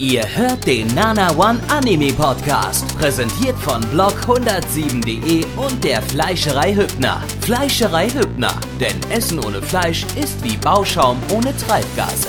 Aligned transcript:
Ihr 0.00 0.24
hört 0.34 0.66
den 0.66 0.86
Nana 0.94 1.30
One 1.36 1.60
Anime 1.68 2.10
Podcast, 2.14 2.96
präsentiert 2.96 3.54
von 3.58 3.82
blog107.de 3.92 5.44
und 5.58 5.84
der 5.84 6.00
Fleischerei 6.00 6.74
Hübner. 6.74 7.22
Fleischerei 7.42 8.08
Hübner, 8.08 8.58
denn 8.80 8.98
Essen 9.10 9.38
ohne 9.44 9.60
Fleisch 9.60 10.06
ist 10.18 10.42
wie 10.42 10.56
Bauschaum 10.56 11.18
ohne 11.30 11.54
Treibgase. 11.54 12.28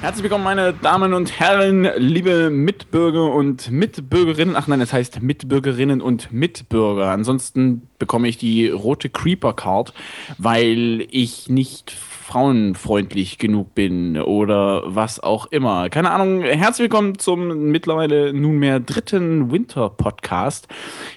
Herzlich 0.00 0.24
willkommen, 0.24 0.42
meine 0.42 0.74
Damen 0.74 1.14
und 1.14 1.38
Herren, 1.38 1.88
liebe 1.96 2.50
Mitbürger 2.50 3.32
und 3.32 3.70
Mitbürgerinnen. 3.70 4.56
Ach 4.56 4.66
nein, 4.66 4.80
es 4.80 4.92
heißt 4.92 5.22
Mitbürgerinnen 5.22 6.00
und 6.00 6.32
Mitbürger. 6.32 7.12
Ansonsten 7.12 7.82
bekomme 8.00 8.26
ich 8.26 8.36
die 8.36 8.66
rote 8.66 9.10
Creeper 9.10 9.52
Card, 9.52 9.94
weil 10.38 11.06
ich 11.12 11.48
nicht 11.48 11.92
frauenfreundlich 12.22 13.38
genug 13.38 13.74
bin 13.74 14.16
oder 14.20 14.82
was 14.86 15.18
auch 15.18 15.46
immer. 15.46 15.90
Keine 15.90 16.12
Ahnung. 16.12 16.42
Herzlich 16.42 16.84
willkommen 16.84 17.18
zum 17.18 17.70
mittlerweile 17.70 18.32
nunmehr 18.32 18.78
dritten 18.78 19.50
Winter-Podcast. 19.50 20.68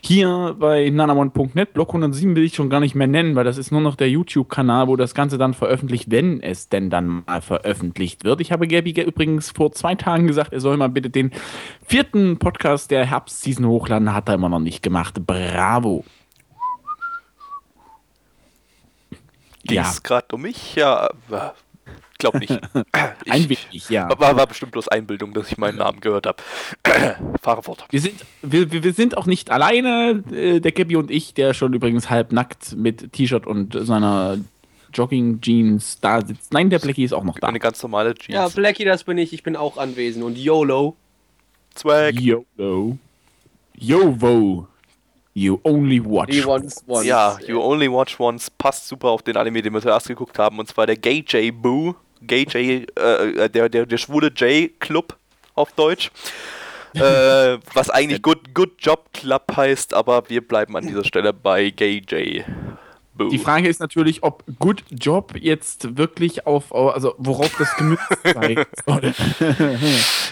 Hier 0.01 0.55
bei 0.59 0.89
nanamon.net. 0.89 1.73
Block 1.73 1.89
107 1.89 2.35
will 2.35 2.43
ich 2.43 2.55
schon 2.55 2.71
gar 2.71 2.79
nicht 2.79 2.95
mehr 2.95 3.07
nennen, 3.07 3.35
weil 3.35 3.43
das 3.43 3.59
ist 3.59 3.71
nur 3.71 3.81
noch 3.81 3.95
der 3.95 4.09
YouTube-Kanal, 4.09 4.87
wo 4.87 4.95
das 4.95 5.13
Ganze 5.13 5.37
dann 5.37 5.53
veröffentlicht, 5.53 6.09
wenn 6.09 6.41
es 6.41 6.69
denn 6.69 6.89
dann 6.89 7.23
mal 7.25 7.41
veröffentlicht 7.41 8.23
wird. 8.23 8.41
Ich 8.41 8.51
habe 8.51 8.67
Gabi 8.67 8.99
übrigens 8.99 9.51
vor 9.51 9.71
zwei 9.71 9.93
Tagen 9.93 10.25
gesagt, 10.25 10.53
er 10.53 10.59
soll 10.59 10.75
mal 10.75 10.89
bitte 10.89 11.11
den 11.11 11.31
vierten 11.85 12.37
Podcast 12.39 12.89
der 12.89 13.05
Herbstseason 13.05 13.67
hochladen. 13.67 14.13
Hat 14.13 14.27
er 14.27 14.35
immer 14.35 14.49
noch 14.49 14.59
nicht 14.59 14.81
gemacht. 14.81 15.15
Bravo. 15.25 16.03
Ging 19.65 19.79
es 19.79 19.95
ja. 19.95 19.99
gerade 20.03 20.27
um 20.33 20.41
mich? 20.41 20.75
Ja, 20.75 21.07
äh, 21.31 21.39
glaub 22.17 22.35
nicht. 22.35 22.59
Ich, 23.25 23.31
ein 23.31 23.49
wenig, 23.49 23.89
ja. 23.89 24.07
War, 24.19 24.35
war 24.35 24.45
bestimmt 24.45 24.71
bloß 24.71 24.87
Einbildung, 24.87 25.33
dass 25.33 25.51
ich 25.51 25.57
meinen 25.57 25.79
Namen 25.79 25.99
gehört 25.99 26.27
habe. 26.27 26.37
Fahre 27.41 27.63
fort. 27.63 27.85
Wir 27.89 27.99
sind, 27.99 28.23
wir, 28.43 28.71
wir 28.71 28.93
sind 28.93 29.17
auch 29.17 29.25
nicht 29.25 29.49
alleine, 29.49 30.23
äh, 30.31 30.59
der 30.59 30.71
Gabby 30.71 30.95
und 30.95 31.09
ich, 31.09 31.33
der 31.33 31.55
schon 31.55 31.73
übrigens 31.73 32.09
halb 32.09 32.31
nackt 32.31 32.75
mit 32.75 33.13
T-Shirt 33.13 33.47
und 33.47 33.73
seiner 33.73 34.37
Jogging-Jeans 34.93 35.99
da 36.01 36.21
sitzt. 36.25 36.53
Nein, 36.53 36.69
der 36.69 36.79
Blackie 36.79 37.03
ist 37.03 37.13
auch 37.13 37.23
noch 37.23 37.39
da. 37.39 37.47
Eine 37.47 37.59
ganz 37.59 37.81
normale 37.81 38.13
Jeans. 38.13 38.35
Ja, 38.35 38.47
Blackie, 38.47 38.85
das 38.85 39.03
bin 39.03 39.17
ich. 39.17 39.33
Ich 39.33 39.43
bin 39.43 39.55
auch 39.55 39.77
anwesend. 39.77 40.23
Und 40.23 40.37
YOLO. 40.37 40.95
Swag. 41.75 42.13
YOLO. 42.19 42.97
YOVO. 43.77 44.67
You 45.37 45.59
only 45.65 45.99
watch 45.99 46.45
once. 46.45 46.81
once. 46.87 47.05
Ja, 47.05 47.37
You 47.45 47.61
only 47.61 47.91
watch 47.91 48.17
once 48.17 48.49
passt 48.49 48.87
super 48.87 49.09
auf 49.09 49.21
den 49.21 49.35
Anime, 49.35 49.61
den 49.61 49.73
wir 49.73 49.81
zuerst 49.81 50.07
geguckt 50.07 50.39
haben, 50.39 50.57
und 50.59 50.69
zwar 50.69 50.87
der 50.87 50.95
Gay 50.95 51.25
J 51.27 51.53
Boo. 51.61 51.93
Gay 52.21 52.43
J, 52.43 52.89
äh, 52.97 53.49
der, 53.49 53.67
der, 53.67 53.85
der 53.85 53.97
schwule 53.97 54.29
J 54.29 54.71
Club 54.79 55.17
auf 55.53 55.73
Deutsch. 55.73 56.09
äh, 56.93 57.57
was 57.73 57.89
eigentlich 57.89 58.21
Good, 58.21 58.53
Good 58.53 58.75
Job 58.79 59.09
Club 59.11 59.43
heißt, 59.57 59.93
aber 59.93 60.23
wir 60.29 60.39
bleiben 60.39 60.77
an 60.77 60.87
dieser 60.87 61.03
Stelle 61.03 61.33
bei 61.33 61.69
Gay 61.69 62.01
J. 62.07 62.45
Boo. 63.13 63.27
Die 63.27 63.37
Frage 63.37 63.67
ist 63.67 63.81
natürlich, 63.81 64.23
ob 64.23 64.41
Good 64.59 64.85
Job 64.89 65.33
jetzt 65.37 65.97
wirklich 65.97 66.47
auf, 66.47 66.73
also 66.73 67.13
worauf 67.17 67.53
das 67.57 67.75
gemützt 67.75 68.07
sei. 68.23 68.65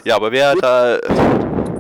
ja, 0.06 0.16
aber 0.16 0.32
wer 0.32 0.56
da. 0.56 0.98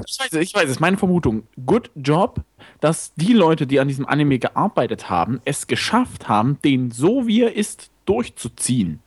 Ich 0.06 0.20
weiß, 0.20 0.34
ich 0.34 0.54
weiß, 0.54 0.66
es 0.66 0.72
ist 0.72 0.80
meine 0.82 0.98
Vermutung. 0.98 1.44
Good 1.66 1.90
Job 1.96 2.42
dass 2.84 3.14
die 3.16 3.32
Leute, 3.32 3.66
die 3.66 3.80
an 3.80 3.88
diesem 3.88 4.06
Anime 4.06 4.40
gearbeitet 4.40 5.10
haben, 5.10 5.40
es 5.46 5.68
geschafft 5.68 6.28
haben, 6.28 6.58
den 6.66 6.92
so 6.92 7.28
wie 7.28 7.44
er 7.44 7.56
ist 7.56 7.90
durchzuziehen. 8.04 9.00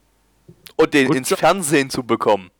Und 0.77 0.95
den 0.95 1.09
Gut 1.09 1.17
ins 1.17 1.29
Fernsehen 1.29 1.91
zu 1.91 2.03
bekommen. 2.03 2.51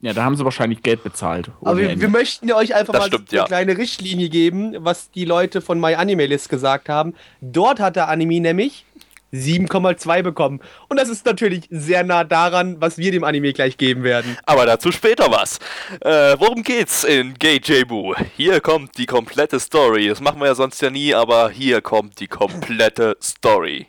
Ja, 0.00 0.12
da 0.12 0.22
haben 0.22 0.36
sie 0.36 0.44
wahrscheinlich 0.44 0.80
Geld 0.82 1.02
bezahlt. 1.02 1.50
Aber 1.60 1.76
wir, 1.76 2.00
wir, 2.00 2.08
möchten 2.08 2.52
euch 2.52 2.72
einfach 2.76 2.92
das 2.92 3.02
mal 3.02 3.06
stimmt, 3.08 3.30
eine 3.30 3.36
ja. 3.36 3.44
kleine 3.46 3.76
Richtlinie 3.76 4.28
geben, 4.28 4.76
was 4.78 5.10
die 5.10 5.24
Leute 5.24 5.60
von 5.60 5.80
MyAnimeList 5.80 6.48
gesagt 6.48 6.88
haben. 6.88 7.14
Dort 7.40 7.80
hat 7.80 7.96
der 7.96 8.08
Anime 8.08 8.40
nämlich 8.40 8.84
7,2 9.32 10.22
bekommen. 10.22 10.60
Und 10.88 11.00
das 11.00 11.08
ist 11.08 11.24
natürlich 11.24 11.64
sehr 11.70 12.04
nah 12.04 12.24
daran, 12.24 12.80
was 12.80 12.98
wir 12.98 13.10
dem 13.12 13.24
Anime 13.24 13.52
gleich 13.52 13.78
geben 13.78 14.04
werden. 14.04 14.36
Aber 14.44 14.66
dazu 14.66 14.92
später 14.92 15.30
was. 15.30 15.58
Äh, 16.00 16.36
worum 16.38 16.62
geht's 16.62 17.04
in 17.04 17.34
Gay 17.34 17.60
Jebu? 17.62 18.14
Hier 18.36 18.60
kommt 18.60 18.98
die 18.98 19.06
komplette 19.06 19.58
Story. 19.58 20.08
Das 20.08 20.20
machen 20.20 20.40
wir 20.40 20.46
ja 20.46 20.54
sonst 20.54 20.80
ja 20.82 20.90
nie, 20.90 21.14
aber 21.14 21.50
hier 21.50 21.80
kommt 21.80 22.20
die 22.20 22.28
komplette 22.28 23.16
Story. 23.22 23.86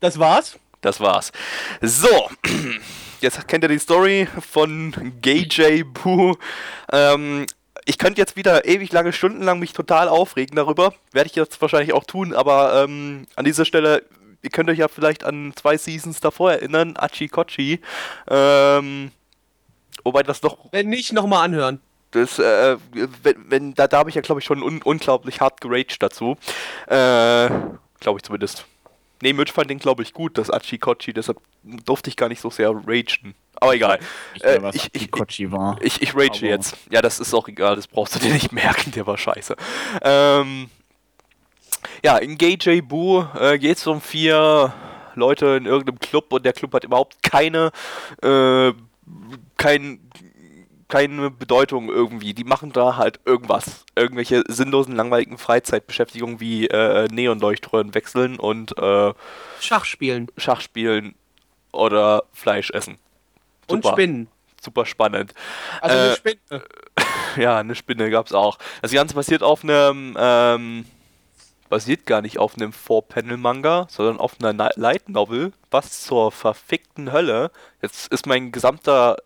Das 0.00 0.18
war's? 0.18 0.58
Das 0.80 1.00
war's. 1.00 1.32
So. 1.82 2.30
Jetzt 3.20 3.46
kennt 3.48 3.64
ihr 3.64 3.68
die 3.68 3.78
Story 3.78 4.28
von 4.50 5.12
Gay 5.20 5.46
Jebu. 5.50 6.36
Ähm, 6.90 7.44
ich 7.84 7.98
könnte 7.98 8.20
jetzt 8.20 8.36
wieder 8.36 8.66
ewig 8.66 8.92
lange 8.92 9.12
Stunden 9.12 9.42
lang 9.42 9.58
mich 9.58 9.74
total 9.74 10.08
aufregen 10.08 10.56
darüber. 10.56 10.94
Werde 11.12 11.28
ich 11.28 11.36
jetzt 11.36 11.60
wahrscheinlich 11.60 11.92
auch 11.92 12.04
tun, 12.04 12.32
aber 12.32 12.82
ähm, 12.82 13.26
an 13.36 13.44
dieser 13.44 13.64
Stelle 13.66 14.04
ihr 14.42 14.50
könnt 14.50 14.70
euch 14.70 14.78
ja 14.78 14.88
vielleicht 14.88 15.24
an 15.24 15.52
zwei 15.56 15.76
Seasons 15.76 16.20
davor 16.20 16.52
erinnern, 16.52 16.94
Achi 16.96 17.28
Kochi. 17.28 17.80
Ähm, 18.28 19.10
wobei 20.04 20.22
das 20.22 20.40
doch. 20.40 20.58
Wenn 20.72 20.88
nicht, 20.88 21.12
nochmal 21.12 21.44
anhören. 21.44 21.80
Das, 22.12 22.38
äh, 22.38 22.76
wenn, 23.22 23.50
wenn, 23.50 23.74
da, 23.74 23.86
da 23.86 23.98
habe 23.98 24.10
ich 24.10 24.16
ja, 24.16 24.22
glaube 24.22 24.40
ich, 24.40 24.44
schon 24.44 24.62
un 24.62 24.82
unglaublich 24.82 25.40
hart 25.40 25.60
geraged 25.60 26.02
dazu. 26.02 26.36
Äh, 26.86 27.48
glaube 28.00 28.18
ich 28.18 28.22
zumindest. 28.22 28.66
Nee, 29.22 29.32
Mitch 29.34 29.52
fand 29.52 29.70
den, 29.70 29.78
glaube 29.78 30.02
ich, 30.02 30.14
gut, 30.14 30.38
das 30.38 30.50
Achi 30.50 30.78
Kochi, 30.78 31.12
deshalb 31.12 31.38
durfte 31.62 32.08
ich 32.08 32.16
gar 32.16 32.28
nicht 32.28 32.40
so 32.40 32.48
sehr 32.50 32.70
ragen. 32.70 33.34
Aber 33.56 33.74
egal. 33.74 33.98
Ich, 34.34 34.44
äh, 34.44 34.62
was 34.62 34.74
ich, 34.74 34.88
ich, 34.92 35.52
war. 35.52 35.76
Ich, 35.82 36.00
ich 36.00 36.16
rage 36.16 36.46
jetzt. 36.46 36.76
Ja, 36.90 37.02
das 37.02 37.20
ist 37.20 37.34
auch 37.34 37.46
egal, 37.46 37.76
das 37.76 37.86
brauchst 37.86 38.14
du 38.14 38.18
dir 38.18 38.32
nicht 38.32 38.52
merken, 38.52 38.92
der 38.92 39.06
war 39.06 39.18
scheiße. 39.18 39.54
Ähm, 40.02 40.70
ja, 42.02 42.18
in 42.18 42.38
Gay 42.38 42.54
J 42.60 42.86
Boo 42.86 43.26
äh, 43.38 43.58
geht 43.58 43.78
es 43.78 43.86
um 43.86 44.00
vier 44.00 44.72
Leute 45.14 45.46
in 45.56 45.66
irgendeinem 45.66 45.98
Club 45.98 46.32
und 46.32 46.44
der 46.44 46.52
Club 46.52 46.74
hat 46.74 46.84
überhaupt 46.84 47.22
keine, 47.22 47.72
äh, 48.22 48.72
kein, 49.56 50.00
keine 50.88 51.30
Bedeutung 51.30 51.88
irgendwie. 51.88 52.34
Die 52.34 52.44
machen 52.44 52.72
da 52.72 52.96
halt 52.96 53.20
irgendwas. 53.24 53.84
Irgendwelche 53.94 54.42
sinnlosen, 54.48 54.94
langweiligen 54.94 55.38
Freizeitbeschäftigungen 55.38 56.40
wie 56.40 56.66
äh, 56.66 57.08
Neonleuchtröhren 57.12 57.94
wechseln 57.94 58.38
und 58.38 58.76
äh, 58.78 59.12
Schachspielen. 59.60 60.28
Schachspielen 60.36 61.14
oder 61.72 62.24
Fleisch 62.32 62.70
essen. 62.70 62.98
Super. 63.68 63.74
Und 63.74 63.86
Spinnen. 63.86 64.28
Super 64.60 64.84
spannend. 64.84 65.32
Also 65.80 65.96
eine 65.96 66.10
äh, 66.10 66.16
Spinne. 66.16 66.64
ja, 67.36 67.58
eine 67.58 67.74
Spinne 67.74 68.10
gab 68.10 68.26
es 68.26 68.34
auch. 68.34 68.58
Das 68.82 68.92
Ganze 68.92 69.14
passiert 69.14 69.42
auf 69.42 69.62
einem 69.64 70.16
ähm, 70.18 70.84
basiert 71.70 72.04
gar 72.04 72.20
nicht 72.20 72.38
auf 72.38 72.56
einem 72.56 72.74
Four-Panel-Manga, 72.74 73.86
sondern 73.88 74.18
auf 74.18 74.34
einer 74.38 74.70
Light 74.76 75.08
Novel. 75.08 75.52
Was 75.70 76.02
zur 76.02 76.30
verfickten 76.32 77.12
Hölle. 77.12 77.50
Jetzt 77.80 78.12
ist 78.12 78.26
mein 78.26 78.52
gesamter 78.52 79.16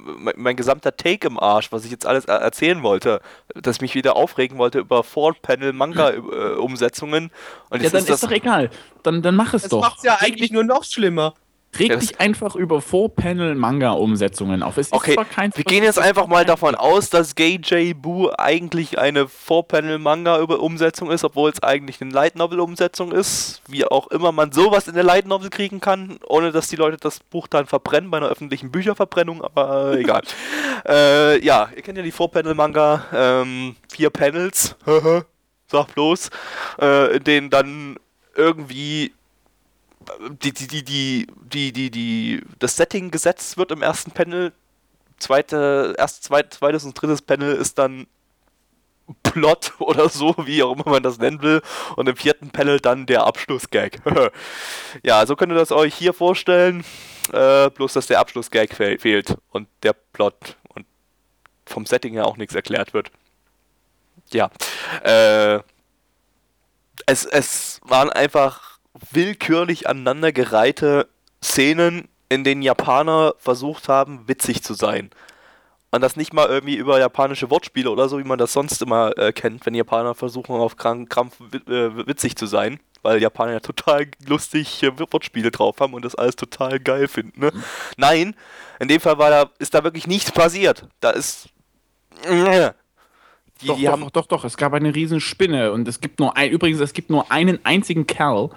mein, 0.00 0.34
mein, 0.36 0.56
gesamter 0.56 0.96
Take 0.96 1.26
im 1.26 1.38
Arsch, 1.38 1.70
was 1.70 1.84
ich 1.84 1.92
jetzt 1.92 2.06
alles 2.06 2.24
erzählen 2.24 2.82
wollte, 2.82 3.20
dass 3.54 3.76
ich 3.76 3.82
mich 3.82 3.94
wieder 3.94 4.16
aufregen 4.16 4.58
wollte 4.58 4.80
über 4.80 5.04
Four-Panel-Manga-Umsetzungen. 5.04 7.30
ja, 7.70 7.78
dann 7.78 8.02
ist, 8.02 8.10
ist 8.10 8.24
doch 8.24 8.30
egal. 8.30 8.70
Dann, 9.02 9.22
dann 9.22 9.36
mach 9.36 9.54
es 9.54 9.62
das 9.62 9.70
doch. 9.70 9.80
Das 9.82 9.90
macht 9.90 10.04
ja 10.04 10.18
eigentlich 10.20 10.50
nur 10.50 10.64
noch 10.64 10.84
schlimmer. 10.84 11.32
Reg 11.78 11.90
ja, 11.90 11.96
dich 11.96 12.20
einfach 12.20 12.54
über 12.54 12.80
Four-Panel-Manga-Umsetzungen 12.80 14.62
auf. 14.62 14.76
Es 14.76 14.92
okay, 14.92 15.16
wir 15.54 15.64
gehen 15.64 15.84
jetzt 15.84 15.98
einfach 15.98 16.26
mal 16.26 16.44
davon 16.44 16.74
aus, 16.74 17.10
dass 17.10 17.34
Gay 17.34 17.56
J 17.56 18.00
Boo 18.00 18.30
eigentlich 18.36 18.98
eine 18.98 19.28
Four-Panel-Manga-Umsetzung 19.28 21.10
ist, 21.10 21.24
obwohl 21.24 21.50
es 21.50 21.62
eigentlich 21.62 22.00
eine 22.00 22.10
Light-Novel-Umsetzung 22.10 23.12
ist. 23.12 23.62
Wie 23.68 23.84
auch 23.84 24.08
immer 24.08 24.32
man 24.32 24.52
sowas 24.52 24.88
in 24.88 24.94
der 24.94 25.04
Light-Novel 25.04 25.50
kriegen 25.50 25.80
kann, 25.80 26.18
ohne 26.26 26.52
dass 26.52 26.68
die 26.68 26.76
Leute 26.76 26.96
das 26.96 27.20
Buch 27.20 27.46
dann 27.46 27.66
verbrennen 27.66 28.10
bei 28.10 28.18
einer 28.18 28.28
öffentlichen 28.28 28.70
Bücherverbrennung, 28.70 29.42
aber 29.42 29.92
äh, 29.94 30.00
egal. 30.00 30.22
äh, 30.88 31.44
ja, 31.44 31.68
ihr 31.74 31.82
kennt 31.82 31.98
ja 31.98 32.04
die 32.04 32.12
Four-Panel-Manga, 32.12 33.04
ähm, 33.12 33.76
vier 33.92 34.10
Panels, 34.10 34.76
sag 35.66 35.94
bloß, 35.94 36.30
äh, 36.80 37.16
in 37.16 37.24
denen 37.24 37.50
dann 37.50 37.96
irgendwie 38.36 39.12
die, 40.42 40.52
die, 40.52 40.66
die, 40.66 40.84
die, 40.84 41.26
die, 41.26 41.72
die, 41.72 41.90
die, 41.90 42.42
das 42.58 42.76
Setting 42.76 43.10
gesetzt 43.10 43.56
wird 43.56 43.72
im 43.72 43.82
ersten 43.82 44.10
Panel. 44.10 44.52
Zweite, 45.18 45.94
erst 45.96 46.24
zweit, 46.24 46.52
zweites 46.52 46.84
und 46.84 47.00
drittes 47.00 47.22
Panel 47.22 47.54
ist 47.54 47.78
dann 47.78 48.06
Plot 49.22 49.72
oder 49.78 50.08
so, 50.08 50.34
wie 50.44 50.62
auch 50.62 50.74
immer 50.74 50.90
man 50.90 51.02
das 51.02 51.18
nennen 51.18 51.42
will. 51.42 51.62
Und 51.96 52.08
im 52.08 52.16
vierten 52.16 52.50
Panel 52.50 52.80
dann 52.80 53.06
der 53.06 53.24
Abschlussgag. 53.24 54.00
ja, 55.02 55.24
so 55.26 55.36
könnt 55.36 55.52
ihr 55.52 55.58
das 55.58 55.72
euch 55.72 55.94
hier 55.94 56.12
vorstellen. 56.12 56.84
Äh, 57.32 57.70
bloß, 57.70 57.94
dass 57.94 58.06
der 58.06 58.20
Abschlussgag 58.20 58.72
fe 58.72 58.98
fehlt 58.98 59.36
und 59.50 59.68
der 59.82 59.92
Plot 59.92 60.56
und 60.68 60.86
vom 61.64 61.86
Setting 61.86 62.12
her 62.12 62.26
auch 62.26 62.36
nichts 62.36 62.54
erklärt 62.54 62.94
wird. 62.94 63.10
Ja. 64.30 64.50
Äh, 65.02 65.60
es, 67.06 67.24
es 67.24 67.80
waren 67.84 68.10
einfach 68.10 68.75
willkürlich 69.12 69.88
aneinandergereihte 69.88 71.08
Szenen 71.42 72.08
in 72.28 72.44
denen 72.44 72.62
Japaner 72.62 73.34
versucht 73.38 73.88
haben, 73.88 74.26
witzig 74.26 74.62
zu 74.62 74.74
sein. 74.74 75.10
Und 75.90 76.00
das 76.00 76.16
nicht 76.16 76.32
mal 76.32 76.48
irgendwie 76.48 76.76
über 76.76 76.98
japanische 76.98 77.50
Wortspiele 77.50 77.90
oder 77.90 78.08
so, 78.08 78.18
wie 78.18 78.24
man 78.24 78.38
das 78.38 78.52
sonst 78.52 78.82
immer 78.82 79.16
äh, 79.16 79.32
kennt, 79.32 79.64
wenn 79.64 79.74
Japaner 79.74 80.14
versuchen, 80.14 80.56
auf 80.56 80.76
Krampf 80.76 81.40
äh, 81.40 82.06
witzig 82.06 82.36
zu 82.36 82.46
sein, 82.46 82.80
weil 83.02 83.22
Japaner 83.22 83.52
ja 83.52 83.60
total 83.60 84.08
lustig 84.26 84.82
äh, 84.82 84.98
Wortspiele 84.98 85.50
drauf 85.50 85.76
haben 85.78 85.94
und 85.94 86.04
das 86.04 86.14
alles 86.14 86.36
total 86.36 86.80
geil 86.80 87.08
finden. 87.08 87.40
Ne? 87.40 87.52
Nein, 87.96 88.34
in 88.80 88.88
dem 88.88 89.00
Fall 89.00 89.18
war 89.18 89.30
da, 89.30 89.50
ist 89.58 89.74
da 89.74 89.84
wirklich 89.84 90.06
nichts 90.06 90.32
passiert. 90.32 90.86
Da 91.00 91.10
ist. 91.10 91.48
Die, 93.62 93.66
doch, 93.68 93.76
die 93.76 93.84
doch, 93.84 93.92
haben 93.92 94.08
doch, 94.12 94.26
doch, 94.26 94.44
es 94.44 94.56
gab 94.56 94.74
eine 94.74 94.94
riesen 94.94 95.20
Spinne 95.20 95.72
und 95.72 95.88
es 95.88 96.00
gibt 96.00 96.20
nur 96.20 96.36
ein, 96.36 96.50
übrigens, 96.50 96.80
es 96.80 96.92
gibt 96.92 97.10
nur 97.10 97.30
einen 97.32 97.58
einzigen 97.64 98.06
Kerl 98.06 98.50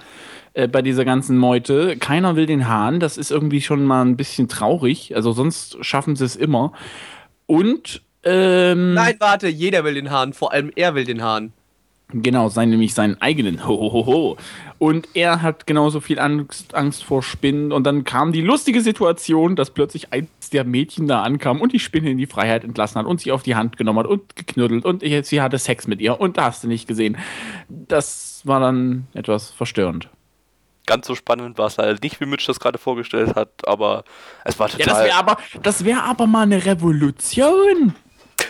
äh, 0.53 0.67
bei 0.67 0.81
dieser 0.81 1.05
ganzen 1.05 1.37
Meute. 1.37 1.95
Keiner 1.97 2.35
will 2.35 2.45
den 2.45 2.67
Hahn, 2.67 2.99
das 2.99 3.17
ist 3.17 3.31
irgendwie 3.31 3.61
schon 3.61 3.85
mal 3.85 4.03
ein 4.03 4.17
bisschen 4.17 4.49
traurig, 4.49 5.15
also 5.15 5.31
sonst 5.31 5.77
schaffen 5.85 6.15
sie 6.15 6.25
es 6.25 6.35
immer. 6.35 6.73
Und 7.45 8.01
ähm, 8.23 8.93
Nein, 8.93 9.15
warte, 9.19 9.47
jeder 9.47 9.83
will 9.83 9.93
den 9.93 10.11
Hahn, 10.11 10.33
vor 10.33 10.51
allem 10.51 10.71
er 10.75 10.95
will 10.95 11.05
den 11.05 11.23
Hahn. 11.23 11.53
Genau, 12.11 12.49
sein, 12.49 12.71
nämlich 12.71 12.95
seinen 12.95 13.21
eigenen. 13.21 13.67
Hohoho. 13.67 14.37
Und 14.79 15.09
er 15.13 15.43
hat 15.43 15.67
genauso 15.67 15.99
viel 15.99 16.19
Angst, 16.19 16.73
Angst 16.73 17.03
vor 17.03 17.21
Spinnen. 17.21 17.71
Und 17.71 17.83
dann 17.83 18.03
kam 18.03 18.31
die 18.31 18.41
lustige 18.41 18.81
Situation, 18.81 19.55
dass 19.55 19.69
plötzlich 19.69 20.11
eins 20.11 20.49
der 20.51 20.63
Mädchen 20.63 21.07
da 21.07 21.21
ankam 21.21 21.61
und 21.61 21.71
die 21.71 21.79
Spinne 21.79 22.09
in 22.09 22.17
die 22.17 22.25
Freiheit 22.25 22.63
entlassen 22.63 22.97
hat 22.97 23.05
und 23.05 23.21
sie 23.21 23.31
auf 23.31 23.43
die 23.43 23.55
Hand 23.55 23.77
genommen 23.77 23.99
hat 23.99 24.07
und 24.07 24.35
geknuddelt 24.35 24.85
und 24.85 25.03
sie 25.03 25.41
hatte 25.41 25.59
Sex 25.59 25.85
mit 25.85 26.01
ihr. 26.01 26.19
Und 26.19 26.37
da 26.37 26.45
hast 26.45 26.63
du 26.63 26.67
nicht 26.67 26.87
gesehen. 26.87 27.17
Das 27.67 28.41
war 28.43 28.59
dann 28.59 29.05
etwas 29.13 29.51
verstörend. 29.51 30.09
Ganz 30.87 31.05
so 31.05 31.13
spannend 31.13 31.59
war 31.59 31.67
es 31.67 31.77
halt 31.77 32.01
nicht, 32.01 32.19
wie 32.19 32.25
Mitch 32.25 32.47
das 32.47 32.59
gerade 32.59 32.79
vorgestellt 32.79 33.35
hat, 33.35 33.49
aber 33.67 34.03
es 34.45 34.57
war 34.57 34.69
total. 34.69 34.87
Ja, 34.87 34.93
das 35.61 35.83
wäre 35.83 35.93
aber, 35.93 36.01
wär 36.01 36.03
aber 36.05 36.25
mal 36.25 36.41
eine 36.41 36.65
Revolution. 36.65 37.93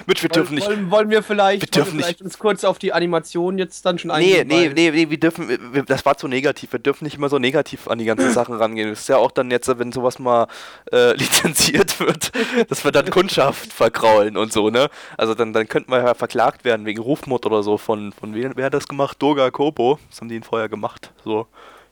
Mit, 0.06 0.22
wir 0.22 0.30
dürfen 0.30 0.56
nicht. 0.56 0.68
Wollen, 0.68 0.92
wollen 0.92 1.10
wir 1.10 1.24
vielleicht, 1.24 1.62
wir 1.62 1.68
dürfen 1.68 1.98
wir 1.98 2.06
vielleicht 2.06 2.22
uns 2.22 2.38
kurz 2.38 2.63
auf 2.63 2.80
die 2.80 2.94
Animation 2.94 3.57
jetzt 3.57 3.86
dann 3.86 4.00
schon 4.00 4.12
eingehen? 4.12 4.48
Nee, 4.48 4.69
nee, 4.69 4.90
nee, 4.90 4.92
nee, 4.92 5.10
wir 5.10 5.19
dürfen, 5.19 5.50
wir, 5.74 5.84
das 5.84 6.06
war 6.06 6.18
zu 6.18 6.28
negativ. 6.28 6.72
Wir 6.72 6.80
dürfen 6.80 7.04
nicht 7.04 7.16
immer 7.16 7.30
so 7.30 7.40
negativ 7.40 7.88
an 7.88 7.98
die 7.98 8.06
ganzen 8.06 8.31
Sachen 8.34 8.56
rangehen. 8.56 8.90
Das 8.90 9.01
ist 9.01 9.10
ja 9.10 9.18
auch 9.18 9.31
dann 9.31 9.51
jetzt, 9.51 9.68
wenn 9.80 9.92
sowas 9.92 10.19
mal 10.19 10.48
äh, 10.92 11.13
lizenziert 11.18 12.00
wird, 12.00 12.31
dass 12.69 12.84
wir 12.84 12.92
dann 12.92 13.10
Kundschaft 13.10 13.74
verkraulen 13.74 14.38
und 14.38 14.54
so, 14.54 14.69
ne? 14.69 14.90
Also 15.18 15.36
dann, 15.36 15.54
dann 15.54 15.68
könnten 15.68 15.92
wir 15.92 16.00
ja 16.00 16.13
verklagt 16.13 16.66
werden 16.66 16.86
wegen 16.86 17.02
Rufmord 17.02 17.45
oder 17.45 17.63
so 17.63 17.78
von, 17.78 18.12
von 18.13 18.34
wer, 18.34 18.56
wer 18.56 18.66
hat 18.66 18.74
das 18.74 18.88
gemacht? 18.88 19.22
Doga 19.22 19.52
Kobo. 19.52 20.00
Das 20.10 20.22
haben 20.22 20.30
die 20.30 20.36
ihn 20.36 20.44
vorher 20.44 20.69
gemacht. 20.69 21.12
So, 21.24 21.48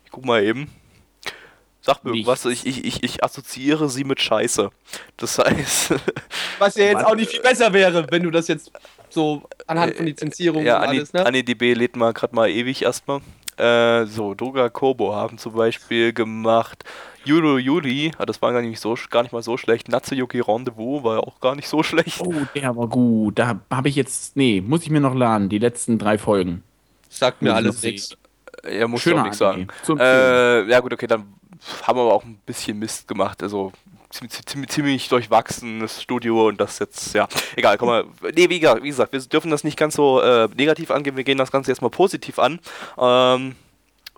ich 0.05 0.11
guck 0.11 0.25
mal 0.25 0.43
eben. 0.43 0.69
Sag 1.87 2.03
mir 2.03 2.11
irgendwas, 2.11 2.43
ich, 2.43 2.65
ich, 2.65 2.83
ich, 2.83 3.01
ich 3.01 3.23
assoziiere 3.23 3.87
sie 3.87 4.03
mit 4.03 4.19
Scheiße. 4.19 4.71
Das 5.15 5.39
heißt. 5.39 5.93
Was 6.59 6.75
ja 6.75 6.83
jetzt 6.83 7.05
auch 7.05 7.15
nicht 7.15 7.31
viel 7.31 7.39
besser 7.39 7.71
wäre, 7.71 8.05
wenn 8.11 8.23
du 8.23 8.29
das 8.29 8.49
jetzt 8.49 8.73
so 9.07 9.43
anhand 9.67 9.95
von 9.95 10.05
Lizenzierung 10.05 10.65
ja, 10.65 10.81
und 10.81 10.89
alles, 10.89 11.13
ne? 11.13 11.25
AniDB 11.25 11.73
lädt 11.75 11.95
mal 11.95 12.11
gerade 12.11 12.35
mal 12.35 12.49
ewig 12.49 12.81
erstmal. 12.81 13.21
Äh, 13.55 14.05
so, 14.05 14.33
Doga 14.33 14.67
Kobo 14.67 15.15
haben 15.15 15.37
zum 15.37 15.53
Beispiel 15.53 16.11
gemacht 16.11 16.83
Yuro 17.23 17.57
Yuri, 17.57 18.11
ah, 18.17 18.25
das 18.25 18.41
war 18.41 18.51
gar 18.51 18.61
nicht, 18.61 18.81
so, 18.81 18.97
gar 19.09 19.23
nicht 19.23 19.31
mal 19.31 19.41
so 19.41 19.55
schlecht. 19.55 19.87
Natsuyuki 19.87 20.41
Rendezvous 20.41 21.05
war 21.05 21.15
ja 21.15 21.21
auch 21.21 21.39
gar 21.39 21.55
nicht 21.55 21.69
so 21.69 21.83
schlecht. 21.83 22.19
Oh, 22.19 22.33
der 22.53 22.75
war 22.75 22.87
gut. 22.89 23.39
Da 23.39 23.61
habe 23.71 23.87
ich 23.87 23.95
jetzt, 23.95 24.35
nee, 24.35 24.59
muss 24.59 24.83
ich 24.83 24.89
mir 24.89 24.99
noch 24.99 25.15
laden, 25.15 25.47
die 25.47 25.59
letzten 25.59 25.97
drei 25.97 26.17
Folgen. 26.17 26.63
Sagt 27.07 27.41
mir 27.41 27.55
alles 27.55 27.81
nichts. 27.81 28.17
Ja, 28.69 28.87
muss 28.87 29.01
Schöner 29.01 29.21
auch 29.21 29.23
nichts 29.23 29.37
sagen. 29.37 29.67
Äh, 29.99 30.69
ja 30.69 30.79
gut, 30.79 30.93
okay, 30.93 31.07
dann 31.07 31.33
haben 31.83 31.99
aber 31.99 32.13
auch 32.13 32.23
ein 32.23 32.39
bisschen 32.45 32.79
Mist 32.79 33.07
gemacht. 33.07 33.41
Also 33.43 33.71
ziemlich, 34.09 34.45
ziemlich, 34.45 34.69
ziemlich 34.69 35.09
durchwachsenes 35.09 36.01
Studio 36.01 36.47
und 36.47 36.59
das 36.59 36.79
jetzt, 36.79 37.13
ja, 37.13 37.27
egal, 37.55 37.77
komm 37.77 37.89
mal. 37.89 38.05
Nee, 38.35 38.49
wie, 38.49 38.61
wie 38.61 38.87
gesagt, 38.87 39.13
wir 39.13 39.19
dürfen 39.19 39.51
das 39.51 39.63
nicht 39.63 39.77
ganz 39.77 39.95
so 39.95 40.21
äh, 40.21 40.47
negativ 40.55 40.91
angehen, 40.91 41.17
wir 41.17 41.23
gehen 41.23 41.37
das 41.37 41.51
Ganze 41.51 41.71
jetzt 41.71 41.81
mal 41.81 41.89
positiv 41.89 42.39
an. 42.39 42.59
Ähm, 42.97 43.55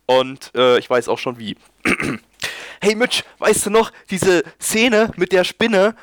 und 0.06 0.52
äh, 0.56 0.80
ich 0.80 0.90
weiß 0.90 1.08
auch 1.08 1.20
schon 1.20 1.38
wie. 1.38 1.56
hey 2.82 2.96
Mitch, 2.96 3.24
weißt 3.40 3.68
du 3.68 3.70
noch, 3.70 3.92
diese 4.10 4.44
Szene 4.60 5.12
mit 5.18 5.32
der 5.32 5.44
Spinne, 5.44 5.96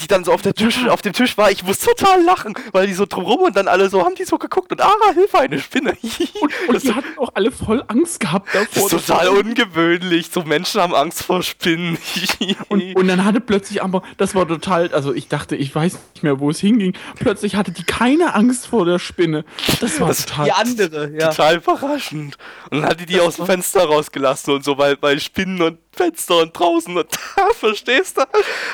die 0.00 0.06
dann 0.06 0.24
so 0.24 0.32
auf, 0.32 0.42
der 0.42 0.54
Tisch, 0.54 0.86
auf 0.88 1.02
dem 1.02 1.12
Tisch 1.12 1.36
war, 1.36 1.50
ich 1.50 1.64
muss 1.64 1.78
total 1.78 2.22
lachen, 2.22 2.54
weil 2.72 2.86
die 2.86 2.94
so 2.94 3.06
drumrum 3.06 3.40
und 3.40 3.56
dann 3.56 3.68
alle 3.68 3.88
so 3.90 4.04
haben 4.04 4.14
die 4.14 4.24
so 4.24 4.38
geguckt 4.38 4.72
und 4.72 4.80
ah, 4.80 4.92
Hilfe, 5.14 5.38
eine 5.38 5.58
Spinne. 5.58 5.96
und, 6.40 6.52
und 6.68 6.82
die 6.82 6.92
hatten 6.92 7.18
auch 7.18 7.30
alle 7.34 7.50
voll 7.50 7.82
Angst 7.88 8.20
gehabt 8.20 8.48
davor. 8.54 8.90
Das 8.90 9.00
ist 9.00 9.06
total 9.06 9.28
ungewöhnlich. 9.28 10.30
So 10.32 10.42
Menschen 10.42 10.80
haben 10.80 10.94
Angst 10.94 11.22
vor 11.22 11.42
Spinnen. 11.42 11.98
und, 12.68 12.96
und 12.96 13.08
dann 13.08 13.24
hatte 13.24 13.40
plötzlich 13.40 13.82
aber, 13.82 14.02
das 14.16 14.34
war 14.34 14.46
total, 14.46 14.92
also 14.92 15.12
ich 15.14 15.28
dachte, 15.28 15.56
ich 15.56 15.74
weiß 15.74 15.98
nicht 16.14 16.22
mehr, 16.22 16.40
wo 16.40 16.50
es 16.50 16.60
hinging. 16.60 16.94
Plötzlich 17.16 17.56
hatte 17.56 17.72
die 17.72 17.84
keine 17.84 18.34
Angst 18.34 18.66
vor 18.66 18.84
der 18.84 18.98
Spinne. 18.98 19.44
Das 19.80 20.00
war 20.00 20.08
das 20.08 20.26
total. 20.26 20.46
Die 20.46 20.52
andere, 20.52 21.10
ja. 21.12 21.30
Total 21.30 21.56
überraschend. 21.56 22.36
Und 22.70 22.80
dann 22.80 22.90
hat 22.90 23.00
die 23.00 23.06
die 23.06 23.14
das 23.14 23.22
aus 23.22 23.36
dem 23.36 23.46
Fenster 23.46 23.84
rausgelassen 23.84 24.54
und 24.54 24.64
so, 24.64 24.78
weil, 24.78 24.96
weil 25.00 25.20
Spinnen 25.20 25.60
und 25.62 25.78
Fenster 25.98 26.38
und 26.38 26.56
draußen 26.56 26.96
und 26.96 27.08
da, 27.36 27.48
verstehst 27.52 28.16
du? 28.16 28.22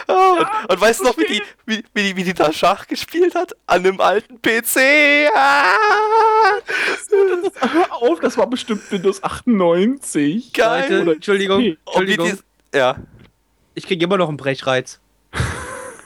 Oh, 0.08 0.12
ja, 0.12 0.62
und, 0.62 0.72
und 0.72 0.80
weißt 0.80 1.00
du 1.00 1.04
noch, 1.04 1.16
wie 1.16 1.24
die, 1.24 1.42
wie, 1.64 1.82
wie, 1.94 2.02
die, 2.02 2.16
wie 2.16 2.24
die 2.24 2.34
da 2.34 2.52
Schach 2.52 2.86
gespielt 2.86 3.34
hat? 3.34 3.56
An 3.66 3.86
einem 3.86 4.00
alten 4.00 4.40
PC. 4.42 5.30
Ah! 5.34 5.74
Hör 7.60 7.92
auf, 7.92 8.20
das 8.20 8.36
war 8.36 8.46
bestimmt 8.46 8.82
Windows 8.92 9.22
98. 9.22 10.52
Geil. 10.52 10.82
Leute, 10.82 11.02
Oder 11.02 11.12
Entschuldigung, 11.12 11.76
Entschuldigung. 11.86 12.38
Die, 12.72 12.78
ja. 12.78 12.96
Ich 13.74 13.86
kriege 13.86 14.04
immer 14.04 14.18
noch 14.18 14.28
einen 14.28 14.36
Brechreiz. 14.36 15.00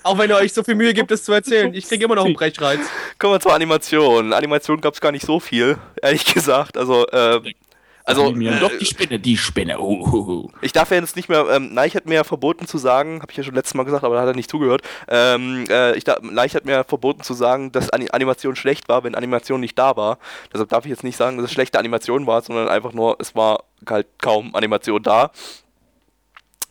Auch 0.04 0.16
wenn 0.18 0.30
ihr 0.30 0.36
euch 0.36 0.52
so 0.52 0.62
viel 0.62 0.76
Mühe 0.76 0.94
gibt, 0.94 1.10
es 1.10 1.24
zu 1.24 1.32
erzählen. 1.32 1.74
Ich 1.74 1.86
kriege 1.88 2.04
immer 2.04 2.14
noch 2.14 2.24
einen 2.24 2.34
Brechreiz. 2.34 2.80
Kommen 3.18 3.34
wir 3.34 3.40
zur 3.40 3.52
Animation. 3.52 4.32
Animation 4.32 4.80
gab 4.80 4.94
es 4.94 5.00
gar 5.00 5.12
nicht 5.12 5.26
so 5.26 5.40
viel, 5.40 5.76
ehrlich 6.00 6.32
gesagt. 6.32 6.78
Also, 6.78 7.06
äh, 7.08 7.40
also, 8.08 8.34
äh, 8.34 8.58
doch 8.58 8.72
die 8.78 8.86
Spinne, 8.86 9.18
die 9.18 9.36
Spinne. 9.36 9.78
Uh, 9.78 10.00
uh, 10.00 10.30
uh. 10.30 10.50
Ich 10.62 10.72
darf 10.72 10.90
ja 10.90 10.96
jetzt 10.96 11.14
nicht 11.14 11.28
mehr. 11.28 11.46
Ähm, 11.50 11.74
Neich 11.74 11.94
hat 11.94 12.06
mir 12.06 12.14
ja 12.14 12.24
verboten 12.24 12.66
zu 12.66 12.78
sagen, 12.78 13.20
habe 13.20 13.30
ich 13.30 13.36
ja 13.36 13.44
schon 13.44 13.54
letztes 13.54 13.74
Mal 13.74 13.82
gesagt, 13.82 14.02
aber 14.02 14.14
da 14.14 14.22
hat 14.22 14.28
er 14.28 14.34
nicht 14.34 14.50
zugehört. 14.50 14.80
Ähm, 15.08 15.66
äh, 15.68 15.94
ich 15.94 16.04
da, 16.04 16.16
Neich 16.22 16.54
hat 16.54 16.64
mir 16.64 16.84
verboten 16.84 17.22
zu 17.22 17.34
sagen, 17.34 17.70
dass 17.70 17.90
Animation 17.90 18.56
schlecht 18.56 18.88
war, 18.88 19.04
wenn 19.04 19.14
Animation 19.14 19.60
nicht 19.60 19.78
da 19.78 19.94
war. 19.96 20.18
Deshalb 20.52 20.70
darf 20.70 20.86
ich 20.86 20.90
jetzt 20.90 21.04
nicht 21.04 21.16
sagen, 21.16 21.36
dass 21.36 21.44
es 21.46 21.52
schlechte 21.52 21.78
Animation 21.78 22.26
war, 22.26 22.40
sondern 22.40 22.68
einfach 22.68 22.94
nur, 22.94 23.16
es 23.20 23.36
war 23.36 23.64
halt 23.86 24.06
kaum 24.16 24.54
Animation 24.54 25.02
da. 25.02 25.30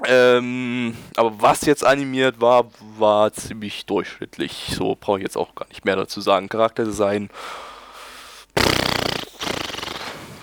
Ähm, 0.05 0.95
aber 1.15 1.39
was 1.39 1.65
jetzt 1.65 1.85
animiert 1.85 2.41
war, 2.41 2.65
war 2.97 3.31
ziemlich 3.31 3.85
durchschnittlich. 3.85 4.73
So 4.75 4.97
brauche 4.99 5.19
ich 5.19 5.23
jetzt 5.23 5.37
auch 5.37 5.53
gar 5.53 5.67
nicht 5.67 5.85
mehr 5.85 5.95
dazu 5.95 6.19
sagen. 6.19 6.49
Charakterdesign 6.49 7.29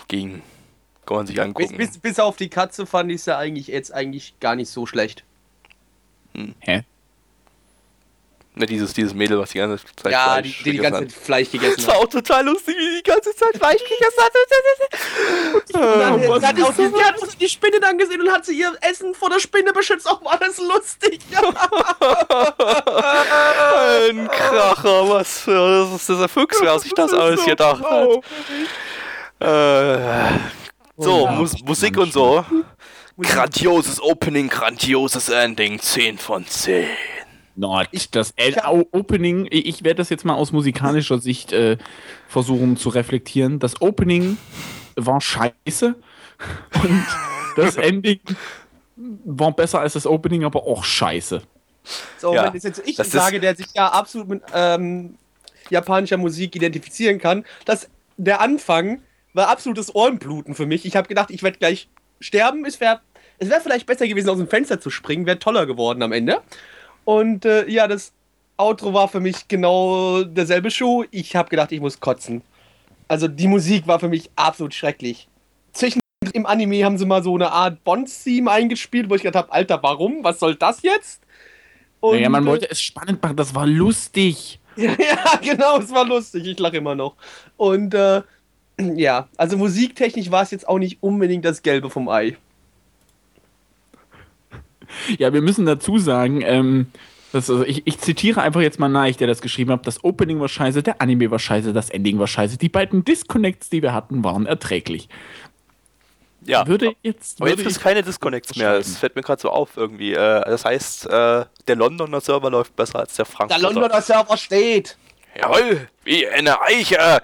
ging. 0.06 0.42
Kann 1.06 1.16
man 1.18 1.26
sich 1.26 1.40
angucken. 1.40 1.76
Bis, 1.76 1.92
bis, 1.92 1.98
bis 1.98 2.18
auf 2.18 2.36
die 2.36 2.48
Katze 2.48 2.86
fand 2.86 3.10
ich 3.10 3.16
es 3.16 3.26
ja 3.26 3.38
eigentlich 3.38 3.68
jetzt 3.68 3.92
eigentlich 3.92 4.34
gar 4.40 4.56
nicht 4.56 4.70
so 4.70 4.86
schlecht. 4.86 5.24
Hm. 6.34 6.54
Hä? 6.60 6.84
Ne, 8.56 8.66
dieses, 8.66 8.94
dieses 8.94 9.14
Mädel, 9.14 9.36
was 9.40 9.50
die 9.50 9.58
ganze 9.58 9.84
Zeit 9.96 10.12
ja, 10.12 10.24
Fleisch 10.26 10.58
die, 10.58 10.64
die, 10.64 10.70
die 10.72 10.78
ganze 10.78 11.08
Zeit 11.08 11.12
Fleisch 11.12 11.50
gegessen 11.50 11.72
hat. 11.72 11.78
Das 11.78 11.88
war 11.88 11.96
auch 11.96 12.06
total 12.06 12.44
lustig, 12.44 12.76
wie 12.78 12.88
die 12.88 13.02
die 13.02 13.10
ganze 13.10 13.34
Zeit 13.34 13.56
Fleisch 13.56 13.82
gegessen 13.82 14.20
hat. 14.20 14.32
Und 15.74 16.00
dann, 16.00 16.24
oh, 16.28 16.40
hat 16.40 16.62
auch 16.62 16.72
die, 16.72 16.88
die, 16.88 17.02
hat 17.02 17.40
die 17.40 17.48
Spinne 17.48 17.80
dann 17.80 17.98
gesehen 17.98 18.20
und 18.20 18.30
hat 18.30 18.46
sie 18.46 18.56
ihr 18.56 18.72
Essen 18.80 19.12
vor 19.12 19.28
der 19.28 19.40
Spinne 19.40 19.72
beschützt. 19.72 20.08
Auch 20.08 20.24
war 20.24 20.38
das 20.38 20.58
lustig. 20.58 21.18
Ein 24.08 24.28
Kracher, 24.28 25.08
was 25.08 25.40
für 25.40 25.88
das 25.90 25.96
ist 25.96 26.08
dieser 26.08 26.28
Fuchs, 26.28 26.58
wer 26.60 26.78
sich 26.78 26.92
das 26.94 27.12
alles 27.12 27.44
gedacht 27.44 27.82
hat. 27.82 28.08
Äh, 29.40 30.38
so, 30.96 31.26
Mus 31.26 31.62
Musik 31.62 31.96
und 31.98 32.12
so. 32.12 32.44
Grandioses 33.18 34.02
Opening, 34.02 34.48
grandioses 34.48 35.28
Ending, 35.28 35.78
10 35.78 36.18
von 36.18 36.46
10. 36.46 36.86
Not. 37.56 37.88
Das 38.10 38.32
L 38.36 38.56
Opening, 38.90 39.46
ich 39.50 39.84
werde 39.84 39.96
das 39.96 40.10
jetzt 40.10 40.24
mal 40.24 40.34
aus 40.34 40.50
musikalischer 40.52 41.18
Sicht 41.18 41.52
äh, 41.52 41.78
versuchen 42.28 42.76
zu 42.76 42.88
reflektieren. 42.88 43.60
Das 43.60 43.80
Opening 43.80 44.36
war 44.96 45.20
scheiße 45.20 45.94
und 46.82 47.06
das 47.56 47.76
Ending 47.76 48.20
war 48.96 49.52
besser 49.52 49.80
als 49.80 49.92
das 49.92 50.06
Opening, 50.06 50.44
aber 50.44 50.64
auch 50.64 50.84
scheiße. 50.84 51.42
So, 52.18 52.34
ja, 52.34 52.52
wenn 52.52 52.60
jetzt 52.60 52.82
ich 52.84 52.96
sage, 52.96 53.40
der 53.40 53.54
sich 53.54 53.66
ja 53.74 53.88
absolut 53.88 54.28
mit 54.28 54.42
ähm, 54.54 55.16
japanischer 55.70 56.16
Musik 56.16 56.56
identifizieren 56.56 57.18
kann, 57.18 57.44
dass 57.64 57.88
der 58.16 58.40
Anfang 58.40 59.00
war 59.34 59.48
absolutes 59.48 59.94
Ohrenbluten 59.94 60.54
für 60.54 60.66
mich. 60.66 60.86
Ich 60.86 60.96
habe 60.96 61.08
gedacht, 61.08 61.30
ich 61.30 61.42
werde 61.42 61.58
gleich 61.58 61.88
sterben. 62.20 62.64
Es 62.64 62.80
wäre 62.80 63.00
es 63.38 63.50
wär 63.50 63.60
vielleicht 63.60 63.86
besser 63.86 64.06
gewesen, 64.06 64.30
aus 64.30 64.38
dem 64.38 64.48
Fenster 64.48 64.80
zu 64.80 64.90
springen. 64.90 65.26
Wäre 65.26 65.38
toller 65.38 65.66
geworden 65.66 66.02
am 66.02 66.12
Ende. 66.12 66.40
Und 67.04 67.44
äh, 67.44 67.68
ja, 67.68 67.88
das 67.88 68.12
Outro 68.56 68.94
war 68.94 69.08
für 69.08 69.20
mich 69.20 69.48
genau 69.48 70.22
derselbe 70.22 70.70
Schuh. 70.70 71.04
Ich 71.10 71.36
habe 71.36 71.48
gedacht, 71.48 71.72
ich 71.72 71.80
muss 71.80 72.00
kotzen. 72.00 72.42
Also 73.08 73.28
die 73.28 73.48
Musik 73.48 73.86
war 73.86 74.00
für 74.00 74.08
mich 74.08 74.30
absolut 74.36 74.72
schrecklich. 74.72 75.28
Zwischen 75.72 76.00
im 76.32 76.46
Anime 76.46 76.84
haben 76.84 76.96
sie 76.96 77.04
mal 77.04 77.22
so 77.22 77.34
eine 77.34 77.52
Art 77.52 77.84
Bond-Theme 77.84 78.50
eingespielt, 78.50 79.10
wo 79.10 79.14
ich 79.14 79.22
gedacht 79.22 79.44
habe, 79.44 79.52
Alter, 79.52 79.82
warum? 79.82 80.24
Was 80.24 80.40
soll 80.40 80.54
das 80.54 80.82
jetzt? 80.82 81.20
Und, 82.00 82.18
ja, 82.18 82.28
man 82.28 82.46
wollte 82.46 82.70
es 82.70 82.80
spannend 82.80 83.22
machen, 83.22 83.36
das 83.36 83.54
war 83.54 83.66
lustig. 83.66 84.58
ja, 84.76 84.90
ja, 84.98 85.36
genau, 85.42 85.78
es 85.78 85.90
war 85.90 86.06
lustig. 86.06 86.46
Ich 86.46 86.58
lache 86.58 86.78
immer 86.78 86.94
noch. 86.94 87.14
Und 87.56 87.94
äh, 87.94 88.22
ja, 88.78 89.28
also 89.36 89.56
musiktechnisch 89.56 90.30
war 90.30 90.42
es 90.42 90.50
jetzt 90.50 90.68
auch 90.68 90.78
nicht 90.78 90.98
unbedingt 91.00 91.44
das 91.44 91.62
Gelbe 91.62 91.90
vom 91.90 92.08
Ei. 92.08 92.36
Ja, 95.18 95.32
wir 95.32 95.42
müssen 95.42 95.66
dazu 95.66 95.98
sagen, 95.98 96.42
ähm, 96.42 96.86
das, 97.32 97.50
also 97.50 97.64
ich, 97.64 97.84
ich, 97.84 97.98
zitiere 97.98 98.42
einfach 98.42 98.60
jetzt 98.60 98.78
mal 98.78 98.88
nach, 98.88 99.10
der 99.16 99.26
das 99.26 99.40
geschrieben 99.40 99.72
hat. 99.72 99.86
Das 99.86 100.04
Opening 100.04 100.38
war 100.38 100.48
scheiße, 100.48 100.84
der 100.84 101.00
Anime 101.00 101.30
war 101.32 101.40
scheiße, 101.40 101.72
das 101.72 101.90
Ending 101.90 102.18
war 102.18 102.28
scheiße. 102.28 102.58
Die 102.58 102.68
beiden 102.68 103.04
Disconnects, 103.04 103.70
die 103.70 103.82
wir 103.82 103.92
hatten, 103.92 104.22
waren 104.22 104.46
erträglich. 104.46 105.08
Ja, 106.46 106.66
würde 106.66 106.94
jetzt, 107.02 107.40
aber 107.40 107.50
jetzt 107.50 107.64
ist 107.64 107.80
keine 107.80 108.02
Disconnects 108.02 108.54
mehr. 108.56 108.74
Es 108.74 108.98
fällt 108.98 109.16
mir 109.16 109.22
gerade 109.22 109.40
so 109.40 109.50
auf 109.50 109.76
irgendwie. 109.76 110.12
Äh, 110.12 110.42
das 110.44 110.64
heißt, 110.64 111.06
äh, 111.06 111.46
der 111.66 111.76
Londoner 111.76 112.20
Server 112.20 112.50
läuft 112.50 112.76
besser 112.76 113.00
als 113.00 113.16
der 113.16 113.24
Frankfurter. 113.24 113.60
Der 113.60 113.72
Londoner 113.72 114.02
Server 114.02 114.36
steht. 114.36 114.96
Jawohl, 115.40 115.88
wie 116.04 116.26
eine 116.28 116.60
Eiche 116.62 117.20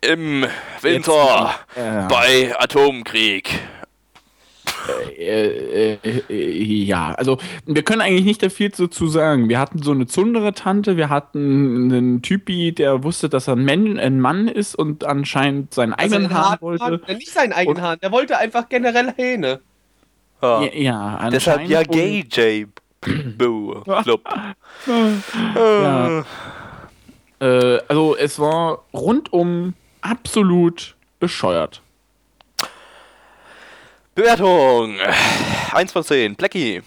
im 0.00 0.46
Winter 0.80 1.54
jetzt, 1.76 1.78
äh, 1.78 2.08
bei 2.08 2.54
Atomkrieg. 2.58 3.50
Äh, 5.16 5.94
äh, 5.94 5.98
äh, 6.28 6.84
ja, 6.84 7.14
also 7.14 7.38
wir 7.66 7.82
können 7.82 8.00
eigentlich 8.00 8.24
nicht 8.24 8.42
da 8.42 8.48
viel 8.48 8.72
zu, 8.72 8.88
sagen. 9.06 9.48
Wir 9.48 9.60
hatten 9.60 9.82
so 9.82 9.92
eine 9.92 10.06
Zundere-Tante, 10.06 10.96
wir 10.96 11.08
hatten 11.08 11.92
einen 11.92 12.22
Typi, 12.22 12.72
der 12.72 13.04
wusste, 13.04 13.28
dass 13.28 13.48
er 13.48 13.54
ein, 13.54 13.64
Man, 13.64 13.98
ein 13.98 14.20
Mann 14.20 14.48
ist 14.48 14.74
und 14.74 15.04
anscheinend 15.04 15.72
seinen 15.74 15.94
also 15.94 16.16
eigenen 16.16 16.34
Hahn 16.34 16.56
wollte. 16.60 16.98
Der 17.06 17.16
nicht 17.16 17.30
seinen 17.30 17.52
eigenen 17.52 17.82
Hahn, 17.82 17.98
der 18.02 18.10
wollte 18.10 18.38
einfach 18.38 18.68
generell 18.68 19.12
Hähne. 19.16 19.60
Ja, 20.40 20.62
ja 20.62 21.30
Deshalb 21.30 21.68
ja 21.68 21.82
Gay 21.82 22.24
J. 22.28 22.68
Boo 23.38 23.82
Club. 24.02 24.22
ja. 25.54 26.24
Äh, 27.42 27.80
also 27.88 28.16
es 28.16 28.38
war 28.38 28.84
rundum 28.94 29.74
absolut 30.00 30.94
bescheuert. 31.18 31.82
Bewertung. 34.14 34.96
1 35.72 35.92
von 35.92 36.04
10. 36.04 36.36
Blackie. 36.36 36.82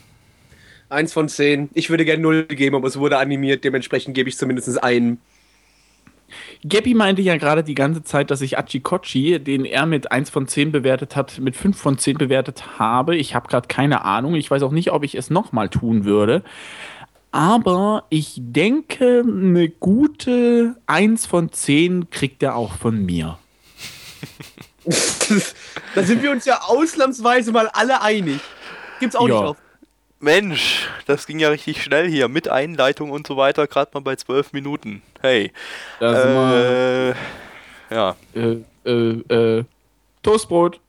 1 0.89 1.11
von 1.11 1.27
10. 1.27 1.71
Ich 1.73 1.89
würde 1.89 2.05
gerne 2.05 2.21
0 2.21 2.45
geben, 2.45 2.77
aber 2.77 2.87
es 2.87 2.97
wurde 2.97 3.17
animiert. 3.17 3.63
Dementsprechend 3.65 4.15
gebe 4.15 4.29
ich 4.29 4.37
zumindest 4.37 4.81
einen. 4.81 5.19
Gabby 6.67 6.93
meinte 6.93 7.21
ja 7.21 7.37
gerade 7.37 7.63
die 7.63 7.75
ganze 7.75 8.03
Zeit, 8.03 8.31
dass 8.31 8.41
ich 8.41 8.57
Achikochi, 8.57 9.39
den 9.39 9.65
er 9.65 9.85
mit 9.85 10.11
1 10.11 10.29
von 10.29 10.47
10 10.47 10.71
bewertet 10.71 11.15
hat, 11.15 11.39
mit 11.39 11.55
5 11.55 11.77
von 11.77 11.97
10 11.97 12.17
bewertet 12.17 12.79
habe. 12.79 13.15
Ich 13.15 13.35
habe 13.35 13.47
gerade 13.49 13.67
keine 13.67 14.05
Ahnung. 14.05 14.35
Ich 14.35 14.49
weiß 14.49 14.63
auch 14.63 14.71
nicht, 14.71 14.91
ob 14.91 15.03
ich 15.03 15.15
es 15.15 15.29
nochmal 15.29 15.69
tun 15.69 16.05
würde. 16.05 16.43
Aber 17.35 18.05
ich 18.07 18.35
denke, 18.37 19.21
eine 19.27 19.67
gute 19.67 20.77
1 20.85 21.25
von 21.25 21.51
10 21.51 22.09
kriegt 22.09 22.41
er 22.41 22.55
auch 22.55 22.71
von 22.75 23.05
mir. 23.05 23.37
da 25.95 26.03
sind 26.03 26.23
wir 26.23 26.31
uns 26.31 26.45
ja 26.45 26.61
ausnahmsweise 26.61 27.51
mal 27.51 27.67
alle 27.67 28.01
einig. 28.01 28.39
Gibt's 29.01 29.17
auch 29.17 29.27
ja. 29.27 29.33
nicht 29.33 29.43
auf. 29.43 29.57
Mensch, 30.21 30.87
das 31.07 31.27
ging 31.27 31.39
ja 31.39 31.49
richtig 31.49 31.83
schnell 31.83 32.09
hier 32.09 32.29
mit 32.29 32.47
Einleitung 32.47 33.11
und 33.11 33.27
so 33.27 33.35
weiter, 33.35 33.67
gerade 33.67 33.91
mal 33.95 33.99
bei 33.99 34.15
zwölf 34.15 34.53
Minuten. 34.53 35.01
Hey. 35.19 35.51
Äh, 35.99 37.09
ja. 37.89 38.15
Äh, 38.33 38.59
äh, 38.85 39.59
äh, 39.59 39.65
Toastbrot. 40.23 40.79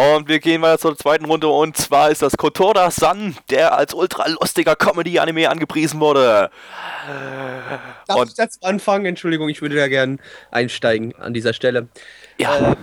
Und 0.00 0.28
wir 0.28 0.38
gehen 0.38 0.62
weiter 0.62 0.78
zur 0.78 0.96
zweiten 0.96 1.26
Runde 1.26 1.48
und 1.48 1.76
zwar 1.76 2.10
ist 2.10 2.22
das 2.22 2.38
Kotoda 2.38 2.90
Sun, 2.90 3.36
der 3.50 3.76
als 3.76 3.92
ultra 3.92 4.26
lustiger 4.28 4.74
Comedy-Anime 4.74 5.50
angepriesen 5.50 6.00
wurde. 6.00 6.50
Darf 8.06 8.16
und 8.16 8.30
ich 8.30 8.38
jetzt 8.38 8.64
anfangen? 8.64 9.04
Entschuldigung, 9.04 9.50
ich 9.50 9.60
würde 9.60 9.76
da 9.76 9.88
gerne 9.88 10.16
einsteigen 10.50 11.14
an 11.16 11.34
dieser 11.34 11.52
Stelle. 11.52 11.88
Ja. 12.38 12.56
Ähm, 12.70 12.76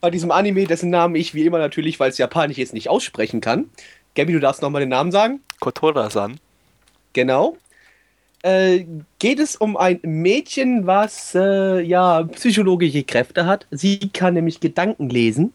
bei 0.00 0.10
diesem 0.10 0.32
Anime, 0.32 0.66
dessen 0.66 0.90
Namen 0.90 1.14
ich 1.14 1.34
wie 1.34 1.46
immer 1.46 1.58
natürlich, 1.58 2.00
weil 2.00 2.10
es 2.10 2.18
japanisch 2.18 2.58
ist, 2.58 2.74
nicht 2.74 2.88
aussprechen 2.88 3.40
kann. 3.40 3.70
Gabi, 4.16 4.32
du 4.32 4.40
darfst 4.40 4.60
nochmal 4.60 4.80
den 4.80 4.88
Namen 4.88 5.12
sagen. 5.12 5.40
Kotora-san. 5.60 6.40
Genau. 7.12 7.56
Äh, 8.42 8.86
geht 9.20 9.38
es 9.38 9.54
um 9.54 9.76
ein 9.76 10.00
Mädchen, 10.02 10.84
was 10.84 11.36
äh, 11.36 11.80
ja 11.80 12.24
psychologische 12.24 13.04
Kräfte 13.04 13.46
hat. 13.46 13.68
Sie 13.70 14.10
kann 14.12 14.34
nämlich 14.34 14.58
Gedanken 14.58 15.08
lesen. 15.10 15.52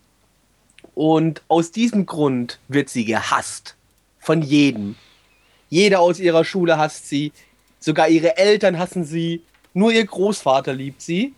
Und 1.00 1.44
aus 1.48 1.72
diesem 1.72 2.06
Grund 2.06 2.60
wird 2.68 2.90
sie 2.90 3.06
gehasst. 3.06 3.78
Von 4.20 4.42
jedem. 4.42 4.98
Jeder 5.70 6.02
aus 6.02 6.20
ihrer 6.20 6.44
Schule 6.44 6.78
hasst 6.78 7.08
sie. 7.08 7.32
Sogar 7.80 8.10
ihre 8.10 8.36
Eltern 8.36 8.78
hassen 8.78 9.06
sie. 9.06 9.42
Nur 9.74 9.94
ihr 9.94 10.06
Großvater 10.06 10.74
liebt 10.74 11.02
sie. 11.02 11.34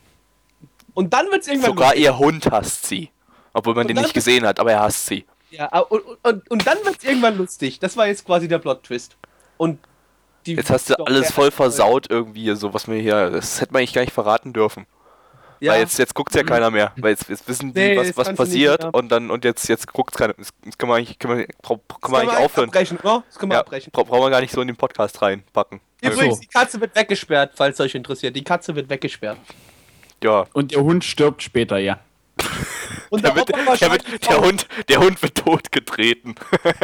Und 0.96 1.14
dann 1.14 1.28
wird 1.28 1.44
es 1.44 1.48
irgendwann. 1.48 1.70
Sogar 1.70 1.90
lustig. 1.90 2.04
ihr 2.04 2.18
Hund 2.18 2.50
hasst 2.50 2.88
sie. 2.88 3.12
Obwohl 3.54 3.76
man 3.76 3.84
und 3.84 3.90
den 3.90 4.02
nicht 4.02 4.16
gesehen 4.16 4.48
hat, 4.48 4.60
aber 4.60 4.72
er 4.72 4.80
hasst 4.80 5.06
sie. 5.06 5.26
Ja, 5.52 5.78
und, 5.78 6.02
und, 6.24 6.50
und 6.50 6.66
dann 6.66 6.84
wird 6.84 6.98
es 6.98 7.04
irgendwann 7.04 7.38
lustig. 7.38 7.78
Das 7.78 7.96
war 7.96 8.08
jetzt 8.08 8.26
quasi 8.26 8.48
der 8.48 8.58
Plot-Twist. 8.58 9.16
Und 9.58 9.78
Jetzt 10.44 10.72
hast 10.72 10.90
du 10.90 10.96
alles 10.96 11.32
voll 11.32 11.52
versaut 11.52 12.10
irgendwie, 12.10 12.56
so 12.56 12.74
was 12.74 12.88
mir 12.88 13.00
hier. 13.00 13.30
Das 13.30 13.62
hätte 13.62 13.74
man 13.74 13.82
eigentlich 13.82 13.94
gar 13.94 14.02
nicht 14.02 14.14
verraten 14.14 14.54
dürfen. 14.54 14.88
Ja. 15.62 15.74
Weil 15.74 15.82
jetzt, 15.82 16.00
jetzt 16.00 16.16
guckt 16.16 16.34
ja 16.34 16.42
keiner 16.42 16.72
mehr. 16.72 16.92
Weil 16.98 17.12
jetzt, 17.12 17.30
jetzt 17.30 17.48
wissen 17.48 17.72
die, 17.72 17.80
nee, 17.80 17.96
was, 17.96 18.18
was 18.18 18.34
passiert 18.34 18.84
und 18.84 19.12
dann 19.12 19.30
und 19.30 19.46
jetzt, 19.46 19.70
jetzt 19.70 19.86
guckt 19.94 20.16
keiner. 20.16 20.34
Das 20.34 20.50
kann 20.76 20.90
man 20.90 20.98
eigentlich, 20.98 21.20
kann 21.20 21.30
man, 21.30 21.46
kann 21.62 22.12
man 22.12 22.22
eigentlich 22.22 22.38
aufhören. 22.38 22.70
Abbrechen, 22.70 22.98
oder? 22.98 23.24
Das 23.28 23.38
können 23.38 23.52
wir 23.52 23.58
ja, 23.58 23.62
abbrechen. 23.62 23.92
Bra 23.92 24.02
brauchen 24.02 24.24
wir 24.24 24.32
gar 24.32 24.42
nicht 24.42 24.52
so 24.52 24.62
in 24.62 24.68
den 24.68 24.76
Podcast 24.76 25.22
reinpacken. 25.22 25.80
Übrigens, 26.02 26.38
so. 26.38 26.42
die 26.42 26.48
Katze 26.48 26.82
wird 26.82 26.96
weggesperrt, 26.96 27.52
falls 27.54 27.80
euch 27.80 27.94
interessiert. 27.94 28.36
Die 28.36 28.44
Katze 28.44 28.76
wird 28.76 28.90
weggesperrt. 28.90 29.38
Ja. 30.24 30.46
Und 30.54 30.72
der 30.72 30.82
Hund 30.82 31.04
stirbt 31.04 31.44
später, 31.44 31.78
ja. 31.78 32.00
Und 33.12 33.24
der, 33.24 33.36
wird, 33.36 33.50
der, 33.50 33.92
wird, 33.92 34.28
der, 34.28 34.42
Hund, 34.42 34.68
der 34.90 35.00
Hund 35.00 35.22
wird 35.22 35.36
totgetreten. 35.36 36.34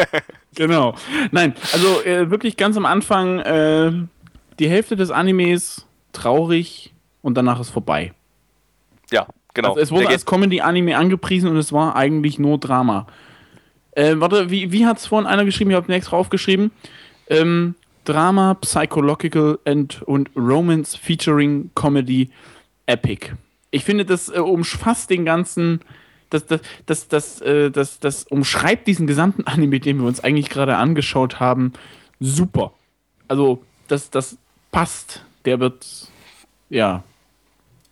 genau. 0.55 0.93
Nein, 1.31 1.55
also 1.73 2.03
äh, 2.03 2.29
wirklich 2.29 2.57
ganz 2.57 2.77
am 2.77 2.85
Anfang 2.85 3.39
äh, 3.39 3.91
die 4.59 4.69
Hälfte 4.69 4.95
des 4.95 5.09
Animes 5.09 5.87
traurig 6.11 6.93
und 7.23 7.35
danach 7.35 7.59
ist 7.59 7.69
vorbei. 7.69 8.13
Ja, 9.11 9.27
genau. 9.53 9.69
Also 9.69 9.81
es 9.81 9.91
wurde 9.91 10.09
als 10.09 10.25
Comedy-Anime 10.25 10.97
angepriesen 10.97 11.49
und 11.49 11.57
es 11.57 11.71
war 11.71 11.95
eigentlich 11.95 12.39
nur 12.39 12.57
Drama. 12.57 13.07
Äh, 13.91 14.15
warte, 14.17 14.51
wie, 14.51 14.71
wie 14.71 14.85
hat 14.85 14.97
es 14.97 15.07
vorhin 15.07 15.27
einer 15.27 15.45
geschrieben? 15.45 15.71
Ich 15.71 15.77
habe 15.77 15.91
nichts 15.91 16.09
draufgeschrieben. 16.09 16.71
Ähm, 17.29 17.75
Drama, 18.05 18.53
Psychological 18.55 19.59
and, 19.65 20.01
und 20.03 20.29
Romance 20.35 20.95
featuring 20.95 21.71
Comedy 21.75 22.29
Epic. 22.85 23.31
Ich 23.71 23.83
finde, 23.83 24.05
das 24.05 24.29
äh, 24.29 24.39
umfasst 24.39 25.09
den 25.09 25.25
ganzen, 25.25 25.81
das, 26.29 26.45
das, 26.45 26.61
das, 26.85 27.07
das, 27.07 27.41
äh, 27.41 27.69
das, 27.69 27.99
das 27.99 28.23
umschreibt 28.25 28.87
diesen 28.87 29.07
gesamten 29.07 29.43
Anime, 29.45 29.79
den 29.79 29.97
wir 29.99 30.07
uns 30.07 30.19
eigentlich 30.19 30.49
gerade 30.49 30.77
angeschaut 30.77 31.39
haben, 31.39 31.73
super. 32.19 32.71
Also, 33.27 33.63
das, 33.87 34.09
das 34.09 34.37
passt. 34.71 35.25
Der 35.43 35.59
wird, 35.59 36.07
ja, 36.69 37.03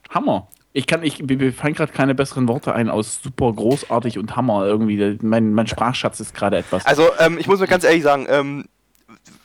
Hammer. 0.10 0.48
Ich 0.75 0.88
kann, 0.88 1.03
ich, 1.03 1.24
mir 1.24 1.53
fallen 1.53 1.74
gerade 1.74 1.94
keine 1.94 2.13
besseren 2.13 2.50
Worte 2.50 2.75
ein 2.75 2.89
aus 2.89 3.22
super 3.24 3.53
großartig 3.53 4.20
und 4.20 4.36
Hammer 4.36 4.65
irgendwie. 4.65 5.17
Mein, 5.22 5.53
mein 5.53 5.67
Sprachschatz 5.67 6.20
ist 6.20 6.36
gerade 6.36 6.58
etwas. 6.58 6.86
Also, 6.86 7.08
ähm, 7.17 7.38
ich 7.39 7.48
muss 7.48 7.62
mir 7.62 7.67
ganz 7.67 7.86
ehrlich 7.86 8.03
sagen, 8.03 8.27
ähm, 8.29 8.65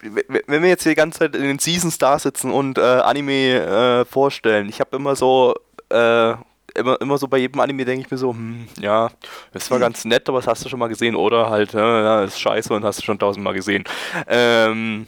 wenn 0.01 0.63
wir 0.63 0.69
jetzt 0.69 0.83
hier 0.83 0.91
die 0.91 0.97
ganze 0.97 1.21
Zeit 1.21 1.37
in 1.37 1.43
den 1.43 1.61
Season 1.61 1.93
Stars 1.93 2.25
sitzen 2.25 2.51
und 2.51 2.79
äh, 2.79 2.81
Anime 2.81 4.01
äh, 4.01 4.05
vorstellen, 4.07 4.69
ich 4.69 4.81
habe 4.81 4.97
immer 4.97 5.15
so, 5.15 5.55
äh, 5.91 6.33
immer, 6.75 7.01
immer 7.01 7.17
so 7.17 7.29
bei 7.29 7.39
jedem 7.39 7.61
Anime 7.61 7.85
denke 7.85 8.05
ich 8.05 8.11
mir 8.11 8.19
so, 8.19 8.33
hm, 8.33 8.67
ja, 8.81 9.09
das 9.53 9.71
war 9.71 9.79
ganz 9.79 10.05
nett, 10.05 10.29
aber 10.29 10.39
das 10.39 10.49
hast 10.49 10.65
du 10.65 10.69
schon 10.69 10.81
mal 10.81 10.89
gesehen, 10.89 11.15
oder 11.15 11.49
halt, 11.49 11.75
ja, 11.75 12.23
das 12.23 12.33
ist 12.33 12.41
scheiße 12.41 12.75
und 12.75 12.83
hast 12.83 12.99
du 12.99 13.05
schon 13.05 13.21
tausendmal 13.21 13.55
gesehen. 13.55 13.85
Ähm, 14.27 15.07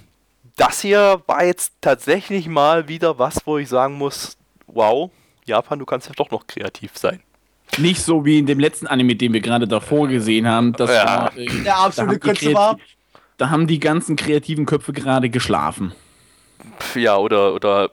das 0.54 0.82
hier 0.82 1.20
war 1.26 1.44
jetzt 1.44 1.72
tatsächlich 1.80 2.46
mal 2.46 2.86
wieder 2.86 3.18
was, 3.18 3.44
wo 3.44 3.58
ich 3.58 3.68
sagen 3.68 3.94
muss, 3.94 4.36
wow, 4.68 5.10
Japan, 5.44 5.78
du 5.78 5.84
kannst 5.84 6.08
ja 6.08 6.14
doch 6.16 6.30
noch 6.30 6.46
kreativ 6.46 6.96
sein. 6.96 7.20
Nicht 7.78 8.02
so 8.02 8.24
wie 8.24 8.38
in 8.38 8.46
dem 8.46 8.60
letzten 8.60 8.86
Anime, 8.86 9.16
den 9.16 9.32
wir 9.32 9.40
gerade 9.40 9.66
davor 9.66 10.08
gesehen 10.08 10.46
haben. 10.46 10.72
Das 10.74 10.90
ja. 10.90 11.06
war, 11.06 11.36
äh, 11.36 11.46
der 11.62 11.78
absolute 11.78 12.18
Kötze 12.18 12.52
war 12.52 12.76
da 13.42 13.50
haben 13.50 13.66
die 13.66 13.80
ganzen 13.80 14.14
kreativen 14.14 14.66
Köpfe 14.66 14.92
gerade 14.92 15.28
geschlafen. 15.28 15.92
Ja, 16.94 17.16
oder, 17.16 17.54
oder 17.54 17.90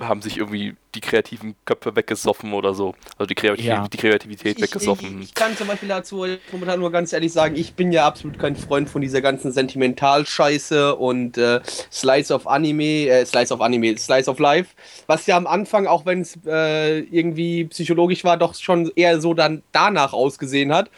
haben 0.00 0.22
sich 0.22 0.38
irgendwie 0.38 0.74
die 0.94 1.00
kreativen 1.00 1.54
Köpfe 1.64 1.94
weggesoffen 1.94 2.52
oder 2.52 2.74
so. 2.74 2.94
Also 3.16 3.26
die, 3.26 3.34
Kreativ 3.34 3.64
ja. 3.64 3.86
die 3.86 3.96
Kreativität 3.96 4.56
ich, 4.56 4.64
weggesoffen. 4.64 5.22
Ich, 5.22 5.28
ich, 5.28 5.34
kann 5.34 5.56
zum 5.56 5.68
Beispiel 5.68 5.88
dazu 5.88 6.26
momentan 6.50 6.80
nur 6.80 6.90
ganz 6.90 7.12
ehrlich 7.12 7.32
sagen, 7.32 7.54
ich 7.56 7.74
bin 7.74 7.92
ja 7.92 8.04
absolut 8.06 8.38
kein 8.38 8.56
Freund 8.56 8.90
von 8.90 9.02
dieser 9.02 9.20
ganzen 9.20 9.52
Sentimentalscheiße 9.52 10.96
und 10.96 11.38
äh, 11.38 11.60
Slice 11.92 12.32
of 12.32 12.46
Anime, 12.46 13.08
äh, 13.08 13.24
Slice 13.24 13.54
of 13.54 13.60
Anime, 13.60 13.96
Slice 13.96 14.28
of 14.28 14.38
Life, 14.38 14.74
was 15.06 15.26
ja 15.26 15.36
am 15.36 15.46
Anfang, 15.46 15.86
auch 15.86 16.06
wenn 16.06 16.22
es 16.22 16.38
äh, 16.44 16.98
irgendwie 17.00 17.64
psychologisch 17.66 18.24
war, 18.24 18.36
doch 18.36 18.54
schon 18.54 18.90
eher 18.96 19.20
so 19.20 19.32
dann 19.32 19.62
danach 19.72 20.12
ausgesehen 20.12 20.72
hat. 20.72 20.90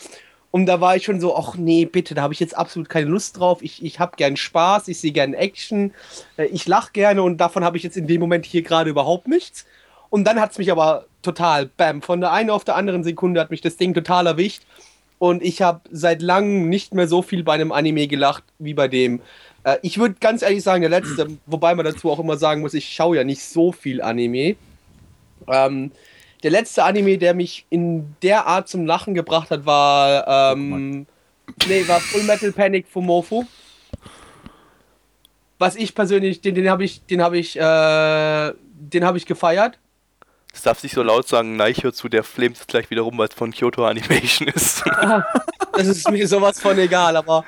Und 0.57 0.65
da 0.65 0.81
war 0.81 0.97
ich 0.97 1.05
schon 1.05 1.21
so, 1.21 1.37
ach 1.37 1.57
nee, 1.57 1.85
bitte, 1.85 2.15
da 2.15 2.23
habe 2.23 2.33
ich 2.33 2.41
jetzt 2.41 2.57
absolut 2.57 2.89
keine 2.89 3.11
Lust 3.11 3.39
drauf. 3.39 3.59
Ich, 3.61 3.85
ich 3.85 4.01
habe 4.01 4.17
gern 4.17 4.39
Spaß, 4.39 4.89
ich 4.89 4.99
sehe 4.99 5.13
gern 5.13 5.35
Action, 5.35 5.93
äh, 6.39 6.47
ich 6.47 6.67
lache 6.67 6.93
gerne 6.95 7.23
und 7.23 7.37
davon 7.37 7.63
habe 7.63 7.77
ich 7.77 7.83
jetzt 7.83 7.99
in 7.99 8.07
dem 8.07 8.23
Moment 8.23 8.47
hier 8.47 8.63
gerade 8.63 8.89
überhaupt 8.89 9.29
nichts. 9.29 9.67
Und 10.09 10.25
dann 10.25 10.41
hat 10.41 10.53
es 10.53 10.57
mich 10.57 10.73
aber 10.73 11.05
total, 11.21 11.67
bam, 11.67 12.01
von 12.01 12.23
der 12.23 12.33
einen 12.33 12.49
auf 12.49 12.65
der 12.65 12.77
anderen 12.77 13.05
Sekunde 13.05 13.39
hat 13.39 13.51
mich 13.51 13.61
das 13.61 13.77
Ding 13.77 13.93
total 13.93 14.27
erwischt. 14.27 14.63
Und 15.19 15.43
ich 15.43 15.61
habe 15.61 15.83
seit 15.91 16.23
langem 16.23 16.71
nicht 16.71 16.95
mehr 16.95 17.07
so 17.07 17.21
viel 17.21 17.45
bei 17.45 17.53
einem 17.53 17.71
Anime 17.71 18.07
gelacht 18.07 18.45
wie 18.59 18.73
bei 18.73 18.89
dem. 18.89 19.21
Äh, 19.63 19.77
ich 19.83 19.99
würde 19.99 20.15
ganz 20.21 20.41
ehrlich 20.41 20.63
sagen, 20.63 20.81
der 20.81 20.89
letzte, 20.89 21.37
wobei 21.45 21.75
man 21.75 21.85
dazu 21.85 22.11
auch 22.11 22.19
immer 22.19 22.39
sagen 22.39 22.63
muss, 22.63 22.73
ich 22.73 22.89
schaue 22.89 23.17
ja 23.19 23.25
nicht 23.25 23.43
so 23.43 23.73
viel 23.73 24.01
Anime. 24.01 24.57
Ähm, 25.49 25.91
der 26.47 26.53
letzte 26.53 26.85
Anime, 26.85 27.19
der 27.19 27.35
mich 27.35 27.67
in 27.71 28.15
der 28.23 28.47
Art 28.47 28.69
zum 28.69 28.87
Lachen 28.87 29.15
gebracht 29.15 29.51
hat, 29.51 29.67
war, 29.67 30.53
ähm, 30.53 31.05
nee, 31.67 31.89
war 31.89 31.99
Full 31.99 32.23
Metal 32.23 32.53
Panic 32.53 32.87
von 32.87 33.05
Morpho. 33.05 33.45
Was 35.59 35.75
ich 35.75 35.93
persönlich, 35.93 36.43
den, 36.43 36.55
den 36.55 36.71
habe 36.71 36.85
ich, 36.85 37.05
den 37.07 37.21
habe 37.21 37.37
ich, 37.37 37.57
äh, 37.57 38.53
den 38.63 39.05
habe 39.05 39.19
ich 39.19 39.27
gefeiert. 39.27 39.81
Das 40.53 40.63
darf 40.63 40.85
nicht 40.85 40.95
so 40.95 41.03
laut 41.03 41.27
sagen, 41.27 41.57
nein, 41.57 41.73
ich 41.73 41.83
höre 41.83 41.93
zu, 41.93 42.09
der 42.09 42.23
flamet 42.23 42.69
gleich 42.69 42.91
wieder 42.91 43.03
rum, 43.03 43.19
weil 43.19 43.27
es 43.27 43.35
von 43.35 43.51
Kyoto 43.51 43.85
Animation 43.85 44.47
ist. 44.47 44.85
das 45.73 45.89
ist 45.89 46.09
mir 46.09 46.29
sowas 46.29 46.61
von 46.61 46.79
egal, 46.79 47.17
aber 47.17 47.45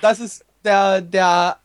das 0.00 0.18
ist 0.18 0.44
der, 0.64 1.00
der 1.00 1.58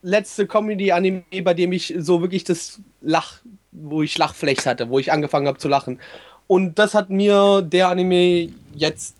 letzte 0.00 0.46
Comedy-Anime, 0.46 1.42
bei 1.42 1.52
dem 1.52 1.72
ich 1.72 1.94
so 1.98 2.22
wirklich 2.22 2.44
das 2.44 2.80
Lach, 3.02 3.40
wo 3.72 4.02
ich 4.02 4.16
Lachflecht 4.18 4.66
hatte, 4.66 4.88
wo 4.88 4.98
ich 4.98 5.12
angefangen 5.12 5.46
habe 5.46 5.58
zu 5.58 5.68
lachen. 5.68 6.00
Und 6.46 6.78
das 6.78 6.94
hat 6.94 7.10
mir 7.10 7.62
der 7.62 7.88
Anime 7.88 8.50
jetzt 8.74 9.16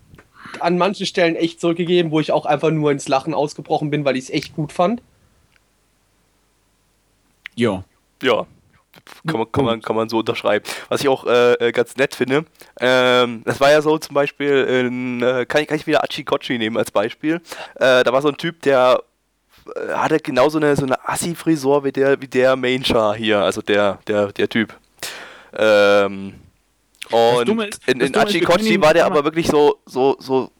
an 0.59 0.77
manchen 0.77 1.05
Stellen 1.05 1.35
echt 1.35 1.61
zurückgegeben, 1.61 2.11
wo 2.11 2.19
ich 2.19 2.31
auch 2.31 2.45
einfach 2.45 2.71
nur 2.71 2.91
ins 2.91 3.07
Lachen 3.07 3.33
ausgebrochen 3.33 3.91
bin, 3.91 4.05
weil 4.05 4.17
ich 4.17 4.25
es 4.25 4.29
echt 4.31 4.55
gut 4.55 4.71
fand. 4.71 5.01
Ja. 7.55 7.83
Ja. 8.23 8.47
Kann 9.27 9.39
man, 9.39 9.51
kann, 9.51 9.65
man, 9.65 9.81
kann 9.81 9.95
man 9.95 10.09
so 10.09 10.19
unterschreiben. 10.19 10.65
Was 10.89 11.01
ich 11.01 11.07
auch 11.07 11.25
äh, 11.25 11.53
äh, 11.53 11.71
ganz 11.71 11.95
nett 11.95 12.15
finde, 12.15 12.45
ähm, 12.79 13.43
das 13.45 13.59
war 13.59 13.71
ja 13.71 13.81
so 13.81 13.97
zum 13.97 14.13
Beispiel, 14.13 14.63
in, 14.63 15.21
äh, 15.21 15.45
kann, 15.45 15.61
ich, 15.61 15.67
kann 15.67 15.77
ich 15.77 15.87
wieder 15.87 16.03
Achikochi 16.03 16.57
nehmen 16.57 16.77
als 16.77 16.91
Beispiel. 16.91 17.35
Äh, 17.75 18.03
da 18.03 18.11
war 18.11 18.21
so 18.21 18.29
ein 18.29 18.37
Typ, 18.37 18.61
der 18.61 19.03
äh, 19.75 19.93
hatte 19.93 20.19
genauso 20.19 20.57
eine, 20.57 20.75
so 20.75 20.85
eine 20.85 21.07
Assi-Frisur 21.07 21.83
wie 21.83 21.91
der, 21.91 22.21
wie 22.21 22.27
der 22.27 22.55
Main 22.55 22.83
Char 22.83 23.15
hier, 23.15 23.39
also 23.39 23.61
der, 23.61 23.99
der, 24.07 24.31
der 24.31 24.49
Typ. 24.49 24.73
Ähm, 25.53 26.35
und 27.11 27.49
ist, 27.61 27.87
in, 27.87 28.01
in 28.01 28.15
Achikochi 28.15 28.79
war 28.81 28.93
der 28.93 29.05
aber 29.05 29.23
wirklich 29.23 29.47
so, 29.47 29.79
so, 29.85 30.15
so 30.19 30.51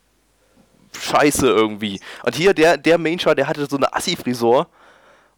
scheiße 0.99 1.47
irgendwie. 1.47 1.99
Und 2.23 2.35
hier, 2.35 2.53
der, 2.53 2.77
der 2.77 2.97
Main 2.97 3.19
Char, 3.19 3.35
der 3.35 3.47
hatte 3.47 3.65
so 3.67 3.77
eine 3.77 3.93
Assi-Frisur 3.93 4.67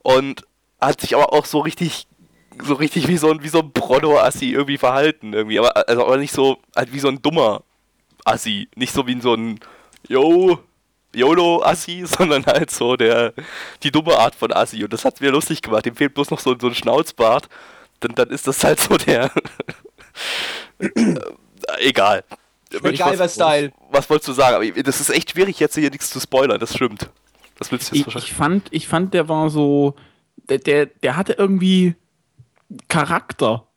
und 0.04 0.46
hat 0.80 1.02
sich 1.02 1.16
aber 1.16 1.34
auch 1.34 1.46
so 1.46 1.60
richtig 1.60 2.08
so 2.64 2.74
richtig 2.74 3.08
wie 3.08 3.18
so 3.18 3.32
ein, 3.32 3.44
wie 3.44 3.50
so 3.50 3.60
ein 3.60 3.72
Proto-Assi 3.72 4.52
irgendwie 4.52 4.78
verhalten 4.78 5.34
irgendwie, 5.34 5.60
aber 5.60 5.88
also 5.88 6.06
aber 6.06 6.18
nicht 6.18 6.34
so 6.34 6.58
halt 6.76 6.94
wie 6.94 7.00
so 7.00 7.08
ein 7.08 7.22
dummer 7.22 7.64
Assi, 8.26 8.68
nicht 8.76 8.94
so 8.94 9.08
wie 9.08 9.20
so 9.22 9.34
ein 9.34 9.60
Yo, 10.08 10.60
YOLO-Assi, 11.14 12.04
sondern 12.06 12.46
halt 12.46 12.72
so 12.72 12.96
der, 12.96 13.34
die 13.84 13.92
dumme 13.92 14.18
Art 14.18 14.36
von 14.36 14.52
Assi. 14.52 14.84
Und 14.84 14.94
das 14.94 15.06
hat 15.06 15.22
mir 15.22 15.32
lustig 15.32 15.62
gemacht. 15.62 15.86
Dem 15.86 15.96
fehlt 15.96 16.14
bloß 16.14 16.32
noch 16.32 16.40
so, 16.40 16.56
so 16.60 16.68
ein 16.68 16.76
Schnauzbart. 16.76 17.50
Dann, 18.00 18.16
dann 18.16 18.30
ist 18.30 18.48
das 18.48 18.64
halt 18.64 18.80
so 18.80 18.98
der. 18.98 19.32
äh, 20.80 21.16
egal. 21.80 22.24
Egal, 22.84 23.20
was, 23.20 23.36
Style. 23.36 23.72
Was 23.92 24.10
wolltest 24.10 24.30
du 24.30 24.34
sagen? 24.34 24.56
Aber 24.56 24.84
das 24.84 25.02
ist 25.02 25.10
echt 25.10 25.32
schwierig, 25.32 25.60
jetzt 25.60 25.76
hier 25.76 25.90
nichts 25.90 26.10
zu 26.10 26.20
spoilern, 26.20 26.60
das 26.60 26.74
stimmt. 26.74 27.10
Das 27.60 27.72
willst 27.72 27.92
du 27.92 27.98
jetzt 27.98 28.08
ich, 28.08 28.16
ich 28.16 28.34
fand, 28.34 28.68
ich 28.72 28.88
fand, 28.88 29.14
der 29.14 29.28
war 29.28 29.50
so. 29.50 29.96
Der, 30.50 30.58
der, 30.58 30.86
der 30.88 31.18
hatte 31.18 31.34
irgendwie 31.34 31.96
Charakter. 32.88 33.68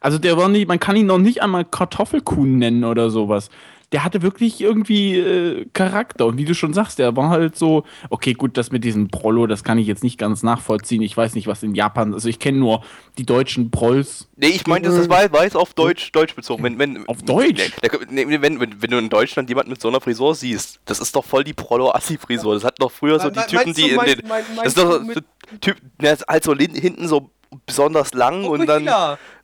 Also 0.00 0.18
der 0.18 0.36
war 0.36 0.48
nicht, 0.48 0.68
man 0.68 0.78
kann 0.78 0.96
ihn 0.96 1.06
noch 1.06 1.18
nicht 1.18 1.42
einmal 1.42 1.64
Kartoffelkuhn 1.64 2.58
nennen 2.58 2.84
oder 2.84 3.10
sowas 3.10 3.50
der 3.92 4.04
hatte 4.04 4.22
wirklich 4.22 4.60
irgendwie 4.60 5.18
äh, 5.18 5.66
Charakter. 5.72 6.26
Und 6.26 6.38
wie 6.38 6.44
du 6.44 6.54
schon 6.54 6.72
sagst, 6.72 6.98
der 6.98 7.14
war 7.16 7.28
halt 7.28 7.56
so, 7.56 7.84
okay, 8.08 8.32
gut, 8.32 8.56
das 8.56 8.72
mit 8.72 8.84
diesem 8.84 9.08
Prollo, 9.08 9.46
das 9.46 9.64
kann 9.64 9.76
ich 9.78 9.86
jetzt 9.86 10.02
nicht 10.02 10.18
ganz 10.18 10.42
nachvollziehen. 10.42 11.02
Ich 11.02 11.16
weiß 11.16 11.34
nicht, 11.34 11.46
was 11.46 11.62
in 11.62 11.74
Japan, 11.74 12.14
also 12.14 12.28
ich 12.28 12.38
kenne 12.38 12.58
nur 12.58 12.82
die 13.18 13.26
deutschen 13.26 13.70
Prolls. 13.70 14.28
Nee, 14.36 14.48
ich 14.48 14.66
meine, 14.66 14.88
das 14.88 15.08
war, 15.10 15.30
war 15.32 15.44
jetzt 15.44 15.56
auf 15.56 15.74
Deutsch, 15.74 16.10
Deutsch 16.12 16.34
bezogen. 16.34 16.64
Wenn, 16.64 16.78
wenn, 16.78 17.06
auf 17.06 17.22
Deutsch? 17.22 17.72
Nee, 18.10 18.26
wenn, 18.28 18.60
wenn, 18.60 18.82
wenn, 18.82 18.90
du 18.90 18.98
in 18.98 19.10
Deutschland 19.10 19.50
jemanden 19.50 19.70
mit 19.70 19.80
so 19.80 19.88
einer 19.88 20.00
Frisur 20.00 20.34
siehst, 20.34 20.80
das 20.86 20.98
ist 20.98 21.14
doch 21.14 21.24
voll 21.24 21.44
die 21.44 21.52
Prollo-Assi-Frisur. 21.52 22.54
Das 22.54 22.64
hat 22.64 22.80
doch 22.80 22.90
früher 22.90 23.20
so 23.20 23.28
die 23.28 23.40
Typen, 23.40 23.74
die 23.74 23.90
in 23.90 24.00
den. 24.00 24.22
Das 24.56 24.68
ist 24.68 24.78
doch 24.78 25.02
so 25.02 25.20
Typ, 25.60 25.76
halt 26.00 26.44
so 26.44 26.54
hinten 26.54 27.08
so 27.08 27.30
besonders 27.66 28.14
lang 28.14 28.44
und 28.44 28.66
dann 28.66 28.88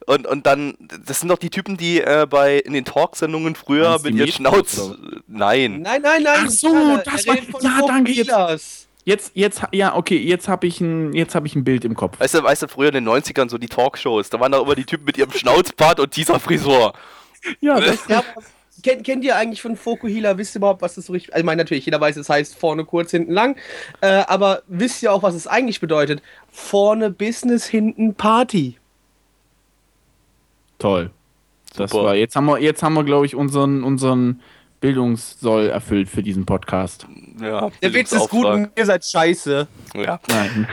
und, 0.08 0.26
und 0.26 0.46
dann, 0.46 0.74
das 1.04 1.20
sind 1.20 1.28
doch 1.28 1.36
die 1.36 1.50
Typen, 1.50 1.76
die 1.76 2.00
äh, 2.00 2.26
bei 2.28 2.56
in 2.56 2.72
den 2.72 2.86
Talksendungen 2.86 3.54
früher 3.54 3.98
mit 4.02 4.14
ihren 4.14 4.32
Schnauz. 4.32 4.96
Nein. 5.26 5.82
Nein, 5.82 6.00
nein, 6.00 6.22
nein. 6.22 6.46
Ach 6.46 6.48
so, 6.48 6.96
das 7.04 7.26
war. 7.26 7.36
Ja, 7.60 7.86
danke. 7.86 8.12
Jetzt, 8.12 8.88
jetzt, 9.04 9.32
jetzt, 9.34 9.62
ja, 9.72 9.94
okay, 9.94 10.16
jetzt 10.16 10.48
habe 10.48 10.66
ich, 10.66 10.80
ein, 10.80 11.12
hab 11.12 11.44
ich 11.44 11.54
ein 11.54 11.62
Bild 11.62 11.84
im 11.84 11.94
Kopf. 11.94 12.18
Weißt 12.20 12.36
du, 12.36 12.42
weißt 12.42 12.62
du, 12.62 12.68
früher 12.68 12.88
in 12.88 12.94
den 12.94 13.06
90ern 13.06 13.50
so 13.50 13.58
die 13.58 13.66
Talkshows, 13.66 14.30
da 14.30 14.40
waren 14.40 14.50
da 14.50 14.62
immer 14.62 14.74
die 14.74 14.84
Typen 14.84 15.04
mit 15.04 15.18
ihrem 15.18 15.30
Schnauzbart 15.30 16.00
und 16.00 16.16
dieser 16.16 16.40
Frisur. 16.40 16.94
Ja, 17.60 17.78
das 17.78 18.08
ja, 18.08 18.24
kennt, 18.82 19.04
kennt 19.04 19.24
ihr 19.24 19.36
eigentlich 19.36 19.60
von 19.60 19.76
Fokuhila? 19.76 20.38
Wisst 20.38 20.56
ihr 20.56 20.60
überhaupt, 20.60 20.80
was 20.80 20.94
das 20.94 21.04
so 21.04 21.12
richtig. 21.12 21.34
Also, 21.34 21.42
ich 21.42 21.44
meine, 21.44 21.62
natürlich, 21.62 21.84
jeder 21.84 22.00
weiß, 22.00 22.16
es 22.16 22.30
heißt 22.30 22.56
vorne 22.56 22.86
kurz, 22.86 23.10
hinten 23.10 23.32
lang. 23.32 23.58
Äh, 24.00 24.24
aber 24.26 24.62
wisst 24.68 25.02
ihr 25.02 25.12
auch, 25.12 25.22
was 25.22 25.34
es 25.34 25.46
eigentlich 25.46 25.80
bedeutet? 25.80 26.22
Vorne 26.50 27.10
Business, 27.10 27.66
hinten 27.66 28.14
Party. 28.14 28.78
Toll. 30.78 31.10
Das 31.76 31.90
Super. 31.90 32.04
war, 32.04 32.14
jetzt 32.14 32.34
haben 32.36 32.46
wir, 32.46 32.58
jetzt 32.58 32.82
haben 32.82 32.94
wir, 32.94 33.04
glaube 33.04 33.26
ich, 33.26 33.34
unseren, 33.34 33.84
unseren 33.84 34.40
Bildungssoll 34.80 35.68
erfüllt 35.68 36.08
für 36.08 36.22
diesen 36.22 36.46
Podcast. 36.46 37.06
Ja, 37.40 37.70
Der 37.82 37.92
Witz 37.92 38.12
ist 38.12 38.28
gut 38.28 38.46
und 38.46 38.70
ihr 38.76 38.86
seid 38.86 39.04
scheiße. 39.04 39.66
Ja. 39.94 40.20
Nein. 40.28 40.68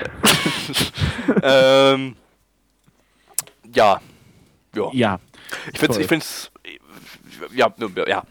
ähm, 1.43 2.15
ja. 3.73 3.99
Ja. 4.75 4.89
Ja. 4.93 5.19
Ich 5.73 5.79
finde 5.79 6.17
es, 6.17 6.51
ja, 7.53 7.73
ja, 8.07 8.23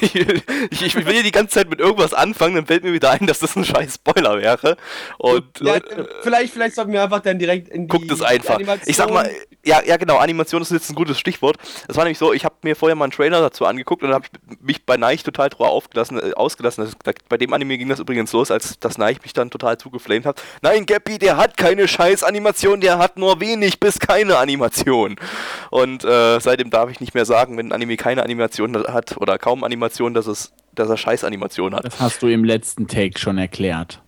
ich, 0.00 0.14
ich, 0.70 0.94
will 0.94 1.12
hier 1.12 1.22
die 1.22 1.32
ganze 1.32 1.54
Zeit 1.54 1.70
mit 1.70 1.80
irgendwas 1.80 2.14
anfangen, 2.14 2.54
dann 2.54 2.66
fällt 2.66 2.84
mir 2.84 2.92
wieder 2.92 3.10
ein, 3.10 3.26
dass 3.26 3.40
das 3.40 3.56
ein 3.56 3.64
scheiß 3.64 3.94
Spoiler 3.94 4.38
wäre. 4.38 4.76
Und 5.18 5.44
ja, 5.60 5.78
vielleicht, 6.22 6.52
vielleicht 6.52 6.74
sollten 6.74 6.92
wir 6.92 7.02
einfach 7.02 7.20
dann 7.20 7.38
direkt 7.38 7.68
in 7.68 7.82
die 7.82 7.88
Guckt 7.88 8.10
es 8.10 8.22
einfach. 8.22 8.56
Animation. 8.56 8.88
Ich 8.88 8.96
sag 8.96 9.10
mal, 9.10 9.30
ja, 9.64 9.82
ja 9.84 9.96
genau, 9.96 10.16
Animation 10.16 10.62
ist 10.62 10.70
jetzt 10.70 10.90
ein 10.90 10.94
gutes 10.94 11.18
Stichwort. 11.18 11.56
Das 11.86 11.96
war 11.96 12.04
nämlich 12.04 12.18
so, 12.18 12.32
ich 12.32 12.44
habe 12.44 12.54
mir 12.62 12.76
vorher 12.76 12.96
mal 12.96 13.04
einen 13.04 13.12
Trailer 13.12 13.40
dazu 13.40 13.66
angeguckt 13.66 14.02
und 14.02 14.12
habe 14.12 14.26
mich 14.60 14.84
bei 14.86 14.96
Neich 14.96 15.22
total 15.22 15.50
drüber 15.50 15.70
aufgelassen, 15.70 16.18
äh, 16.18 16.32
ausgelassen. 16.32 16.84
Das, 16.84 17.14
bei 17.28 17.36
dem 17.36 17.52
Anime 17.52 17.76
ging 17.76 17.88
das 17.88 18.00
übrigens 18.00 18.32
los, 18.32 18.50
als 18.50 18.78
das 18.78 18.98
Neich 18.98 19.22
mich 19.22 19.32
dann 19.32 19.50
total 19.50 19.78
zugeflamed 19.78 20.26
hat. 20.26 20.42
Nein, 20.62 20.86
Gappy, 20.86 21.18
der 21.18 21.36
hat 21.36 21.56
keine 21.56 21.88
scheiß 21.88 22.24
Animation, 22.24 22.80
der 22.80 22.98
hat 22.98 23.18
nur 23.18 23.40
wenig 23.40 23.80
bis 23.80 23.98
keine 23.98 24.38
Animation. 24.38 25.16
Und 25.70 26.04
äh, 26.04 26.40
seitdem 26.40 26.70
darf 26.70 26.90
ich 26.90 27.00
nicht 27.00 27.14
mehr 27.14 27.26
sagen, 27.26 27.58
wenn 27.58 27.68
ein 27.68 27.72
Anime 27.72 27.96
keine 27.96 28.22
Animation 28.22 28.76
hat 28.88 29.16
oder 29.18 29.38
kaum 29.38 29.59
Animation, 29.64 30.14
dass, 30.14 30.26
es, 30.26 30.52
dass 30.74 30.88
er 30.88 30.96
scheiß 30.96 31.24
Animation 31.24 31.74
hat. 31.74 31.84
Das 31.84 32.00
hast 32.00 32.22
du 32.22 32.28
im 32.28 32.44
letzten 32.44 32.86
Take 32.86 33.18
schon 33.18 33.38
erklärt. 33.38 34.00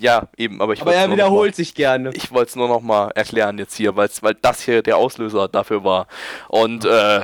Ja, 0.00 0.28
eben, 0.36 0.62
aber 0.62 0.72
ich 0.72 0.80
Aber 0.80 0.94
er 0.94 1.10
wiederholt 1.10 1.54
sich 1.54 1.74
gerne. 1.74 2.10
Ich 2.14 2.32
wollte 2.32 2.50
es 2.50 2.56
nur 2.56 2.68
noch 2.68 2.80
mal 2.80 3.10
erklären 3.14 3.58
jetzt 3.58 3.74
hier, 3.74 3.96
weil 3.96 4.08
das 4.40 4.62
hier 4.62 4.82
der 4.82 4.96
Auslöser 4.96 5.46
dafür 5.46 5.84
war. 5.84 6.06
Und 6.48 6.86
äh, 6.86 7.20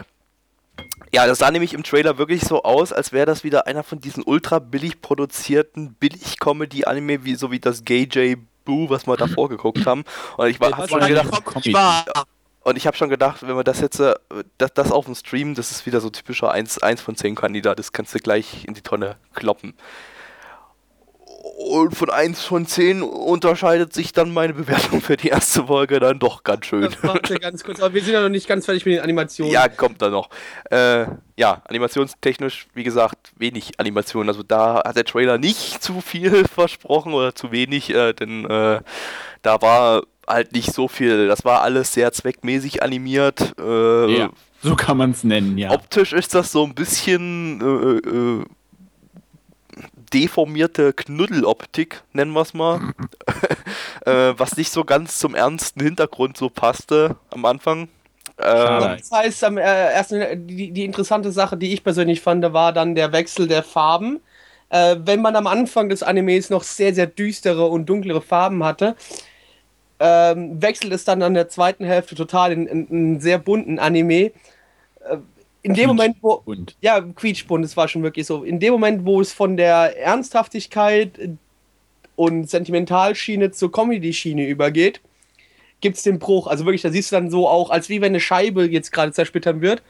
ja, 1.12 1.26
das 1.26 1.38
sah 1.38 1.50
nämlich 1.50 1.72
im 1.72 1.82
Trailer 1.82 2.18
wirklich 2.18 2.42
so 2.42 2.62
aus, 2.62 2.92
als 2.92 3.12
wäre 3.12 3.24
das 3.24 3.44
wieder 3.44 3.66
einer 3.66 3.82
von 3.82 4.00
diesen 4.00 4.22
ultra 4.24 4.58
billig 4.58 5.00
produzierten 5.00 5.94
Billig-Comedy-Anime, 5.94 7.24
wie, 7.24 7.34
so 7.34 7.50
wie 7.50 7.60
das 7.60 7.84
Gay 7.84 8.02
J 8.04 8.38
Boo, 8.66 8.90
was 8.90 9.06
wir 9.06 9.16
davor 9.16 9.48
geguckt 9.48 9.86
haben. 9.86 10.04
Und 10.36 10.48
ich 10.48 10.60
war, 10.60 10.76
hab 10.76 10.90
schon 10.90 11.00
gedacht, 11.00 11.30
und 12.66 12.76
ich 12.76 12.88
habe 12.88 12.96
schon 12.96 13.08
gedacht, 13.08 13.46
wenn 13.46 13.56
wir 13.56 13.62
das 13.62 13.80
jetzt, 13.80 14.00
äh, 14.00 14.16
das, 14.58 14.74
das 14.74 14.90
auf 14.90 15.04
dem 15.04 15.14
Stream, 15.14 15.54
das 15.54 15.70
ist 15.70 15.86
wieder 15.86 16.00
so 16.00 16.10
typischer 16.10 16.50
1, 16.50 16.82
1 16.82 17.00
von 17.00 17.14
10 17.14 17.36
Kandidat, 17.36 17.78
das 17.78 17.92
kannst 17.92 18.12
du 18.12 18.18
gleich 18.18 18.64
in 18.66 18.74
die 18.74 18.80
Tonne 18.80 19.14
kloppen. 19.34 19.74
Und 21.58 21.94
von 21.94 22.10
1 22.10 22.42
von 22.42 22.66
10 22.66 23.02
unterscheidet 23.02 23.92
sich 23.92 24.12
dann 24.12 24.34
meine 24.34 24.52
Bewertung 24.52 25.00
für 25.00 25.16
die 25.16 25.28
erste 25.28 25.68
Folge 25.68 26.00
dann 26.00 26.18
doch 26.18 26.42
ganz 26.42 26.66
schön. 26.66 26.92
Warte 27.02 27.36
ganz 27.36 27.62
kurz, 27.62 27.80
aber 27.80 27.94
wir 27.94 28.02
sind 28.02 28.14
ja 28.14 28.20
noch 28.20 28.30
nicht 28.30 28.48
ganz 28.48 28.64
fertig 28.64 28.84
mit 28.84 28.96
den 28.96 29.00
Animationen. 29.00 29.54
Ja, 29.54 29.68
kommt 29.68 30.02
da 30.02 30.10
noch. 30.10 30.28
Äh, 30.68 31.06
ja, 31.36 31.62
animationstechnisch, 31.68 32.66
wie 32.74 32.82
gesagt, 32.82 33.30
wenig 33.36 33.78
Animation. 33.78 34.28
Also 34.28 34.42
da 34.42 34.82
hat 34.84 34.96
der 34.96 35.04
Trailer 35.04 35.38
nicht 35.38 35.84
zu 35.84 36.00
viel 36.00 36.48
versprochen 36.52 37.14
oder 37.14 37.32
zu 37.32 37.52
wenig, 37.52 37.90
äh, 37.90 38.12
denn 38.12 38.44
äh, 38.50 38.80
da 39.42 39.62
war 39.62 40.02
halt 40.26 40.52
nicht 40.52 40.72
so 40.72 40.88
viel. 40.88 41.28
Das 41.28 41.44
war 41.44 41.62
alles 41.62 41.92
sehr 41.92 42.12
zweckmäßig 42.12 42.82
animiert. 42.82 43.54
Äh, 43.58 44.18
ja, 44.18 44.30
so 44.62 44.74
kann 44.74 44.96
man 44.96 45.12
es 45.12 45.24
nennen, 45.24 45.58
ja. 45.58 45.70
Optisch 45.70 46.12
ist 46.12 46.34
das 46.34 46.52
so 46.52 46.64
ein 46.64 46.74
bisschen 46.74 47.60
äh, 47.60 48.08
äh, 48.08 48.44
deformierte 50.12 50.92
Knuddeloptik, 50.92 52.02
nennen 52.12 52.32
wir 52.32 52.42
es 52.42 52.54
mal, 52.54 52.80
äh, 54.06 54.34
was 54.36 54.56
nicht 54.56 54.72
so 54.72 54.84
ganz 54.84 55.18
zum 55.18 55.34
ernsten 55.34 55.82
Hintergrund 55.82 56.36
so 56.36 56.48
passte 56.48 57.16
am 57.30 57.44
Anfang. 57.44 57.88
Ähm, 58.38 58.98
das 58.98 59.10
heißt, 59.10 59.44
am 59.44 59.58
äh, 59.58 59.62
ersten, 59.62 60.46
die, 60.46 60.70
die 60.70 60.84
interessante 60.84 61.32
Sache, 61.32 61.56
die 61.56 61.72
ich 61.72 61.82
persönlich 61.82 62.20
fand, 62.20 62.42
war 62.52 62.72
dann 62.72 62.94
der 62.94 63.12
Wechsel 63.12 63.48
der 63.48 63.62
Farben. 63.62 64.20
Äh, 64.68 64.96
wenn 65.04 65.22
man 65.22 65.36
am 65.36 65.46
Anfang 65.46 65.88
des 65.88 66.02
Animes 66.02 66.50
noch 66.50 66.62
sehr, 66.62 66.94
sehr 66.94 67.06
düstere 67.06 67.66
und 67.66 67.86
dunklere 67.86 68.20
Farben 68.20 68.64
hatte, 68.64 68.96
ähm, 69.98 70.60
wechselt 70.60 70.92
es 70.92 71.04
dann 71.04 71.22
an 71.22 71.34
der 71.34 71.48
zweiten 71.48 71.84
Hälfte 71.84 72.14
total 72.14 72.52
in, 72.52 72.66
in, 72.66 72.86
in 72.88 72.96
einen 72.96 73.20
sehr 73.20 73.38
bunten 73.38 73.78
Anime. 73.78 74.32
Äh, 75.00 75.18
in 75.62 75.74
dem 75.74 75.88
Moment, 75.88 76.16
wo. 76.20 76.44
Ja, 76.80 77.00
quietschbunt, 77.00 77.64
das 77.64 77.76
war 77.76 77.88
schon 77.88 78.02
wirklich 78.02 78.26
so. 78.26 78.44
In 78.44 78.60
dem 78.60 78.72
Moment, 78.72 79.04
wo 79.04 79.20
es 79.20 79.32
von 79.32 79.56
der 79.56 79.98
Ernsthaftigkeit 79.98 81.18
und 82.14 82.48
Sentimentalschiene 82.48 83.50
zur 83.50 83.72
Comedy-Schiene 83.72 84.46
übergeht, 84.46 85.00
gibt 85.80 85.96
es 85.96 86.04
den 86.04 86.18
Bruch. 86.18 86.46
Also 86.46 86.64
wirklich, 86.64 86.82
da 86.82 86.90
siehst 86.90 87.10
du 87.10 87.16
dann 87.16 87.30
so 87.30 87.48
auch, 87.48 87.70
als 87.70 87.88
wie 87.88 88.00
wenn 88.00 88.12
eine 88.12 88.20
Scheibe 88.20 88.64
jetzt 88.64 88.92
gerade 88.92 89.12
zersplittern 89.12 89.60
wird, 89.60 89.82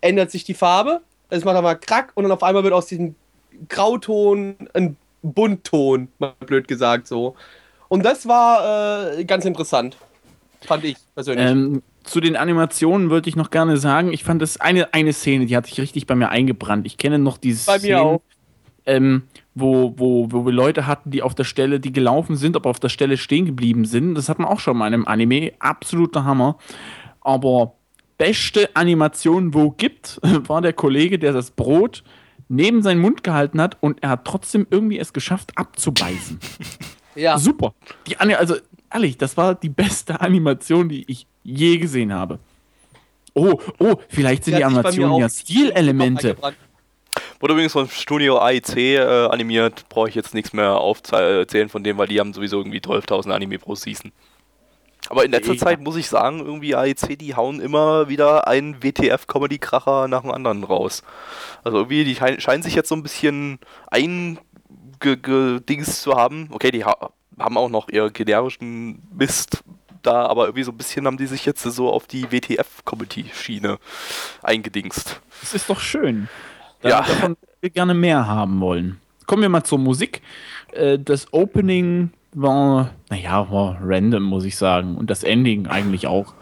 ändert 0.00 0.30
sich 0.30 0.44
die 0.44 0.54
Farbe. 0.54 1.00
Es 1.30 1.44
macht 1.44 1.56
aber 1.56 1.74
Krack 1.76 2.12
und 2.14 2.24
dann 2.24 2.32
auf 2.32 2.42
einmal 2.42 2.62
wird 2.62 2.74
aus 2.74 2.86
diesem 2.86 3.14
Grauton 3.68 4.56
ein 4.74 4.96
Buntton, 5.22 6.08
mal 6.18 6.34
blöd 6.40 6.68
gesagt 6.68 7.06
so. 7.06 7.34
Und 7.88 8.04
das 8.04 8.26
war 8.26 9.16
äh, 9.18 9.24
ganz 9.24 9.44
interessant. 9.44 9.96
Fand 10.62 10.84
ich 10.84 10.96
persönlich. 11.14 11.46
Ähm, 11.46 11.82
zu 12.04 12.20
den 12.20 12.36
Animationen 12.36 13.10
wollte 13.10 13.28
ich 13.28 13.36
noch 13.36 13.50
gerne 13.50 13.76
sagen, 13.76 14.12
ich 14.12 14.24
fand 14.24 14.42
das 14.42 14.60
eine, 14.60 14.92
eine 14.92 15.12
Szene, 15.12 15.46
die 15.46 15.56
hat 15.56 15.66
sich 15.66 15.80
richtig 15.80 16.06
bei 16.06 16.14
mir 16.14 16.28
eingebrannt. 16.28 16.86
Ich 16.86 16.98
kenne 16.98 17.18
noch 17.18 17.38
diese 17.38 17.66
bei 17.66 17.96
auch. 17.96 18.22
Ähm, 18.86 19.22
wo, 19.54 19.94
wo, 19.96 20.30
wo 20.30 20.44
wir 20.44 20.52
Leute 20.52 20.86
hatten, 20.86 21.10
die 21.10 21.22
auf 21.22 21.34
der 21.34 21.44
Stelle, 21.44 21.80
die 21.80 21.92
gelaufen 21.92 22.36
sind, 22.36 22.54
aber 22.54 22.68
auf 22.68 22.80
der 22.80 22.90
Stelle 22.90 23.16
stehen 23.16 23.46
geblieben 23.46 23.86
sind. 23.86 24.14
Das 24.14 24.28
hat 24.28 24.38
man 24.38 24.46
auch 24.46 24.60
schon 24.60 24.76
mal 24.76 24.88
in 24.88 24.94
einem 24.94 25.06
Anime. 25.06 25.52
Absoluter 25.58 26.24
Hammer. 26.24 26.58
Aber 27.22 27.74
beste 28.18 28.76
Animation, 28.76 29.54
wo 29.54 29.70
gibt, 29.70 30.20
war 30.48 30.60
der 30.60 30.74
Kollege, 30.74 31.18
der 31.18 31.32
das 31.32 31.50
Brot 31.50 32.04
neben 32.48 32.82
seinen 32.82 33.00
Mund 33.00 33.24
gehalten 33.24 33.60
hat 33.60 33.78
und 33.80 34.02
er 34.02 34.10
hat 34.10 34.26
trotzdem 34.26 34.66
irgendwie 34.68 34.98
es 34.98 35.14
geschafft, 35.14 35.52
abzubeißen. 35.56 36.38
Ja. 37.14 37.38
Super. 37.38 37.74
Die, 38.06 38.16
also 38.16 38.56
ehrlich, 38.92 39.18
das 39.18 39.36
war 39.36 39.54
die 39.54 39.68
beste 39.68 40.20
Animation, 40.20 40.88
die 40.88 41.04
ich 41.10 41.26
je 41.42 41.78
gesehen 41.78 42.12
habe. 42.12 42.38
Oh, 43.34 43.58
oh, 43.78 43.96
vielleicht 44.08 44.44
sind 44.44 44.56
die, 44.56 44.64
Animationen 44.64 45.18
ja 45.18 45.28
Stilelemente. 45.28 46.36
Wurde 47.40 47.54
übrigens 47.54 47.72
von 47.72 47.88
Studio 47.88 48.38
AIC 48.38 48.76
äh, 48.76 49.26
animiert, 49.26 49.88
brauche 49.88 50.08
ich 50.08 50.14
jetzt 50.14 50.34
nichts 50.34 50.52
mehr 50.52 50.76
aufzählen 50.78 51.68
von 51.68 51.82
dem, 51.82 51.98
weil 51.98 52.06
die 52.06 52.20
haben 52.20 52.32
sowieso 52.32 52.58
irgendwie 52.58 52.78
12.000 52.78 53.32
Anime 53.32 53.58
pro 53.58 53.74
Season. 53.74 54.12
Aber 55.10 55.24
in 55.24 55.32
letzter 55.32 55.52
Egal. 55.52 55.68
Zeit 55.68 55.80
muss 55.80 55.96
ich 55.96 56.08
sagen, 56.08 56.40
irgendwie 56.40 56.74
AIC, 56.74 57.18
die 57.18 57.34
hauen 57.34 57.60
immer 57.60 58.08
wieder 58.08 58.48
einen 58.48 58.82
WTF-Comedy-Kracher 58.82 60.08
nach 60.08 60.22
dem 60.22 60.30
anderen 60.30 60.64
raus. 60.64 61.02
Also 61.62 61.78
irgendwie, 61.78 62.04
die 62.04 62.14
scheinen 62.14 62.62
sich 62.62 62.74
jetzt 62.74 62.88
so 62.88 62.94
ein 62.94 63.02
bisschen 63.02 63.58
eingedings 65.04 66.02
zu 66.02 66.14
haben. 66.14 66.48
Okay, 66.50 66.70
die 66.70 66.84
ha 66.84 67.10
haben 67.36 67.56
auch 67.56 67.68
noch 67.68 67.88
ihr 67.88 68.10
generischen 68.10 69.02
Mist 69.12 69.64
da, 70.02 70.26
aber 70.26 70.44
irgendwie 70.44 70.62
so 70.62 70.70
ein 70.70 70.76
bisschen 70.76 71.04
haben 71.06 71.16
die 71.16 71.26
sich 71.26 71.44
jetzt 71.44 71.62
so 71.62 71.90
auf 71.90 72.06
die 72.06 72.30
WTF-Comedy-Schiene 72.30 73.78
eingedingst. 74.42 75.20
Das 75.40 75.52
ist 75.52 75.68
doch 75.68 75.80
schön. 75.80 76.28
Ja. 76.82 76.98
Davon 76.98 77.36
wir 77.60 77.70
gerne 77.70 77.94
mehr 77.94 78.28
haben 78.28 78.60
wollen. 78.60 79.00
Kommen 79.26 79.42
wir 79.42 79.48
mal 79.48 79.64
zur 79.64 79.78
Musik. 79.78 80.20
Äh, 80.72 80.98
das 80.98 81.32
Opening 81.32 82.10
war, 82.34 82.90
naja, 83.10 83.50
war 83.50 83.78
random, 83.80 84.22
muss 84.22 84.44
ich 84.44 84.56
sagen. 84.56 84.96
Und 84.96 85.10
das 85.10 85.24
Ending 85.24 85.66
eigentlich 85.66 86.06
auch. 86.06 86.34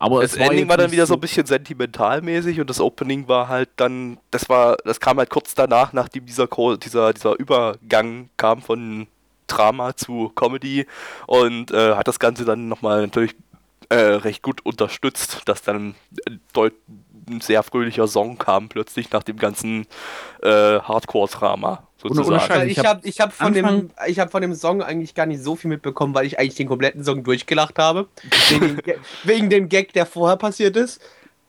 Aber 0.00 0.22
das 0.22 0.34
Ending 0.34 0.66
war, 0.66 0.70
war 0.70 0.76
dann 0.78 0.92
wieder 0.92 1.06
so 1.06 1.14
ein 1.14 1.20
bisschen 1.20 1.44
sentimentalmäßig 1.46 2.58
und 2.58 2.70
das 2.70 2.80
Opening 2.80 3.28
war 3.28 3.48
halt 3.48 3.68
dann, 3.76 4.16
das 4.30 4.48
war, 4.48 4.78
das 4.84 4.98
kam 4.98 5.18
halt 5.18 5.28
kurz 5.28 5.54
danach, 5.54 5.92
nachdem 5.92 6.24
dieser, 6.24 6.48
dieser, 6.78 7.12
dieser 7.12 7.38
Übergang 7.38 8.30
kam 8.38 8.62
von 8.62 9.06
Drama 9.46 9.94
zu 9.94 10.32
Comedy 10.34 10.86
und 11.26 11.70
äh, 11.70 11.96
hat 11.96 12.08
das 12.08 12.18
Ganze 12.18 12.46
dann 12.46 12.68
nochmal 12.68 13.02
natürlich 13.02 13.36
äh, 13.90 13.96
recht 13.96 14.42
gut 14.42 14.64
unterstützt, 14.64 15.42
dass 15.44 15.60
dann 15.60 15.94
ein 17.28 17.40
sehr 17.42 17.62
fröhlicher 17.62 18.08
Song 18.08 18.38
kam 18.38 18.70
plötzlich 18.70 19.10
nach 19.10 19.22
dem 19.22 19.36
ganzen 19.36 19.86
äh, 20.42 20.80
Hardcore-Drama. 20.80 21.86
Sozusagen. 22.02 22.68
Ich 22.68 22.78
habe 22.78 23.00
ich 23.06 23.20
hab 23.20 23.32
von, 23.32 23.52
dem, 23.52 23.90
hab 23.98 24.30
von 24.30 24.42
dem 24.42 24.54
Song 24.54 24.82
eigentlich 24.82 25.14
gar 25.14 25.26
nicht 25.26 25.42
so 25.42 25.56
viel 25.56 25.68
mitbekommen, 25.68 26.14
weil 26.14 26.26
ich 26.26 26.38
eigentlich 26.38 26.54
den 26.54 26.68
kompletten 26.68 27.04
Song 27.04 27.22
durchgelacht 27.24 27.78
habe. 27.78 28.08
wegen, 28.48 28.78
wegen 29.24 29.50
dem 29.50 29.68
Gag, 29.68 29.92
der 29.92 30.06
vorher 30.06 30.36
passiert 30.36 30.76
ist. 30.76 31.00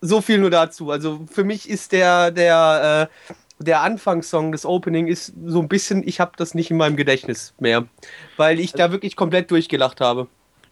So 0.02 0.20
viel 0.20 0.40
nur 0.40 0.50
dazu. 0.50 0.92
Also 0.92 1.22
für 1.32 1.44
mich 1.44 1.70
ist 1.70 1.92
der, 1.92 2.32
der, 2.32 3.10
äh, 3.10 3.64
der 3.64 3.82
Anfangssong 3.82 4.52
des 4.52 4.66
Opening 4.66 5.08
ist 5.08 5.34
so 5.46 5.62
ein 5.62 5.68
bisschen, 5.68 6.06
ich 6.06 6.20
habe 6.20 6.32
das 6.36 6.54
nicht 6.56 6.72
in 6.72 6.78
meinem 6.78 6.96
Gedächtnis 6.96 7.54
mehr, 7.60 7.88
weil 8.36 8.60
ich 8.60 8.74
da 8.74 8.92
wirklich 8.92 9.16
komplett 9.16 9.52
durchgelacht 9.52 10.02
habe. 10.02 10.28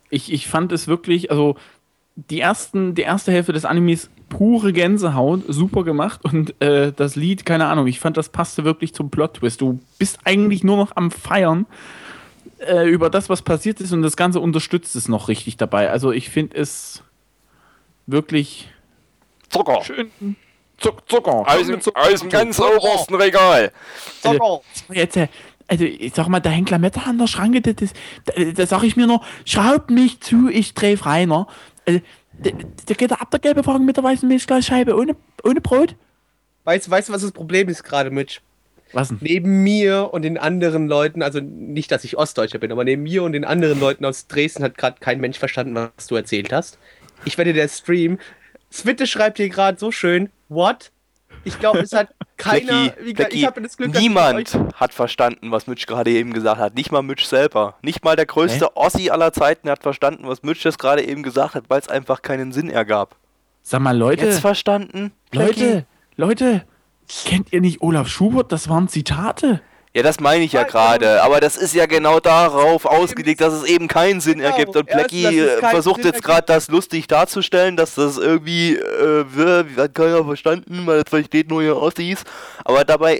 Ich, 0.10 0.34
ich 0.34 0.48
fand 0.48 0.72
es 0.72 0.88
wirklich, 0.88 1.30
also 1.30 1.56
die, 2.30 2.40
ersten, 2.40 2.96
die 2.96 3.04
erste 3.04 3.32
Hälfte 3.32 3.54
des 3.54 3.66
Animes 3.66 4.10
pure 4.30 4.74
Gänsehaut, 4.74 5.42
super 5.48 5.84
gemacht 5.84 6.22
und 6.24 6.60
äh, 6.62 6.92
das 6.92 7.16
Lied, 7.16 7.46
keine 7.46 7.66
Ahnung, 7.66 7.88
ich 7.88 8.00
fand, 8.00 8.16
das 8.18 8.30
passte 8.30 8.64
wirklich 8.64 8.94
zum 8.94 9.10
Plot-Twist. 9.10 9.62
Du 9.62 9.80
bist 9.98 10.20
eigentlich 10.24 10.64
nur 10.64 10.78
noch 10.78 10.96
am 10.96 11.12
Feiern 11.12 11.66
äh, 12.60 12.88
über 12.88 13.10
das, 13.10 13.30
was 13.30 13.42
passiert 13.42 13.82
ist 13.82 13.92
und 13.92 14.02
das 14.02 14.18
Ganze 14.18 14.40
unterstützt 14.40 14.96
es 14.96 15.08
noch 15.08 15.28
richtig 15.28 15.58
dabei. 15.58 15.90
Also 15.90 16.12
ich 16.12 16.30
finde 16.30 16.58
es 16.58 17.04
wirklich 18.06 18.70
Zucker. 19.50 19.84
schön. 19.84 20.12
Zuck, 20.78 21.10
Zucker. 21.10 21.44
Aus, 21.46 21.68
dem, 21.68 21.80
aus 21.94 22.20
dem 22.22 22.30
ganz 22.30 22.60
obersten 22.60 23.16
Regal. 23.16 23.72
Zucker. 24.22 24.42
Also, 24.42 24.62
jetzt, 24.92 25.18
äh, 25.18 25.28
also 25.68 25.84
ich 25.84 26.14
sag 26.14 26.28
mal, 26.28 26.40
da 26.40 26.50
hängt 26.50 26.70
Lametta 26.70 27.02
an 27.02 27.18
der 27.18 27.28
Schranke, 27.28 27.62
das, 27.62 27.76
das, 27.76 27.94
da, 28.26 28.44
da 28.44 28.66
sag 28.66 28.84
ich 28.84 28.96
mir 28.96 29.08
nur, 29.08 29.22
schaut 29.46 29.92
mich 29.92 30.22
zu, 30.22 30.50
ich 30.50 30.74
dreh 30.74 30.96
reiner. 31.00 31.48
Also, 31.90 32.02
der, 32.88 32.96
geht 32.96 33.12
ab 33.12 33.32
der 33.32 33.40
gelbe 33.40 33.66
Wagen 33.66 33.86
mit 33.86 33.98
der 33.98 34.04
weißen 34.04 34.28
Milchglasscheibe 34.28 34.96
ohne, 34.96 35.16
ohne 35.44 35.62
Brot. 35.62 35.96
Weißt 36.64 36.88
du, 36.88 36.92
weißt, 36.92 37.12
was 37.12 37.24
das 37.24 37.32
Problem 37.32 37.68
ist 37.68 37.84
gerade, 37.84 38.12
Mitch? 38.12 38.42
Was 38.94 39.10
denn? 39.10 39.18
Neben 39.22 39.64
mir 39.64 40.10
und 40.12 40.24
den 40.24 40.38
anderen 40.38 40.88
Leuten, 40.88 41.22
also 41.22 41.40
nicht, 41.40 41.92
dass 41.92 42.04
ich 42.04 42.18
Ostdeutscher 42.18 42.60
bin, 42.60 42.72
aber 42.72 42.84
neben 42.84 43.04
mir 43.04 43.24
und 43.24 43.34
den 43.34 43.46
anderen 43.46 43.80
Leuten 43.80 44.06
aus 44.06 44.28
Dresden 44.28 44.64
hat 44.64 44.78
gerade 44.78 44.98
kein 45.00 45.20
Mensch 45.20 45.38
verstanden, 45.38 45.76
was 45.76 46.08
du 46.08 46.16
erzählt 46.16 46.52
hast. 46.52 46.78
Ich 47.26 47.38
werde 47.38 47.54
der 47.54 47.68
Stream. 47.68 48.20
Switte 48.72 49.08
schreibt 49.08 49.38
hier 49.38 49.50
gerade 49.50 49.80
so 49.80 49.92
schön, 49.92 50.30
what? 50.48 50.92
Ich 51.44 51.60
glaube, 51.60 51.80
es 51.80 51.94
hat 51.94 52.10
keiner. 52.38 52.90
Blackie, 52.90 53.14
Blackie, 53.14 53.38
ich 53.38 53.46
habe 53.46 53.62
das 53.62 53.78
Glück, 53.78 53.94
niemand 53.94 54.58
hat 54.76 54.94
verstanden, 54.94 55.52
was 55.52 55.68
Mitch 55.68 55.86
gerade 55.86 56.12
eben 56.12 56.34
gesagt 56.34 56.60
hat. 56.60 56.76
Nicht 56.76 56.92
mal 56.92 57.02
Mitch 57.02 57.26
selber. 57.26 57.76
Nicht 57.82 58.04
mal 58.04 58.16
der 58.16 58.26
größte 58.26 58.66
Hä? 58.66 58.72
Ossi 58.76 59.10
aller 59.10 59.34
Zeiten 59.34 59.70
hat 59.70 59.82
verstanden, 59.84 60.28
was 60.28 60.44
Mitch 60.44 60.64
das 60.64 60.78
gerade 60.78 61.04
eben 61.04 61.24
gesagt 61.24 61.56
hat, 61.56 61.66
weil 61.70 61.80
es 61.80 61.88
einfach 61.88 62.22
keinen 62.22 62.52
Sinn 62.52 62.70
ergab. 62.70 63.16
Sag 63.62 63.82
mal, 63.82 63.98
Leute. 63.98 64.26
Jetzt 64.26 64.40
verstanden? 64.40 65.12
Blackie? 65.32 65.62
Leute, 65.62 65.86
Leute, 66.16 66.66
kennt 67.26 67.54
ihr 67.54 67.62
nicht 67.62 67.82
Olaf 67.82 68.08
Schubert? 68.08 68.52
Das 68.52 68.70
waren 68.70 68.88
Zitate. 68.88 69.62
Ja, 69.96 70.04
das 70.04 70.20
meine 70.20 70.44
ich 70.44 70.54
ja 70.54 70.64
gerade, 70.64 71.24
aber 71.24 71.40
das 71.40 71.58
ist 71.58 71.74
ja 71.74 71.88
genau 71.88 72.20
darauf 72.20 72.86
ausgelegt, 72.86 73.42
dass 73.42 73.54
es 73.54 73.64
eben 73.64 73.88
keinen 73.88 74.22
Sinn 74.22 74.38
genau. 74.38 74.50
ergibt. 74.52 74.76
Und 74.76 74.86
Blackie 74.86 75.40
äh, 75.40 75.58
versucht 75.62 76.06
jetzt 76.06 76.24
gerade 76.24 76.46
das 76.46 76.68
lustig 76.68 77.08
darzustellen, 77.08 77.76
dass 77.76 77.96
das 77.96 78.18
irgendwie, 78.18 78.76
äh, 78.76 79.26
hat 79.78 79.96
keiner 79.96 80.24
verstanden, 80.24 80.86
weil 80.86 81.02
das 81.02 81.10
versteht 81.10 81.50
nur 81.50 81.64
ihr 81.64 81.76
Ossis. 81.76 82.24
Aber 82.64 82.86
dabei 82.86 83.20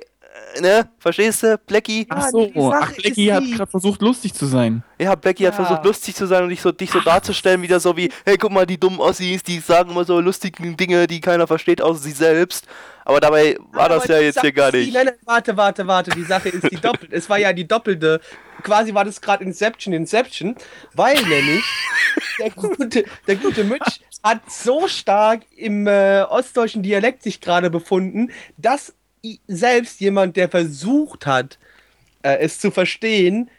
ne? 0.60 0.90
Verstehst 1.00 1.44
du, 1.44 1.58
Blackie? 1.58 2.06
Ach 2.10 2.28
so, 2.30 2.52
Ach, 2.72 2.92
Blackie 2.94 3.32
hat 3.32 3.44
gerade 3.44 3.70
versucht, 3.70 4.02
lustig 4.02 4.34
zu 4.34 4.46
sein. 4.46 4.84
Ja, 5.00 5.16
Blackie 5.16 5.44
ja. 5.44 5.50
hat 5.50 5.56
versucht, 5.56 5.86
lustig 5.86 6.16
zu 6.16 6.26
sein 6.26 6.44
und 6.44 6.50
dich 6.50 6.62
so, 6.62 6.72
dich 6.72 6.92
so 6.92 7.00
darzustellen, 7.00 7.62
wieder 7.62 7.80
so 7.80 7.96
wie, 7.96 8.12
hey, 8.26 8.38
guck 8.38 8.52
mal, 8.52 8.66
die 8.66 8.80
dummen 8.80 9.00
Ossis, 9.00 9.44
die 9.44 9.60
sagen 9.60 9.92
immer 9.92 10.04
so 10.06 10.20
lustige 10.20 10.76
Dinge, 10.76 11.08
die 11.08 11.22
keiner 11.22 11.48
versteht, 11.48 11.82
außer 11.82 12.00
sie 12.00 12.12
selbst. 12.12 12.66
Aber 13.06 13.20
dabei 13.20 13.58
war 13.72 13.86
Aber 13.86 13.96
das 13.96 14.08
ja 14.08 14.20
jetzt 14.20 14.42
hier 14.42 14.52
gar 14.52 14.72
nicht. 14.72 14.94
nein, 14.94 15.06
nein, 15.06 15.16
warte, 15.26 15.58
warte, 15.58 15.88
warte. 15.88 16.12
Die 16.12 16.24
Sache 16.24 16.50
ist 16.50 16.70
die 16.70 16.76
doppelte. 16.82 17.16
es 17.16 17.30
war 17.30 17.40
ja 17.40 17.54
die 17.54 17.68
doppelte. 17.68 18.22
Quasi 18.62 18.94
war 18.94 19.06
das 19.06 19.20
gerade 19.20 19.44
Inception, 19.44 19.94
Inception, 19.94 20.56
weil 20.94 21.16
nämlich 21.24 21.64
der 22.40 22.52
gute, 22.52 23.06
der 23.26 23.36
gute 23.38 23.64
Mitch 23.64 24.02
hat 24.22 24.42
so 24.52 24.88
stark 24.88 25.42
im 25.56 25.88
äh, 25.88 26.22
ostdeutschen 26.22 26.84
Dialekt 26.84 27.24
sich 27.24 27.42
gerade 27.42 27.70
befunden, 27.70 28.32
dass 28.58 28.94
selbst 29.48 30.00
jemand, 30.00 30.36
der 30.36 30.50
versucht 30.50 31.26
hat, 31.26 31.58
äh, 32.22 32.38
es 32.40 32.60
zu 32.60 32.72
verstehen, 32.72 33.50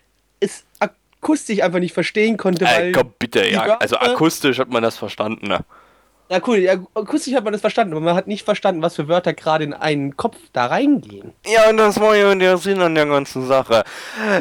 es 0.41 0.65
akustisch 0.79 1.63
einfach 1.63 1.81
nicht 1.81 1.95
verstehen 1.95 2.37
konnte. 2.37 2.65
Ey, 2.65 2.93
komm 2.93 3.13
bitte, 3.19 3.47
ja. 3.47 3.77
Also 3.79 3.97
akustisch 3.97 4.59
hat 4.59 4.71
man 4.71 4.83
das 4.83 4.97
verstanden, 4.97 5.49
ne? 5.49 5.65
Ja, 6.31 6.41
cool. 6.47 6.59
Ja, 6.59 6.75
akustisch 6.95 7.35
hat 7.35 7.43
man 7.43 7.53
das 7.53 7.61
verstanden, 7.61 7.93
aber 7.93 8.03
man 8.03 8.15
hat 8.15 8.29
nicht 8.29 8.45
verstanden, 8.45 8.83
was 8.83 8.95
für 8.95 9.09
Wörter 9.09 9.35
gerade 9.35 9.65
in 9.65 9.75
einen 9.75 10.17
Kopf 10.17 10.37
da 10.53 10.67
reingehen. 10.67 11.33
Ja, 11.45 11.69
und 11.69 11.77
das 11.77 11.99
war 11.99 12.15
ja 12.15 12.33
der 12.37 12.57
Sinn 12.57 12.81
an 12.81 12.95
der 12.95 13.07
ganzen 13.07 13.49
Sache. 13.49 13.83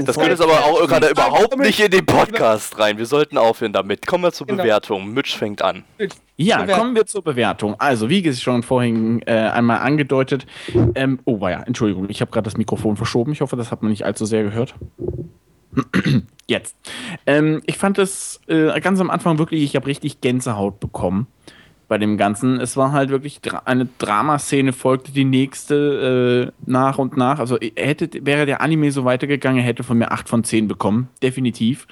Das 0.06 0.16
gehört 0.16 0.34
jetzt 0.34 0.42
aber 0.42 0.66
auch 0.66 0.88
gerade 0.88 1.10
überhaupt 1.10 1.58
nicht 1.58 1.80
in 1.80 1.90
den 1.90 2.06
Podcast 2.06 2.78
rein. 2.78 3.00
Wir 3.00 3.08
sollten 3.08 3.40
aufhören 3.40 3.74
damit. 3.74 4.06
Kommen 4.06 4.24
wir 4.24 4.32
zur 4.32 4.46
genau. 4.46 4.62
Bewertung. 4.62 5.12
Mitch 5.12 5.36
fängt 5.36 5.64
an. 5.64 5.84
Ja, 6.38 6.64
kommen 6.68 6.94
wir 6.94 7.08
zur 7.08 7.24
Bewertung. 7.24 7.74
Also, 7.80 8.08
wie 8.08 8.32
schon 8.36 8.62
vorhin 8.62 9.24
äh, 9.26 9.32
einmal 9.32 9.80
angedeutet. 9.80 10.46
Ähm, 10.94 11.20
oh, 11.26 11.42
war 11.42 11.50
ja, 11.50 11.64
Entschuldigung, 11.64 12.08
ich 12.08 12.22
habe 12.22 12.30
gerade 12.30 12.46
das 12.46 12.56
Mikrofon 12.56 12.98
verschoben. 12.98 13.32
Ich 13.32 13.42
hoffe, 13.42 13.56
das 13.56 13.72
hat 13.72 13.82
man 13.82 13.90
nicht 13.90 14.06
allzu 14.06 14.28
sehr 14.28 14.44
gehört. 14.44 14.76
Jetzt. 16.48 16.76
Ähm, 17.26 17.64
ich 17.66 17.80
fand 17.80 17.98
es 17.98 18.42
äh, 18.48 18.80
ganz 18.80 19.00
am 19.02 19.10
Anfang 19.10 19.40
wirklich, 19.40 19.64
ich 19.64 19.76
habe 19.76 19.88
richtig 19.88 20.22
Gänsehaut 20.22 20.80
bekommen 20.80 21.26
bei 21.90 21.98
dem 21.98 22.18
Ganzen. 22.18 22.62
Es 22.62 22.78
war 22.78 22.94
halt 22.94 23.10
wirklich 23.10 23.42
eine 23.66 23.90
Dramaszene, 23.98 24.72
folgte 24.72 25.12
die 25.12 25.26
nächste 25.26 26.54
äh, 26.56 26.70
nach 26.70 26.98
und 26.98 27.18
nach. 27.18 27.40
Also 27.40 27.58
hätte, 27.76 28.10
wäre 28.26 28.46
der 28.46 28.62
Anime 28.62 28.92
so 28.92 29.04
weitergegangen, 29.04 29.62
hätte 29.62 29.84
von 29.84 29.98
mir 29.98 30.12
8 30.12 30.30
von 30.30 30.44
10 30.46 30.70
bekommen, 30.70 31.10
definitiv. 31.22 31.88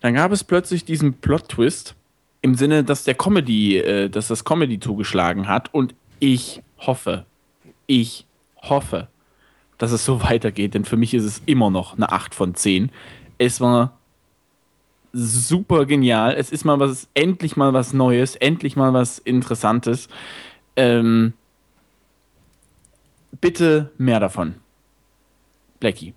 Dann 0.00 0.14
gab 0.14 0.32
es 0.32 0.44
plötzlich 0.44 0.84
diesen 0.84 1.14
Plot-Twist 1.14 1.94
im 2.42 2.56
Sinne, 2.56 2.84
dass 2.84 3.04
der 3.04 3.14
Comedy, 3.14 3.78
äh, 3.78 4.10
dass 4.10 4.28
das 4.28 4.44
Comedy 4.44 4.80
zugeschlagen 4.80 5.48
hat 5.48 5.72
und 5.72 5.94
ich 6.18 6.60
hoffe, 6.78 7.24
ich 7.86 8.26
hoffe, 8.60 9.06
dass 9.78 9.92
es 9.92 10.04
so 10.04 10.22
weitergeht, 10.28 10.74
denn 10.74 10.84
für 10.84 10.96
mich 10.96 11.14
ist 11.14 11.24
es 11.24 11.42
immer 11.46 11.70
noch 11.70 11.96
eine 11.96 12.10
8 12.10 12.34
von 12.34 12.54
10. 12.54 12.90
Es 13.38 13.60
war 13.60 13.96
super 15.12 15.86
genial. 15.86 16.34
Es 16.34 16.50
ist 16.50 16.64
mal 16.64 16.80
was, 16.80 17.08
endlich 17.14 17.56
mal 17.56 17.72
was 17.72 17.92
Neues, 17.92 18.36
endlich 18.36 18.76
mal 18.76 18.92
was 18.92 19.18
Interessantes. 19.18 20.08
Ähm, 20.76 21.34
bitte 23.40 23.90
mehr 23.98 24.20
davon. 24.20 24.56
Blackie. 25.80 26.14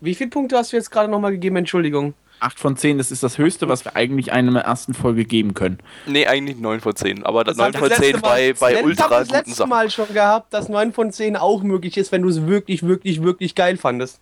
Wie 0.00 0.14
viele 0.14 0.30
Punkte 0.30 0.56
hast 0.56 0.72
du 0.72 0.76
jetzt 0.76 0.90
gerade 0.90 1.10
nochmal 1.10 1.32
gegeben? 1.32 1.56
Entschuldigung. 1.56 2.14
8 2.40 2.58
von 2.58 2.76
10, 2.76 2.98
das 2.98 3.10
ist 3.10 3.22
das 3.22 3.38
Höchste, 3.38 3.68
was 3.68 3.84
wir 3.84 3.96
eigentlich 3.96 4.32
einer 4.32 4.60
ersten 4.60 4.92
Folge 4.92 5.24
geben 5.24 5.54
können. 5.54 5.78
Nee, 6.06 6.26
eigentlich 6.26 6.58
9 6.58 6.80
von 6.80 6.94
10. 6.94 7.24
Aber 7.24 7.42
das 7.42 7.56
9 7.56 7.72
von 7.72 7.90
10 7.90 8.20
bei, 8.20 8.52
bei 8.52 8.84
ultra. 8.84 8.90
Ich 8.92 9.00
habe 9.00 9.14
das 9.14 9.30
letzte 9.30 9.66
Mal 9.66 9.90
schon 9.90 10.12
gehabt, 10.12 10.52
dass 10.52 10.68
9 10.68 10.92
von 10.92 11.10
10 11.10 11.36
auch 11.36 11.62
möglich 11.62 11.96
ist, 11.96 12.12
wenn 12.12 12.22
du 12.22 12.28
es 12.28 12.46
wirklich, 12.46 12.82
wirklich, 12.82 13.22
wirklich 13.22 13.54
geil 13.54 13.76
fandest. 13.78 14.20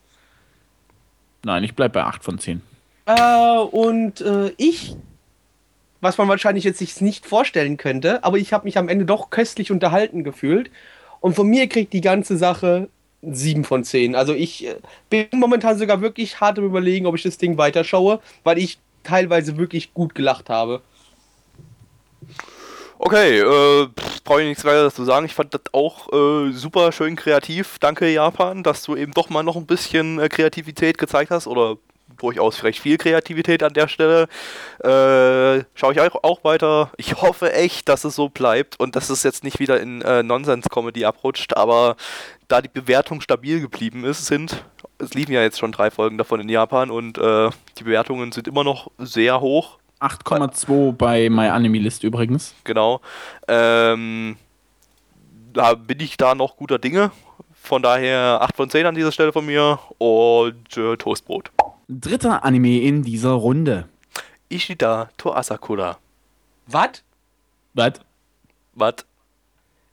Nein, 1.45 1.65
ich 1.65 1.75
bleib 1.75 1.95
bei 1.95 2.05
8 2.05 2.23
von 2.23 2.39
10. 2.39 2.63
Äh, 3.07 3.59
und 3.59 4.21
äh, 4.21 4.53
ich, 4.57 4.97
was 6.01 6.19
man 6.19 6.29
wahrscheinlich 6.29 6.65
jetzt 6.65 6.79
sich 6.79 7.01
nicht 7.01 7.27
vorstellen 7.27 7.77
könnte, 7.77 8.25
aber 8.25 8.39
ich 8.39 8.53
habe 8.53 8.65
mich 8.65 8.79
am 8.79 8.89
Ende 8.89 9.05
doch 9.05 9.31
köstlich 9.31 9.71
unterhalten 9.71 10.25
gefühlt. 10.25 10.71
Und 11.21 11.35
von 11.35 11.49
mir 11.49 11.69
kriegt 11.69 11.93
die 11.93 12.01
ganze 12.01 12.37
Sache 12.37 12.89
7 13.23 13.65
von 13.65 13.85
10. 13.85 14.15
Also 14.15 14.35
ich 14.35 14.67
äh, 14.67 14.77
bin 15.11 15.27
momentan 15.33 15.79
sogar 15.79 16.01
wirklich 16.01 16.41
hart 16.41 16.59
im 16.59 16.65
Überlegen, 16.65 17.07
ob 17.07 17.15
ich 17.15 17.23
das 17.23 17.39
Ding 17.39 17.59
weiterschaue, 17.59 18.21
weil 18.45 18.59
ich 18.59 18.79
teilweise 19.03 19.57
wirklich 19.57 19.95
gut 19.95 20.15
gelacht 20.15 20.49
habe. 20.49 20.83
Okay, 22.99 23.41
äh, 23.41 23.89
brauche 24.25 24.43
ich 24.43 24.49
nichts 24.49 24.65
weiter 24.65 24.85
dazu 24.85 25.05
sagen. 25.05 25.27
Ich 25.27 25.35
fand 25.35 25.53
das 25.55 25.63
auch 25.73 26.13
äh, 26.13 26.53
super 26.53 26.93
schön 26.93 27.17
kreativ. 27.17 27.79
Danke, 27.81 28.09
Japan, 28.09 28.63
dass 28.63 28.85
du 28.85 28.95
eben 28.95 29.13
doch 29.13 29.29
mal 29.29 29.43
noch 29.43 29.57
ein 29.57 29.67
bisschen 29.67 30.21
äh, 30.21 30.29
Kreativität 30.29 30.99
gezeigt 30.99 31.33
hast 31.33 31.49
oder 31.49 31.79
durchaus 32.23 32.57
vielleicht 32.57 32.81
viel 32.81 32.97
Kreativität 32.97 33.63
an 33.63 33.73
der 33.73 33.89
Stelle. 33.89 34.29
Äh, 34.79 35.65
schaue 35.75 35.93
ich 35.93 36.01
auch, 36.01 36.23
auch, 36.23 36.45
weiter. 36.45 36.91
Ich 36.97 37.21
hoffe 37.21 37.53
echt, 37.53 37.89
dass 37.89 38.05
es 38.05 38.15
so 38.15 38.29
bleibt 38.29 38.79
und 38.81 38.97
dass 38.97 39.11
es 39.11 39.23
jetzt 39.23 39.45
nicht 39.45 39.59
wieder 39.59 39.81
in 39.81 40.01
äh, 40.03 40.23
Nonsens-Comedy 40.23 41.05
abrutscht, 41.05 41.57
aber 41.57 41.97
da 42.49 42.63
die 42.63 42.69
Bewertung 42.69 43.21
stabil 43.21 43.61
geblieben 43.61 44.05
ist, 44.05 44.27
sind, 44.27 44.65
es 44.99 45.15
liefen 45.15 45.33
ja 45.33 45.43
jetzt 45.43 45.59
schon 45.59 45.73
drei 45.73 45.91
Folgen 45.91 46.19
davon 46.19 46.41
in 46.41 46.49
Japan 46.49 46.91
und 46.91 47.19
äh, 47.19 47.51
die 47.79 47.85
Bewertungen 47.85 48.33
sind 48.33 48.49
immer 48.49 48.65
noch 48.65 48.91
sehr 48.99 49.41
hoch. 49.41 49.79
8,2 50.01 50.93
bei 50.93 51.31
MyAnimeList 51.31 52.03
übrigens. 52.03 52.55
Genau. 52.65 53.01
Ähm, 53.47 54.37
da 55.53 55.75
bin 55.75 56.01
ich 56.01 56.17
da 56.17 56.35
noch 56.35 56.57
guter 56.57 56.79
Dinge. 56.79 57.13
Von 57.63 57.81
daher 57.81 58.41
8 58.43 58.57
von 58.57 58.69
10 58.69 58.87
an 58.87 58.95
dieser 58.97 59.13
Stelle 59.13 59.33
von 59.33 59.47
mir 59.47 59.79
und 59.99 60.77
äh, 60.77 60.97
Toastbrot. 60.97 61.53
Dritter 61.89 62.45
Anime 62.45 62.81
in 62.81 63.05
dieser 63.05 63.31
Runde. 63.31 63.89
Ishida 64.51 65.11
to 65.17 65.33
Asakura. 65.33 65.99
Was? 66.67 67.05
Was? 67.75 67.93
Was? 68.75 68.95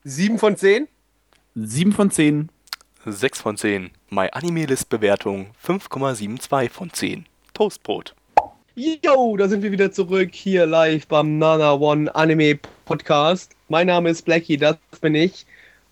7 0.03 0.39
von 0.39 0.57
10? 0.57 0.87
7 1.53 1.93
von 1.93 2.09
10. 2.09 2.49
6 3.05 3.39
von 3.39 3.55
10. 3.55 3.91
My 4.09 4.29
Anime 4.31 4.65
List 4.65 4.89
Bewertung 4.89 5.51
5,72 5.63 6.71
von 6.71 6.91
10. 6.91 7.27
Toastbrot. 7.53 8.15
Yo, 8.73 9.37
da 9.37 9.47
sind 9.47 9.61
wir 9.61 9.71
wieder 9.71 9.91
zurück 9.91 10.33
hier 10.33 10.65
live 10.65 11.05
beim 11.05 11.37
Nana 11.37 11.73
One 11.73 12.13
Anime 12.15 12.59
Podcast. 12.85 13.55
Mein 13.67 13.85
Name 13.87 14.09
ist 14.09 14.25
Blackie, 14.25 14.57
das 14.57 14.77
bin 15.01 15.13
ich. 15.13 15.45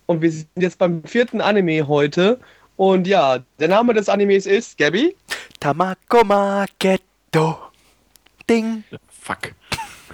Und 0.07 0.21
wir 0.21 0.31
sind 0.31 0.47
jetzt 0.55 0.79
beim 0.79 1.03
vierten 1.03 1.41
Anime 1.41 1.87
heute. 1.87 2.39
Und 2.77 3.07
ja, 3.07 3.39
der 3.59 3.67
Name 3.67 3.93
des 3.93 4.07
Animes 4.07 4.45
ist, 4.45 4.77
Gabby? 4.77 5.15
Tamako 5.59 6.23
Marketo. 6.23 7.57
Ding. 8.49 8.83
Fuck. 9.09 9.53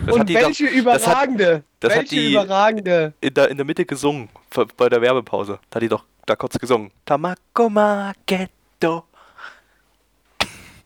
Das 0.06 0.16
Und 0.16 0.34
welche 0.34 0.66
doch, 0.66 0.74
überragende, 0.74 1.64
das 1.80 1.92
hat, 1.94 2.02
das 2.02 2.12
welche 2.12 2.16
hat 2.16 2.32
überragende. 2.32 3.14
In 3.22 3.34
der, 3.36 3.50
in 3.50 3.58
der 3.58 3.66
Mitte 3.66 3.86
gesungen, 3.86 4.30
bei 4.76 4.90
der 4.90 5.00
Werbepause. 5.00 5.60
Da 5.70 5.76
hat 5.76 5.84
die 5.84 5.90
doch 5.90 6.04
da 6.26 6.36
kurz 6.36 6.58
gesungen. 6.58 6.90
Tamako 7.06 7.70
Marketo. 7.70 9.04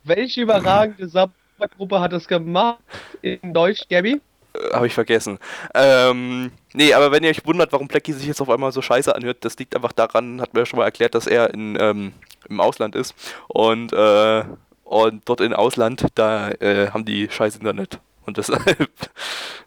Welche 0.03 0.41
überragende 0.41 1.07
Subgruppe 1.07 1.99
hat 2.01 2.11
das 2.11 2.27
gemacht 2.27 2.79
in 3.21 3.53
Deutsch, 3.53 3.87
Gabby? 3.89 4.19
Äh, 4.57 4.73
Habe 4.73 4.87
ich 4.87 4.93
vergessen. 4.93 5.39
Ähm, 5.73 6.51
nee, 6.73 6.93
aber 6.93 7.11
wenn 7.11 7.23
ihr 7.23 7.29
euch 7.29 7.45
wundert, 7.45 7.71
warum 7.71 7.87
Blackie 7.87 8.13
sich 8.13 8.27
jetzt 8.27 8.41
auf 8.41 8.49
einmal 8.49 8.71
so 8.71 8.81
scheiße 8.81 9.15
anhört, 9.15 9.37
das 9.41 9.57
liegt 9.57 9.75
einfach 9.75 9.91
daran, 9.91 10.41
hat 10.41 10.53
mir 10.53 10.61
ja 10.61 10.65
schon 10.65 10.79
mal 10.79 10.85
erklärt, 10.85 11.15
dass 11.15 11.27
er 11.27 11.53
in, 11.53 11.77
ähm, 11.79 12.13
im 12.49 12.59
Ausland 12.59 12.95
ist. 12.95 13.13
Und, 13.47 13.93
äh, 13.93 14.43
und 14.83 15.21
dort 15.25 15.41
im 15.41 15.53
Ausland, 15.53 16.05
da 16.15 16.49
äh, 16.51 16.91
haben 16.91 17.05
die 17.05 17.29
scheiß 17.29 17.55
Internet. 17.55 17.99
Und 18.25 18.37
deshalb. 18.37 18.89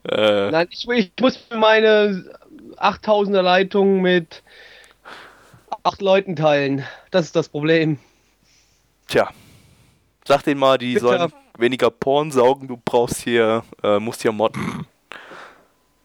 Äh, 0.08 0.50
Nein, 0.50 0.66
ich, 0.70 0.88
ich 0.88 1.12
muss 1.20 1.38
meine 1.54 2.24
8000er 2.78 3.42
Leitung 3.42 4.00
mit 4.00 4.42
acht 5.82 6.00
Leuten 6.00 6.36
teilen. 6.36 6.86
Das 7.10 7.26
ist 7.26 7.36
das 7.36 7.50
Problem. 7.50 7.98
Tja. 9.08 9.28
Sag 10.24 10.42
denen 10.44 10.58
mal, 10.58 10.78
die 10.78 10.94
Bitte. 10.94 11.06
sollen 11.06 11.32
weniger 11.60 11.90
Porn 11.90 12.30
saugen, 12.30 12.68
du 12.68 12.80
brauchst 12.84 13.18
hier, 13.22 13.62
äh, 13.82 13.98
musst 13.98 14.22
hier 14.22 14.32
modden. 14.32 14.86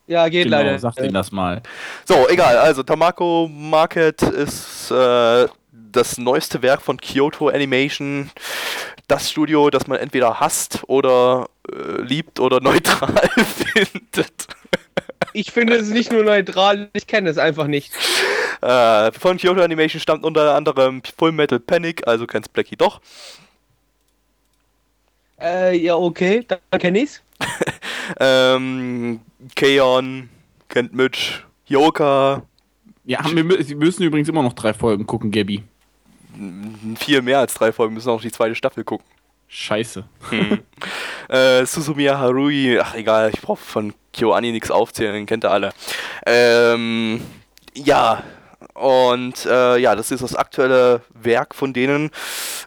Ja, 0.08 0.28
geht 0.28 0.46
genau, 0.46 0.58
leider. 0.58 0.78
Sag 0.80 0.96
denen 0.96 1.14
das 1.14 1.32
mal. 1.32 1.62
So, 2.06 2.28
egal. 2.30 2.58
Also, 2.58 2.84
Tamako 2.84 3.50
Market 3.52 4.22
ist 4.22 4.92
äh, 4.92 5.48
das 5.72 6.18
neueste 6.18 6.62
Werk 6.62 6.82
von 6.82 6.98
Kyoto 6.98 7.50
Animation. 7.50 8.30
Das 9.08 9.30
Studio, 9.30 9.70
das 9.70 9.88
man 9.88 10.00
entweder 10.00 10.40
hasst 10.40 10.84
oder 10.88 11.48
äh, 11.72 12.02
liebt 12.02 12.40
oder 12.40 12.60
neutral 12.62 13.30
findet. 13.74 14.48
Ich 15.34 15.52
finde 15.52 15.76
es 15.76 15.90
nicht 15.90 16.12
nur 16.12 16.24
neutral, 16.24 16.90
ich 16.94 17.08
kenne 17.08 17.30
es 17.30 17.38
einfach 17.38 17.68
nicht. 17.68 17.92
Äh, 18.62 19.12
von 19.12 19.38
Kyoto 19.38 19.62
Animation 19.62 20.00
stammt 20.00 20.24
unter 20.24 20.56
anderem 20.56 21.02
Full 21.18 21.32
Metal 21.32 21.60
Panic, 21.60 22.08
also 22.08 22.26
kennst 22.26 22.54
Blackie 22.54 22.78
doch. 22.78 23.02
Äh, 25.40 25.78
ja, 25.78 25.96
okay, 25.96 26.46
dann 26.48 26.60
kenn 26.80 26.96
ich's. 26.96 27.22
ähm, 28.20 29.20
Keon, 29.56 30.30
kennt 30.70 30.94
Mitch, 30.94 31.44
Yoka. 31.68 32.44
Ja, 33.04 33.20
wir, 33.32 33.48
wir 33.48 33.76
müssen 33.76 34.04
übrigens 34.04 34.30
immer 34.30 34.44
noch 34.44 34.54
drei 34.54 34.74
Folgen 34.74 35.06
gucken, 35.06 35.32
Gabby. 35.32 35.64
Viel 36.98 37.22
mehr 37.22 37.40
als 37.40 37.54
drei 37.54 37.72
Folgen, 37.72 37.94
müssen 37.94 38.10
auch 38.10 38.22
die 38.22 38.32
zweite 38.32 38.56
Staffel 38.56 38.84
gucken. 38.84 39.06
Scheiße. 39.48 40.04
Hm. 40.30 40.60
äh, 41.30 41.66
Susumiya 41.66 42.18
Harui, 42.18 42.80
ach 42.80 42.96
egal, 42.96 43.32
ich 43.34 43.42
brauche 43.42 43.64
von 43.64 43.94
KyoAni 44.14 44.52
nichts 44.52 44.72
aufzählen, 44.72 45.14
den 45.14 45.26
kennt 45.26 45.46
ihr 45.46 45.52
alle. 45.52 45.72
Ähm, 46.26 47.22
ja, 47.74 48.24
und 48.76 49.46
äh, 49.46 49.78
ja, 49.78 49.96
das 49.96 50.12
ist 50.12 50.22
das 50.22 50.36
aktuelle 50.36 51.02
Werk 51.14 51.56
von 51.56 51.74
denen. 51.74 52.12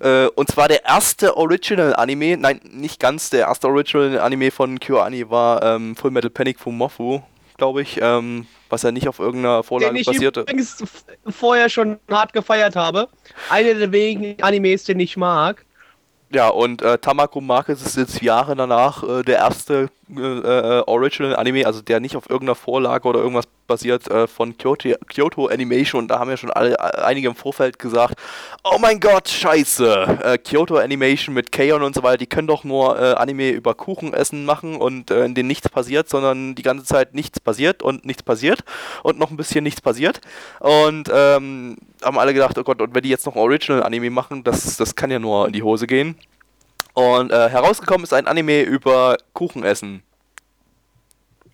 Äh, 0.00 0.26
und 0.28 0.50
zwar 0.50 0.66
der 0.66 0.84
erste 0.84 1.36
Original-Anime, 1.36 2.38
nein, 2.38 2.60
nicht 2.64 2.98
ganz, 2.98 3.28
der 3.28 3.46
erste 3.46 3.68
Original-Anime 3.68 4.50
von 4.50 4.80
KyoAni 4.80 5.28
war 5.30 5.62
ähm, 5.62 5.94
Full 5.96 6.10
Metal 6.10 6.30
Panic 6.30 6.58
Fumofu, 6.58 7.20
glaube 7.58 7.82
ich, 7.82 8.00
ähm, 8.00 8.46
was 8.70 8.82
ja 8.82 8.90
nicht 8.90 9.06
auf 9.06 9.18
irgendeiner 9.18 9.62
Vorlage 9.62 9.92
den 9.92 10.00
ich 10.00 10.06
basierte. 10.06 10.40
übrigens 10.40 10.82
vorher 11.26 11.68
schon 11.68 11.98
hart 12.10 12.32
gefeiert 12.32 12.74
habe. 12.74 13.08
Einer 13.50 13.74
der 13.74 13.92
wenigen 13.92 14.42
Animes, 14.42 14.84
den 14.84 15.00
ich 15.00 15.18
mag. 15.18 15.66
Ja, 16.30 16.48
und 16.48 16.82
äh, 16.82 16.98
Tamako 16.98 17.40
Market 17.40 17.80
ist 17.80 17.96
jetzt 17.96 18.22
Jahre 18.22 18.54
danach 18.56 19.02
äh, 19.02 19.22
der 19.22 19.38
erste 19.38 19.90
äh, 20.14 20.20
äh, 20.20 20.82
Original-Anime, 20.86 21.66
also 21.66 21.82
der 21.82 22.00
nicht 22.00 22.16
auf 22.16 22.28
irgendeiner 22.28 22.54
Vorlage 22.54 23.08
oder 23.08 23.20
irgendwas 23.20 23.46
basiert, 23.68 24.10
äh, 24.10 24.26
von 24.26 24.58
Kyoto, 24.58 24.94
Kyoto, 25.06 25.46
Animation. 25.46 26.02
Und 26.02 26.08
da 26.08 26.18
haben 26.18 26.28
ja 26.30 26.36
schon 26.36 26.50
alle, 26.50 26.72
äh, 26.74 27.02
einige 27.02 27.28
im 27.28 27.36
Vorfeld 27.36 27.78
gesagt, 27.78 28.18
oh 28.64 28.78
mein 28.80 28.98
Gott, 28.98 29.28
scheiße, 29.28 30.40
Kyoto 30.42 30.78
Animation 30.78 31.34
mit 31.34 31.52
Kaon 31.52 31.82
und 31.82 31.94
so 31.94 32.02
weiter, 32.02 32.18
die 32.18 32.26
können 32.26 32.48
doch 32.48 32.64
nur 32.64 32.98
Anime 33.18 33.50
über 33.50 33.74
Kuchenessen 33.74 34.44
machen 34.44 34.76
und 34.76 35.10
in 35.10 35.34
denen 35.34 35.46
nichts 35.46 35.68
passiert, 35.68 36.08
sondern 36.08 36.56
die 36.56 36.62
ganze 36.62 36.84
Zeit 36.84 37.14
nichts 37.14 37.38
passiert 37.38 37.82
und 37.82 38.04
nichts 38.04 38.22
passiert 38.22 38.64
und 39.02 39.18
noch 39.18 39.30
ein 39.30 39.36
bisschen 39.36 39.62
nichts 39.62 39.80
passiert. 39.80 40.20
Und 40.60 41.08
ähm, 41.12 41.76
haben 42.02 42.18
alle 42.18 42.34
gedacht, 42.34 42.58
oh 42.58 42.64
Gott, 42.64 42.80
und 42.80 42.94
wenn 42.94 43.02
die 43.02 43.08
jetzt 43.08 43.26
noch 43.26 43.34
ein 43.34 43.40
Original-Anime 43.40 44.10
machen, 44.10 44.44
das, 44.44 44.76
das 44.76 44.96
kann 44.96 45.10
ja 45.10 45.18
nur 45.18 45.46
in 45.46 45.52
die 45.52 45.62
Hose 45.62 45.86
gehen. 45.86 46.16
Und 46.94 47.30
äh, 47.30 47.48
herausgekommen 47.48 48.02
ist 48.02 48.12
ein 48.12 48.26
Anime 48.26 48.62
über 48.62 49.16
Kuchenessen. 49.32 50.02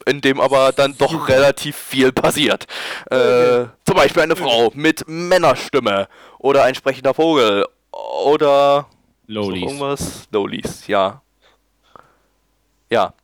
In 0.06 0.20
dem 0.20 0.40
aber 0.40 0.72
dann 0.72 0.96
doch 0.96 1.28
relativ 1.28 1.76
viel 1.76 2.12
passiert. 2.12 2.66
Äh, 3.10 3.66
zum 3.84 3.96
Beispiel 3.96 4.22
eine 4.22 4.36
Frau 4.36 4.70
mit 4.74 5.04
Männerstimme. 5.06 6.08
Oder 6.38 6.64
ein 6.64 6.74
sprechender 6.74 7.14
Vogel. 7.14 7.66
Oder. 8.24 8.86
Lolis. 9.26 9.62
Irgendwas. 9.62 10.28
Lolis, 10.30 10.86
ja. 10.86 11.22
Ja. 12.90 13.14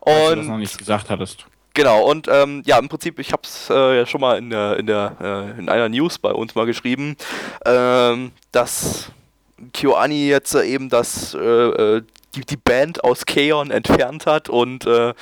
Und. 0.00 0.12
Als 0.12 0.30
du 0.30 0.36
das 0.36 0.46
noch 0.46 0.56
nicht 0.58 0.78
gesagt 0.78 1.10
hattest. 1.10 1.46
Genau, 1.78 2.02
und 2.02 2.26
ähm, 2.28 2.62
ja, 2.66 2.76
im 2.78 2.88
Prinzip, 2.88 3.20
ich 3.20 3.32
habe 3.32 3.42
es 3.44 3.70
äh, 3.70 3.98
ja 3.98 4.04
schon 4.04 4.20
mal 4.20 4.36
in, 4.36 4.50
der, 4.50 4.78
in, 4.78 4.86
der, 4.86 5.16
äh, 5.20 5.60
in 5.60 5.68
einer 5.68 5.88
News 5.88 6.18
bei 6.18 6.32
uns 6.32 6.56
mal 6.56 6.66
geschrieben, 6.66 7.16
ähm, 7.64 8.32
dass 8.50 9.12
KyoAni 9.72 10.28
jetzt 10.28 10.56
eben 10.56 10.88
das, 10.88 11.34
äh, 11.34 11.38
äh, 11.38 12.02
die, 12.34 12.42
die 12.42 12.56
Band 12.56 13.04
aus 13.04 13.26
Keon 13.26 13.70
entfernt 13.70 14.26
hat 14.26 14.48
und 14.48 14.86
äh, 14.86 15.14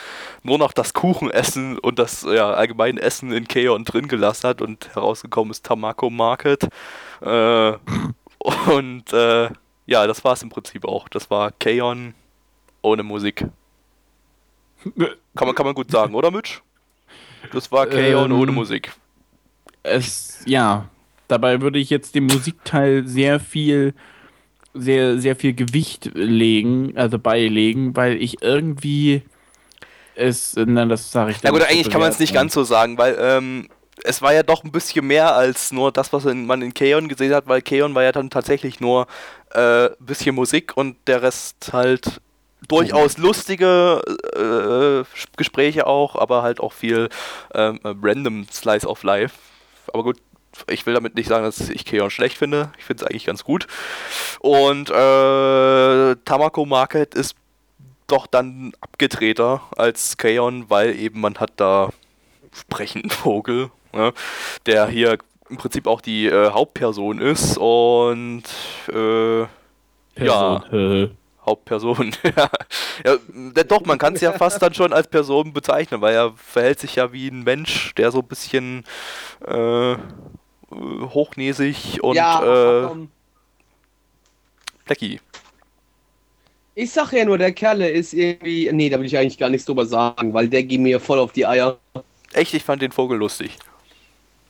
nur 0.43 0.59
noch 0.59 0.73
das 0.73 0.93
Kuchenessen 0.93 1.79
und 1.79 1.99
das 1.99 2.23
ja, 2.23 2.51
allgemeine 2.51 3.01
Essen 3.01 3.33
in 3.33 3.47
Keon 3.49 3.85
drin 3.85 4.09
gelassen 4.09 4.49
hat 4.49 4.61
und 4.61 4.95
herausgekommen 4.95 5.51
ist 5.51 5.65
Tamako 5.65 6.11
Market. 6.11 6.69
und 7.21 9.13
ja, 9.87 10.07
das 10.07 10.25
war 10.25 10.33
es 10.33 10.43
im 10.43 10.49
Prinzip 10.51 10.85
auch. 10.85 11.09
Das 11.09 11.31
war 11.31 11.53
Keon 11.53 12.15
ohne 12.83 13.03
Musik. 13.03 13.47
Kann 14.95 15.47
man, 15.47 15.55
kann 15.55 15.67
man 15.67 15.75
gut 15.75 15.91
sagen, 15.91 16.15
oder 16.15 16.31
Mitch? 16.31 16.61
Das 17.53 17.71
war 17.73 17.87
K.O. 17.87 18.25
Ähm, 18.25 18.33
ohne 18.33 18.53
Musik. 18.53 18.93
Es, 19.83 20.43
ja. 20.47 20.89
Dabei 21.29 21.61
würde 21.61 21.79
ich 21.79 21.91
jetzt 21.91 22.15
dem 22.15 22.27
Musikteil 22.27 23.07
sehr 23.07 23.41
viel, 23.41 23.95
sehr, 24.81 25.19
sehr 25.19 25.37
viel 25.37 25.55
Gewicht 25.55 26.11
legen, 26.15 26.93
also 26.97 27.19
beilegen, 27.19 27.97
weil 27.97 28.21
ich 28.21 28.43
irgendwie 28.43 29.23
es, 30.15 30.55
na, 30.57 30.87
das 30.87 31.13
sage 31.13 31.31
ich 31.31 31.43
Na 31.43 31.51
gut, 31.51 31.63
eigentlich 31.63 31.91
kann 31.91 32.01
man 32.01 32.11
es 32.11 32.19
nicht 32.19 32.33
ganz 32.33 32.55
so 32.55 32.65
sagen, 32.65 32.97
weil 32.97 33.17
ähm, 33.21 33.69
es 34.05 34.23
war 34.23 34.33
ja 34.33 34.43
doch 34.43 34.65
ein 34.65 34.73
bisschen 34.73 35.07
mehr 35.07 35.35
als 35.35 35.73
nur 35.73 35.93
das, 35.93 36.13
was 36.13 36.25
man 36.25 36.63
in 36.63 36.75
Keon 36.75 37.09
gesehen 37.09 37.35
hat, 37.35 37.47
weil 37.47 37.63
Keon 37.63 37.95
war 37.95 38.03
ja 38.03 38.13
dann 38.13 38.31
tatsächlich 38.31 38.81
nur 38.81 39.07
ein 39.51 39.87
äh, 39.87 39.91
bisschen 40.01 40.35
Musik 40.35 40.77
und 40.77 40.97
der 41.07 41.23
Rest 41.23 41.71
halt 41.73 42.21
durchaus 42.69 43.19
lustige 43.19 44.03
äh, 44.35 45.05
Gespräche 45.37 45.87
auch, 45.87 46.17
aber 46.17 46.43
halt 46.43 46.61
auch 46.61 46.73
viel 46.73 47.09
äh, 47.53 47.75
random 47.85 48.47
Slice 48.51 48.87
of 48.87 49.03
Life. 49.03 49.35
Aber 49.93 50.03
gut, 50.03 50.17
ich 50.69 50.87
will 50.87 50.95
damit 50.95 51.15
nicht 51.15 51.29
sagen, 51.29 51.45
dass 51.45 51.69
ich 51.69 51.85
Keon 51.85 52.11
schlecht 52.11 52.39
finde. 52.39 52.73
Ich 52.79 52.85
finde 52.85 53.05
es 53.05 53.11
eigentlich 53.11 53.27
ganz 53.27 53.45
gut. 53.45 53.67
Und 54.41 54.91
äh, 54.91 56.17
Tamako 56.25 56.67
Market 56.67 57.15
ist 57.15 57.37
doch 58.07 58.27
dann 58.27 58.73
abgedrehter 58.81 59.63
als 59.77 60.17
Keon, 60.17 60.69
weil 60.69 60.99
eben 60.99 61.21
man 61.21 61.37
hat 61.37 61.53
da 61.57 61.91
sprechenden 62.53 63.11
Vogel, 63.11 63.71
ne, 63.93 64.13
der 64.67 64.87
hier 64.87 65.19
im 65.49 65.57
Prinzip 65.57 65.87
auch 65.87 66.01
die 66.01 66.27
äh, 66.27 66.51
Hauptperson 66.51 67.21
ist 67.21 67.57
und 67.59 68.45
äh, 68.89 69.47
Person. 70.15 70.63
ja. 70.73 71.09
Hauptperson. 71.45 72.13
ja, 73.05 73.63
doch, 73.65 73.85
man 73.85 73.99
kann 73.99 74.15
es 74.15 74.21
ja 74.21 74.33
fast 74.33 74.61
dann 74.61 74.75
schon 74.75 74.93
als 74.93 75.07
Person 75.07 75.53
bezeichnen, 75.53 76.01
weil 76.01 76.15
er 76.15 76.33
verhält 76.33 76.81
sich 76.81 76.97
ja 76.97 77.13
wie 77.13 77.29
ein 77.29 77.45
Mensch, 77.45 77.95
der 77.95 78.11
so 78.11 78.19
ein 78.19 78.27
bisschen 78.27 78.85
äh, 79.47 79.95
hochnäsig 80.71 82.03
und 82.03 82.17
ja, 82.17 82.85
äh, 82.85 83.07
Blackie. 84.85 85.21
Ich 86.75 86.93
sag 86.93 87.13
ja 87.13 87.25
nur, 87.25 87.39
der 87.39 87.53
Kerle 87.53 87.89
ist 87.89 88.13
irgendwie. 88.13 88.71
Nee, 88.73 88.91
da 88.91 88.99
will 88.99 89.07
ich 89.07 89.17
eigentlich 89.17 89.39
gar 89.39 89.49
nichts 89.49 89.65
drüber 89.65 89.87
sagen, 89.87 90.35
weil 90.35 90.49
der 90.49 90.63
geht 90.63 90.81
mir 90.81 91.01
voll 91.01 91.19
auf 91.19 91.33
die 91.33 91.47
Eier. 91.47 91.79
Echt, 92.33 92.53
ich 92.53 92.65
fand 92.65 92.83
den 92.83 92.93
Vogel 92.93 93.19
lustig. 93.19 93.57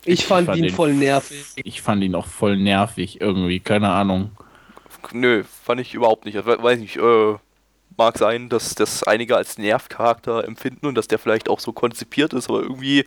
Ich, 0.05 0.21
ich 0.21 0.27
fand, 0.27 0.47
fand, 0.47 0.59
ihn 0.59 0.71
voll 0.71 0.95
nervig. 0.95 1.45
Ich 1.57 1.83
fand 1.83 2.03
ihn 2.03 2.15
auch 2.15 2.27
voll 2.27 2.57
nervig 2.57 3.21
irgendwie, 3.21 3.61
keine 3.61 3.91
Ahnung 3.91 4.31
nö, 5.13 5.45
fand 5.45 5.81
ich 5.81 5.95
überhaupt 5.95 6.25
nicht. 6.25 6.37
Weiß 6.45 6.79
nicht, 6.79 6.97
äh, 6.97 7.35
mag 7.97 8.19
sein, 8.19 8.49
dass 8.49 8.75
das 8.75 9.03
einige 9.03 9.37
als 9.37 9.59
Nervcharakter 9.59 10.45
empfinden 10.45 10.87
und 10.87 10.95
dass 10.95 11.09
der 11.09 11.19
vielleicht 11.19 11.49
auch 11.49 11.61
so 11.61 11.73
konzipiert 11.73 12.33
ist, 12.33 12.49
aber 12.49 12.61
irgendwie, 12.61 13.05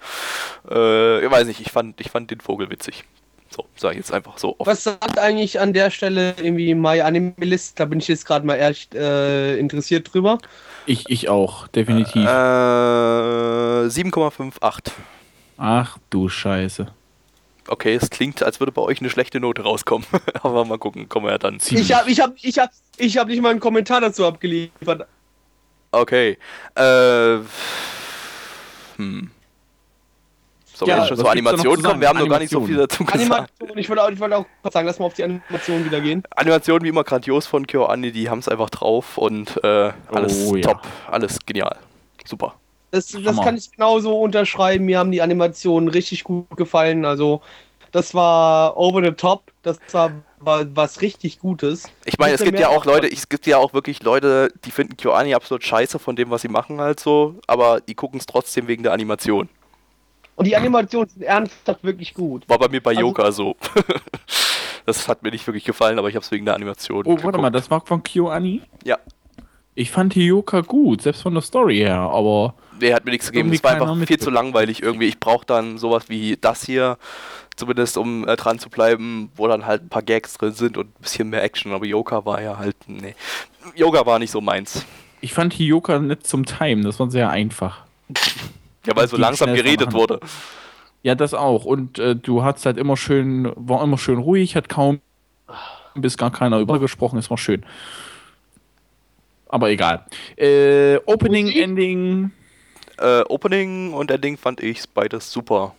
äh, 0.70 1.26
ich 1.26 1.32
weiß 1.32 1.48
nicht, 1.48 1.62
ich 1.62 1.72
fand, 1.72 2.00
ich 2.02 2.10
fand 2.10 2.32
den 2.32 2.42
Vogel 2.42 2.70
witzig. 2.70 3.06
So, 3.50 3.66
sag 3.76 3.92
ich 3.92 3.98
jetzt 3.98 4.14
einfach 4.14 4.38
so. 4.38 4.56
Oft. 4.60 4.68
Was 4.68 4.84
sagt 4.84 5.18
eigentlich 5.18 5.60
an 5.60 5.74
der 5.74 5.90
Stelle 5.90 6.36
irgendwie 6.38 6.76
My 6.76 7.02
Animalist? 7.02 7.80
Da 7.80 7.86
bin 7.86 8.00
ich 8.00 8.08
jetzt 8.08 8.26
gerade 8.26 8.46
mal 8.46 8.60
echt 8.60 8.94
äh, 8.94 9.58
interessiert 9.58 10.14
drüber. 10.14 10.38
Ich, 10.86 11.10
ich 11.10 11.30
auch, 11.30 11.68
definitiv. 11.68 12.26
Äh, 12.26 12.28
7,58. 12.28 14.92
Ach 15.58 15.98
du 16.12 16.30
Scheiße 16.30 16.88
okay, 17.70 17.96
es 17.96 18.10
klingt, 18.10 18.44
als 18.44 18.60
würde 18.60 18.72
bei 18.72 18.82
euch 18.82 19.00
eine 19.00 19.10
schlechte 19.10 19.40
Note 19.40 19.64
rauskommen. 19.64 20.06
Aber 20.44 20.66
mal 20.66 20.78
gucken, 20.78 21.10
kommen 21.10 21.26
wir 21.26 21.32
ja 21.32 21.38
dann. 21.38 21.60
Ich 21.70 21.94
habe 21.94 22.10
ich 22.10 22.20
hab, 22.20 22.34
ich 22.42 22.60
hab, 22.60 22.72
ich 22.98 23.18
hab 23.18 23.28
nicht 23.28 23.42
mal 23.42 23.50
einen 23.50 23.60
Kommentar 23.60 24.02
dazu 24.02 24.26
abgeliefert. 24.26 25.08
Okay. 25.92 26.38
Äh. 26.76 27.38
Hm. 28.98 29.32
Sollen 30.80 30.90
ja, 30.90 30.96
wir 30.96 31.00
jetzt 31.00 31.08
schon 31.10 31.18
zur 31.18 31.32
Animation 31.32 31.84
kommen? 31.84 32.00
Wir 32.00 32.08
haben 32.08 32.20
noch 32.20 32.30
gar 32.30 32.40
nicht 32.40 32.52
so 32.52 32.62
viel 32.62 32.78
dazu 32.78 33.04
gesagt. 33.04 33.22
Animation, 33.22 33.78
ich 33.78 33.90
wollte 33.90 34.04
auch, 34.04 34.10
ich 34.10 34.20
wollte 34.20 34.38
auch 34.38 34.46
sagen, 34.72 34.88
lass 34.88 34.98
mal 34.98 35.08
auf 35.08 35.14
die 35.14 35.24
Animation 35.24 35.84
wieder 35.84 36.00
gehen. 36.00 36.24
Animation 36.36 36.82
wie 36.84 36.88
immer 36.88 37.04
grandios 37.04 37.48
von 37.48 37.68
KyoAni, 37.68 38.14
die 38.14 38.30
haben 38.30 38.40
es 38.40 38.48
einfach 38.48 38.70
drauf 38.70 39.18
und 39.18 39.62
äh, 39.62 39.92
alles 40.08 40.48
oh, 40.48 40.56
ja. 40.56 40.62
top, 40.62 40.88
alles 41.08 41.40
genial. 41.46 41.76
Super. 42.26 42.56
Das, 42.92 43.08
das 43.08 43.42
kann 43.42 43.56
ich 43.56 43.72
genauso 43.72 44.20
unterschreiben. 44.20 44.86
Mir 44.86 45.00
haben 45.00 45.12
die 45.12 45.22
Animationen 45.22 45.90
richtig 45.90 46.24
gut 46.24 46.50
gefallen. 46.58 47.06
Also, 47.06 47.42
das 47.92 48.14
war 48.14 48.78
over 48.78 49.04
the 49.04 49.12
top. 49.12 49.52
Das 49.62 49.80
war, 49.92 50.12
war 50.40 50.66
was 50.76 51.02
richtig 51.02 51.40
Gutes. 51.40 51.84
Ich 52.06 52.18
meine, 52.18 52.34
es 52.34 52.44
gibt 52.44 52.60
ja 52.60 52.70
auch 52.70 52.86
Leute, 52.86 53.08
es 53.12 53.30
gibt 53.30 53.46
ja 53.46 53.58
auch 53.58 53.74
wirklich 53.74 54.04
Leute, 54.04 54.52
die 54.66 54.72
finden 54.72 54.98
KyoAni 54.98 55.34
absolut 55.34 55.64
scheiße 55.64 56.00
von 56.00 56.16
dem, 56.16 56.30
was 56.30 56.42
sie 56.42 56.48
machen 56.48 56.80
halt 56.80 57.00
so, 57.00 57.36
aber 57.48 57.82
die 57.82 57.96
gucken 57.96 58.20
es 58.20 58.26
trotzdem 58.26 58.68
wegen 58.68 58.84
der 58.84 58.94
Animation. 58.94 59.50
Und 60.36 60.46
die 60.46 60.56
Animationen 60.56 61.10
sind 61.10 61.24
ernsthaft 61.24 61.84
wirklich 61.84 62.14
gut. 62.14 62.48
War 62.48 62.58
bei 62.58 62.70
mir 62.70 62.82
bei 62.82 62.92
also, 62.92 63.02
Yoga 63.02 63.32
so. 63.32 63.58
das 64.86 65.08
hat 65.10 65.22
mir 65.22 65.32
nicht 65.32 65.46
wirklich 65.46 65.66
gefallen, 65.66 66.00
aber 66.00 66.08
ich 66.08 66.16
habe 66.16 66.24
es 66.24 66.32
wegen 66.32 66.46
der 66.46 66.56
Animation. 66.56 67.00
Oh, 67.00 67.04
geguckt. 67.04 67.24
warte 67.26 67.40
mal, 67.40 67.50
das 67.50 67.70
war 67.70 67.86
von 67.86 68.02
KyoAni? 68.02 68.62
Ja. 68.86 68.98
Ich 69.76 69.92
fand 69.92 70.14
Hioka 70.14 70.62
gut, 70.62 71.02
selbst 71.02 71.24
von 71.24 71.34
der 71.34 71.44
Story 71.44 71.78
her, 71.78 72.00
aber. 72.00 72.54
Nee, 72.80 72.94
hat 72.94 73.06
mir 73.06 73.12
nichts 73.12 73.32
gegeben. 73.32 73.52
Es 73.52 73.64
war 73.64 73.72
einfach 73.72 74.08
viel 74.08 74.20
zu 74.20 74.30
langweilig 74.30 74.82
irgendwie. 74.82 75.06
Ich 75.06 75.20
brauche 75.20 75.46
dann 75.46 75.78
sowas 75.78 76.10
wie 76.10 76.38
das 76.40 76.64
hier, 76.64 76.98
zumindest 77.56 77.98
um 77.98 78.28
äh, 78.28 78.36
dran 78.36 78.60
zu 78.60 78.70
bleiben, 78.70 79.32
wo 79.36 79.48
dann 79.48 79.66
halt 79.66 79.84
ein 79.84 79.90
paar 79.90 80.02
Gags 80.02 80.38
drin 80.38 80.54
sind 80.54 80.78
und 80.78 80.88
ein 80.88 81.02
bisschen 81.02 81.30
mehr 81.30 81.44
Action. 81.44 81.74
Aber 81.74 81.86
Yoga 81.86 82.26
war 82.26 82.42
ja 82.42 82.58
halt, 82.58 82.76
nee. 82.88 83.16
Yoga 83.76 84.06
war 84.06 84.20
nicht 84.20 84.32
so 84.32 84.42
meins. 84.42 84.86
Ich 85.22 85.34
fand 85.34 85.54
Hioka 85.54 86.00
nicht 86.00 86.26
zum 86.26 86.46
Time, 86.46 86.84
das 86.84 87.00
war 87.00 87.12
sehr 87.12 87.30
einfach. 87.30 87.84
ja, 88.86 88.96
weil 88.96 89.08
so 89.08 89.18
langsam 89.18 89.54
geredet 89.54 89.94
wurde. 89.94 90.20
Ja, 91.04 91.16
das 91.16 91.34
auch. 91.34 91.66
Und 91.66 92.00
äh, 92.00 92.16
du 92.16 92.44
hattest 92.44 92.66
halt 92.66 92.78
immer 92.78 92.98
schön, 92.98 93.52
war 93.56 93.84
immer 93.84 93.98
schön 93.98 94.20
ruhig, 94.20 94.56
hat 94.56 94.70
kaum 94.70 95.02
bis 95.96 96.18
gar 96.18 96.32
keiner 96.32 96.60
übergesprochen, 96.60 97.20
es 97.20 97.30
war 97.30 97.38
schön. 97.38 97.66
Aber 99.48 99.70
egal. 99.70 100.06
Äh, 100.38 100.98
Opening, 101.06 101.46
Musik? 101.48 101.62
Ending. 101.64 102.32
Äh, 103.00 103.24
Opening 103.30 103.94
und 103.94 104.12
Ending 104.12 104.38
fand 104.38 104.62
ich 104.62 104.90
beides 104.90 105.32
super. 105.32 105.76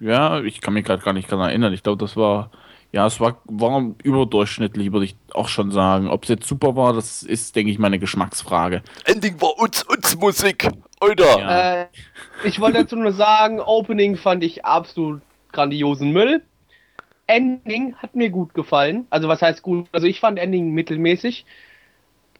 Ja, 0.00 0.40
ich 0.40 0.60
kann 0.60 0.74
mich 0.74 0.84
gerade 0.84 1.02
gar 1.02 1.12
nicht 1.12 1.30
daran 1.30 1.48
erinnern. 1.48 1.72
Ich 1.72 1.82
glaube, 1.82 1.98
das 2.04 2.16
war. 2.16 2.50
Ja, 2.92 3.06
es 3.06 3.18
war, 3.18 3.40
war 3.46 3.92
überdurchschnittlich, 4.04 4.92
würde 4.92 5.06
ich 5.06 5.16
auch 5.32 5.48
schon 5.48 5.72
sagen. 5.72 6.08
Ob 6.08 6.22
es 6.22 6.28
jetzt 6.28 6.46
super 6.46 6.76
war, 6.76 6.92
das 6.92 7.24
ist, 7.24 7.56
denke 7.56 7.72
ich, 7.72 7.78
meine 7.80 7.98
Geschmacksfrage. 7.98 8.82
Ending 9.04 9.40
war 9.40 9.58
uns, 9.58 9.82
uns 9.82 10.16
Musik. 10.16 10.68
Alter. 11.00 11.38
Ja. 11.40 11.82
Äh, 11.82 11.86
ich 12.44 12.60
wollte 12.60 12.84
dazu 12.84 12.94
nur 12.94 13.12
sagen, 13.12 13.58
Opening 13.60 14.16
fand 14.16 14.44
ich 14.44 14.64
absolut 14.64 15.22
grandiosen 15.50 16.12
Müll. 16.12 16.42
Ending 17.26 17.96
hat 17.96 18.14
mir 18.14 18.30
gut 18.30 18.54
gefallen. 18.54 19.08
Also 19.10 19.26
was 19.26 19.42
heißt 19.42 19.62
gut? 19.62 19.88
Also 19.90 20.06
ich 20.06 20.20
fand 20.20 20.38
Ending 20.38 20.70
mittelmäßig. 20.70 21.44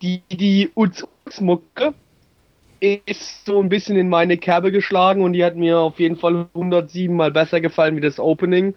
die, 0.03 0.23
die 0.31 0.71
Uz-Uz-Mucke 0.75 1.95
ist 3.05 3.47
so 3.47 3.61
ein 3.61 3.69
bisschen 3.69 3.97
in 3.97 4.09
meine 4.09 4.37
Kerbe 4.37 4.73
geschlagen 4.73 5.23
und 5.23 5.33
die 5.33 5.45
hat 5.45 5.57
mir 5.57 5.79
auf 5.79 5.99
jeden 5.99 6.17
Fall 6.17 6.49
107 6.55 7.15
mal 7.15 7.31
besser 7.31 7.61
gefallen 7.61 7.97
wie 7.97 8.01
das 8.01 8.19
Opening. 8.19 8.75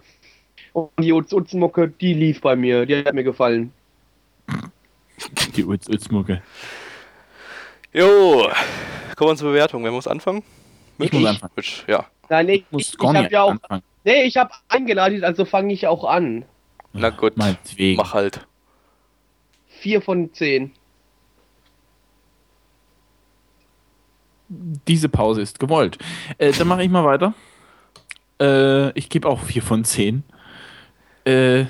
Und 0.73 0.91
die 0.99 1.13
Uz-Uz-Mucke, 1.13 1.89
die 1.89 2.13
lief 2.13 2.41
bei 2.41 2.55
mir, 2.55 2.85
die 2.85 2.97
hat 2.97 3.13
mir 3.13 3.23
gefallen. 3.23 3.71
Die 5.55 5.65
Uz-Uz-Mucke. 5.65 6.43
Jo, 7.91 8.51
kommen 9.15 9.31
wir 9.31 9.35
zur 9.35 9.49
Bewertung. 9.49 9.83
Wer 9.83 9.91
muss 9.91 10.07
anfangen? 10.07 10.43
Ich 10.99 11.11
muss 11.11 11.25
anfangen. 11.25 11.51
Mitch, 11.55 11.83
ja. 11.87 12.05
Nein, 12.29 12.49
ich, 12.49 12.65
ich, 12.71 12.93
ich 12.93 12.99
habe 12.99 13.27
ja 13.31 13.41
auch. 13.41 13.51
Anfangen. 13.51 13.81
Nee, 14.03 14.23
ich 14.23 14.37
habe 14.37 14.51
eingeladen, 14.69 15.23
also 15.23 15.43
fange 15.45 15.73
ich 15.73 15.87
auch 15.87 16.03
an. 16.03 16.45
Na 16.93 17.09
gut, 17.09 17.33
mach 17.35 18.13
halt. 18.13 18.45
4 19.79 20.01
von 20.01 20.33
10. 20.33 20.71
Diese 24.49 25.09
Pause 25.09 25.41
ist 25.41 25.59
gewollt. 25.59 25.97
Äh, 26.37 26.51
dann 26.53 26.67
mache 26.67 26.83
ich 26.83 26.89
mal 26.89 27.03
weiter. 27.03 27.33
Äh, 28.41 28.97
ich 28.97 29.09
gebe 29.09 29.27
auch 29.27 29.41
4 29.41 29.61
von 29.61 29.83
10. 29.83 30.23
Äh, 31.25 31.65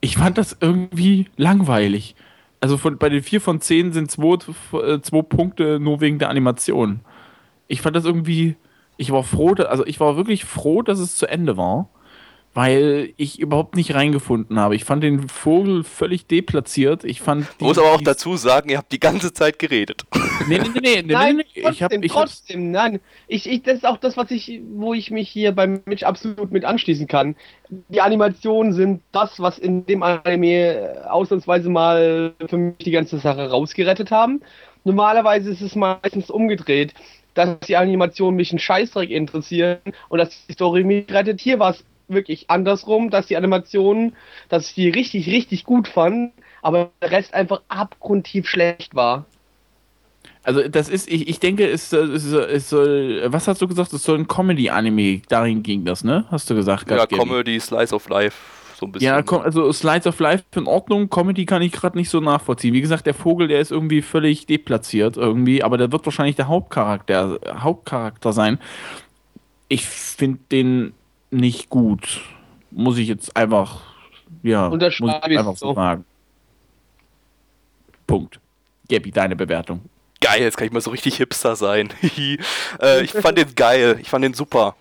ich 0.00 0.16
fand 0.16 0.38
das 0.38 0.56
irgendwie 0.60 1.26
langweilig. 1.36 2.14
Also 2.60 2.76
von, 2.76 2.98
bei 2.98 3.08
den 3.08 3.22
4 3.22 3.40
von 3.40 3.60
10 3.60 3.92
sind 3.92 4.10
2 4.10 4.38
zwei 5.00 5.22
Punkte 5.22 5.78
nur 5.78 6.00
wegen 6.00 6.18
der 6.18 6.30
Animation. 6.30 7.00
Ich 7.68 7.82
fand 7.82 7.94
das 7.94 8.04
irgendwie. 8.04 8.56
Ich 8.96 9.12
war 9.12 9.22
froh, 9.22 9.52
also 9.52 9.86
ich 9.86 10.00
war 10.00 10.16
wirklich 10.16 10.44
froh, 10.44 10.82
dass 10.82 10.98
es 10.98 11.14
zu 11.14 11.26
Ende 11.26 11.56
war 11.56 11.88
weil 12.58 13.12
ich 13.16 13.38
überhaupt 13.38 13.76
nicht 13.76 13.94
reingefunden 13.94 14.58
habe. 14.58 14.74
Ich 14.74 14.84
fand 14.84 15.04
den 15.04 15.28
Vogel 15.28 15.84
völlig 15.84 16.26
deplatziert. 16.26 17.04
Ich 17.04 17.20
fand. 17.20 17.46
Die, 17.60 17.64
muss 17.64 17.78
aber 17.78 17.92
auch 17.92 18.00
dazu 18.00 18.36
sagen, 18.36 18.68
ihr 18.68 18.78
habt 18.78 18.90
die 18.90 18.98
ganze 18.98 19.32
Zeit 19.32 19.60
geredet. 19.60 20.02
Nee, 20.48 20.58
nee, 20.58 20.68
nee, 20.74 20.80
nee, 20.80 21.02
nee, 21.02 21.12
nein, 21.12 21.36
nee, 21.36 21.44
nee. 21.54 21.62
Trotzdem, 21.62 21.72
ich 21.72 21.82
hab, 21.82 21.92
ich 21.92 22.12
trotzdem, 22.12 22.70
nein. 22.72 22.98
Ich, 23.28 23.48
ich, 23.48 23.62
das 23.62 23.76
ist 23.76 23.86
auch 23.86 23.98
das, 23.98 24.16
was 24.16 24.32
ich, 24.32 24.60
wo 24.74 24.92
ich 24.92 25.12
mich 25.12 25.28
hier 25.28 25.52
beim 25.52 25.82
Mitch 25.84 26.04
absolut 26.04 26.50
mit 26.50 26.64
anschließen 26.64 27.06
kann. 27.06 27.36
Die 27.68 28.00
Animationen 28.00 28.72
sind 28.72 29.02
das, 29.12 29.38
was 29.38 29.60
in 29.60 29.86
dem 29.86 30.02
Anime 30.02 31.04
ausnahmsweise 31.08 31.70
mal 31.70 32.34
für 32.44 32.56
mich 32.56 32.78
die 32.78 32.90
ganze 32.90 33.20
Sache 33.20 33.50
rausgerettet 33.50 34.10
haben. 34.10 34.40
Normalerweise 34.82 35.50
ist 35.50 35.60
es 35.60 35.76
meistens 35.76 36.28
umgedreht 36.28 36.92
dass 37.34 37.60
die 37.68 37.76
Animationen 37.76 38.34
mich 38.34 38.50
einen 38.50 38.58
Scheißdreck 38.58 39.10
interessieren 39.10 39.78
und 40.08 40.18
dass 40.18 40.44
die 40.48 40.54
Story 40.54 40.82
mich 40.82 41.08
rettet. 41.08 41.40
Hier 41.40 41.60
war 41.60 41.70
es 41.70 41.84
wirklich 42.08 42.50
andersrum, 42.50 43.10
dass 43.10 43.26
die 43.26 43.36
Animationen, 43.36 44.16
dass 44.48 44.68
ich 44.68 44.74
die 44.74 44.88
richtig, 44.88 45.26
richtig 45.28 45.64
gut 45.64 45.88
fand, 45.88 46.32
aber 46.62 46.90
der 47.02 47.10
Rest 47.10 47.34
einfach 47.34 47.62
abgrundtief 47.68 48.48
schlecht 48.48 48.94
war. 48.94 49.26
Also 50.42 50.66
das 50.66 50.88
ist, 50.88 51.10
ich, 51.10 51.28
ich 51.28 51.40
denke, 51.40 51.68
es, 51.68 51.92
es, 51.92 52.24
es 52.24 52.70
soll, 52.70 53.22
was 53.26 53.48
hast 53.48 53.60
du 53.60 53.68
gesagt, 53.68 53.92
es 53.92 54.02
soll 54.02 54.18
ein 54.18 54.28
Comedy-Anime, 54.28 55.22
darin 55.28 55.62
ging 55.62 55.84
das, 55.84 56.04
ne? 56.04 56.24
Hast 56.30 56.48
du 56.48 56.54
gesagt? 56.54 56.90
Ja, 56.90 57.06
Comedy, 57.06 57.60
Slice 57.60 57.94
of 57.94 58.08
Life, 58.08 58.36
so 58.78 58.86
ein 58.86 58.92
bisschen. 58.92 59.06
Ja, 59.08 59.38
also 59.40 59.70
Slice 59.72 60.08
of 60.08 60.18
Life 60.20 60.44
in 60.54 60.66
Ordnung, 60.66 61.10
Comedy 61.10 61.44
kann 61.44 61.60
ich 61.60 61.72
gerade 61.72 61.98
nicht 61.98 62.08
so 62.08 62.20
nachvollziehen. 62.20 62.72
Wie 62.72 62.80
gesagt, 62.80 63.06
der 63.06 63.14
Vogel, 63.14 63.48
der 63.48 63.60
ist 63.60 63.72
irgendwie 63.72 64.00
völlig 64.00 64.46
deplatziert 64.46 65.16
irgendwie, 65.16 65.62
aber 65.62 65.76
der 65.76 65.92
wird 65.92 66.06
wahrscheinlich 66.06 66.36
der 66.36 66.48
Hauptcharakter, 66.48 67.38
Hauptcharakter 67.58 68.32
sein. 68.32 68.58
Ich 69.68 69.86
finde 69.86 70.40
den 70.50 70.94
nicht 71.30 71.68
gut. 71.68 72.20
Muss 72.70 72.98
ich 72.98 73.08
jetzt 73.08 73.36
einfach, 73.36 73.80
ja, 74.42 74.68
muss 74.68 74.82
ich 74.82 75.38
einfach 75.38 75.56
so 75.56 75.74
sagen. 75.74 76.04
Punkt. 78.06 78.40
Gabi, 78.88 79.10
deine 79.10 79.36
Bewertung. 79.36 79.82
Geil, 80.20 80.42
jetzt 80.42 80.56
kann 80.56 80.66
ich 80.66 80.72
mal 80.72 80.80
so 80.80 80.90
richtig 80.90 81.16
hipster 81.16 81.56
sein. 81.56 81.90
äh, 82.82 83.02
ich 83.02 83.12
fand 83.12 83.38
den 83.38 83.54
geil, 83.54 83.98
ich 84.00 84.08
fand 84.08 84.24
den 84.24 84.34
super. 84.34 84.74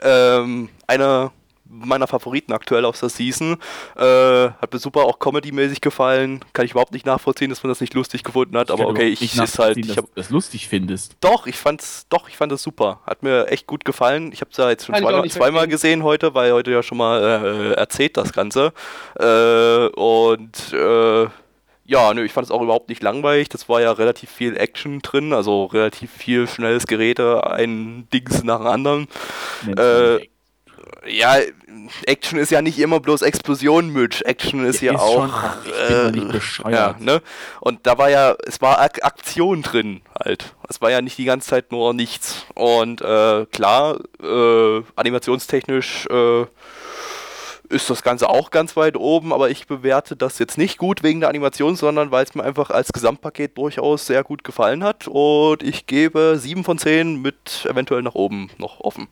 Ähm, 0.00 0.68
eine 0.86 1.30
meiner 1.68 2.06
Favoriten 2.06 2.52
aktuell 2.52 2.84
aus 2.84 3.00
der 3.00 3.08
Season. 3.08 3.56
Äh, 3.96 4.02
hat 4.02 4.72
mir 4.72 4.78
super 4.78 5.04
auch 5.04 5.18
Comedy-mäßig 5.18 5.80
gefallen. 5.80 6.44
Kann 6.52 6.64
ich 6.64 6.72
überhaupt 6.72 6.92
nicht 6.92 7.06
nachvollziehen, 7.06 7.50
dass 7.50 7.62
man 7.62 7.68
das 7.68 7.80
nicht 7.80 7.94
lustig 7.94 8.24
gefunden 8.24 8.56
hat. 8.56 8.68
Ich 8.68 8.74
aber 8.74 8.88
okay, 8.88 9.08
ich 9.08 9.36
ist 9.36 9.58
halt. 9.58 9.76
Ich 9.76 9.96
hab, 9.96 9.96
dass 9.96 10.04
du 10.06 10.10
das 10.14 10.30
lustig 10.30 10.68
findest. 10.68 11.16
Doch, 11.20 11.46
ich 11.46 11.56
fand's, 11.56 12.06
doch, 12.08 12.28
ich 12.28 12.36
fand 12.36 12.52
das 12.52 12.62
super. 12.62 13.00
Hat 13.06 13.22
mir 13.22 13.48
echt 13.48 13.66
gut 13.66 13.84
gefallen. 13.84 14.32
Ich 14.32 14.40
habe 14.40 14.50
es 14.50 14.56
ja 14.56 14.70
jetzt 14.70 14.86
schon 14.86 14.94
zweimal, 14.94 15.30
zweimal 15.30 15.68
gesehen 15.68 16.02
heute, 16.02 16.34
weil 16.34 16.52
heute 16.52 16.70
ja 16.70 16.82
schon 16.82 16.98
mal 16.98 17.22
äh, 17.22 17.72
erzählt 17.74 18.16
das 18.16 18.32
Ganze. 18.32 18.72
Äh, 19.18 19.88
und 19.88 20.72
äh, 20.72 21.26
ja, 21.84 22.12
nö, 22.12 22.22
ich 22.22 22.32
fand 22.32 22.44
es 22.44 22.50
auch 22.50 22.60
überhaupt 22.60 22.90
nicht 22.90 23.02
langweilig. 23.02 23.48
Das 23.48 23.68
war 23.68 23.80
ja 23.80 23.92
relativ 23.92 24.30
viel 24.30 24.56
Action 24.56 25.00
drin, 25.00 25.32
also 25.32 25.64
relativ 25.64 26.12
viel 26.12 26.46
schnelles 26.46 26.86
Gerede, 26.86 27.50
ein 27.50 28.06
Dings 28.12 28.44
nach 28.44 28.58
dem 28.58 28.66
anderen. 28.66 29.08
Äh, 29.66 30.28
ja, 31.06 31.36
Action 32.06 32.38
ist 32.38 32.50
ja 32.50 32.62
nicht 32.62 32.78
immer 32.78 33.00
bloß 33.00 33.22
Explosion, 33.22 33.92
Mitch. 33.92 34.22
Action 34.24 34.64
ist 34.64 34.80
ja, 34.80 34.94
auch. 34.96 35.28
Schon, 35.28 35.32
ich 35.66 36.12
bin 36.12 36.28
äh, 36.28 36.32
bescheuert. 36.32 36.72
Ja, 36.74 36.96
ne? 36.98 37.22
Und 37.60 37.86
da 37.86 37.98
war 37.98 38.10
ja, 38.10 38.34
es 38.46 38.60
war 38.60 38.80
Ak 38.80 39.04
Aktion 39.04 39.62
drin 39.62 40.02
halt. 40.18 40.54
Es 40.68 40.80
war 40.80 40.90
ja 40.90 41.00
nicht 41.00 41.18
die 41.18 41.24
ganze 41.24 41.48
Zeit 41.48 41.72
nur 41.72 41.94
nichts. 41.94 42.44
Und 42.54 43.00
äh, 43.00 43.46
klar, 43.46 43.98
äh, 44.22 44.82
animationstechnisch 44.96 46.06
äh, 46.06 46.46
ist 47.68 47.90
das 47.90 48.02
Ganze 48.02 48.28
auch 48.28 48.50
ganz 48.50 48.76
weit 48.76 48.96
oben, 48.96 49.32
aber 49.32 49.50
ich 49.50 49.66
bewerte 49.66 50.16
das 50.16 50.38
jetzt 50.38 50.58
nicht 50.58 50.78
gut 50.78 51.02
wegen 51.02 51.20
der 51.20 51.28
Animation, 51.28 51.76
sondern 51.76 52.10
weil 52.10 52.24
es 52.24 52.34
mir 52.34 52.44
einfach 52.44 52.70
als 52.70 52.92
Gesamtpaket 52.92 53.56
durchaus 53.58 54.06
sehr 54.06 54.24
gut 54.24 54.44
gefallen 54.44 54.82
hat. 54.82 55.06
Und 55.06 55.62
ich 55.62 55.86
gebe 55.86 56.36
7 56.38 56.64
von 56.64 56.78
10 56.78 57.20
mit 57.20 57.66
eventuell 57.68 58.02
nach 58.02 58.14
oben 58.14 58.50
noch 58.58 58.80
offen. 58.80 59.08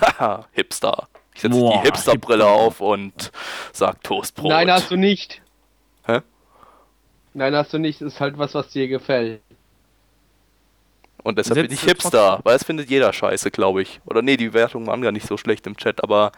Haha, 0.00 0.46
Hipster. 0.52 1.08
Ich 1.34 1.42
setze 1.42 1.58
die 1.58 1.78
Hipsterbrille 1.80 2.44
Hipster. 2.44 2.60
auf 2.60 2.80
und 2.80 3.30
sag 3.72 4.02
Toastbrot. 4.02 4.48
Nein, 4.48 4.70
hast 4.70 4.90
du 4.90 4.96
nicht. 4.96 5.42
Hä? 6.06 6.20
Nein, 7.34 7.54
hast 7.54 7.72
du 7.74 7.78
nicht. 7.78 8.00
Das 8.00 8.14
ist 8.14 8.20
halt 8.20 8.38
was, 8.38 8.54
was 8.54 8.68
dir 8.70 8.88
gefällt. 8.88 9.42
Und 11.22 11.38
deshalb 11.38 11.56
Setz 11.56 11.66
bin 11.68 11.74
ich 11.74 11.82
Hipster, 11.82 12.10
trotzdem. 12.10 12.44
weil 12.44 12.54
das 12.54 12.64
findet 12.64 12.88
jeder 12.88 13.12
scheiße, 13.12 13.50
glaube 13.50 13.82
ich. 13.82 14.00
Oder 14.06 14.22
nee, 14.22 14.36
die 14.36 14.52
Wertungen 14.54 14.86
waren 14.86 15.02
gar 15.02 15.12
nicht 15.12 15.26
so 15.26 15.36
schlecht 15.36 15.66
im 15.66 15.76
Chat, 15.76 16.02
aber 16.02 16.32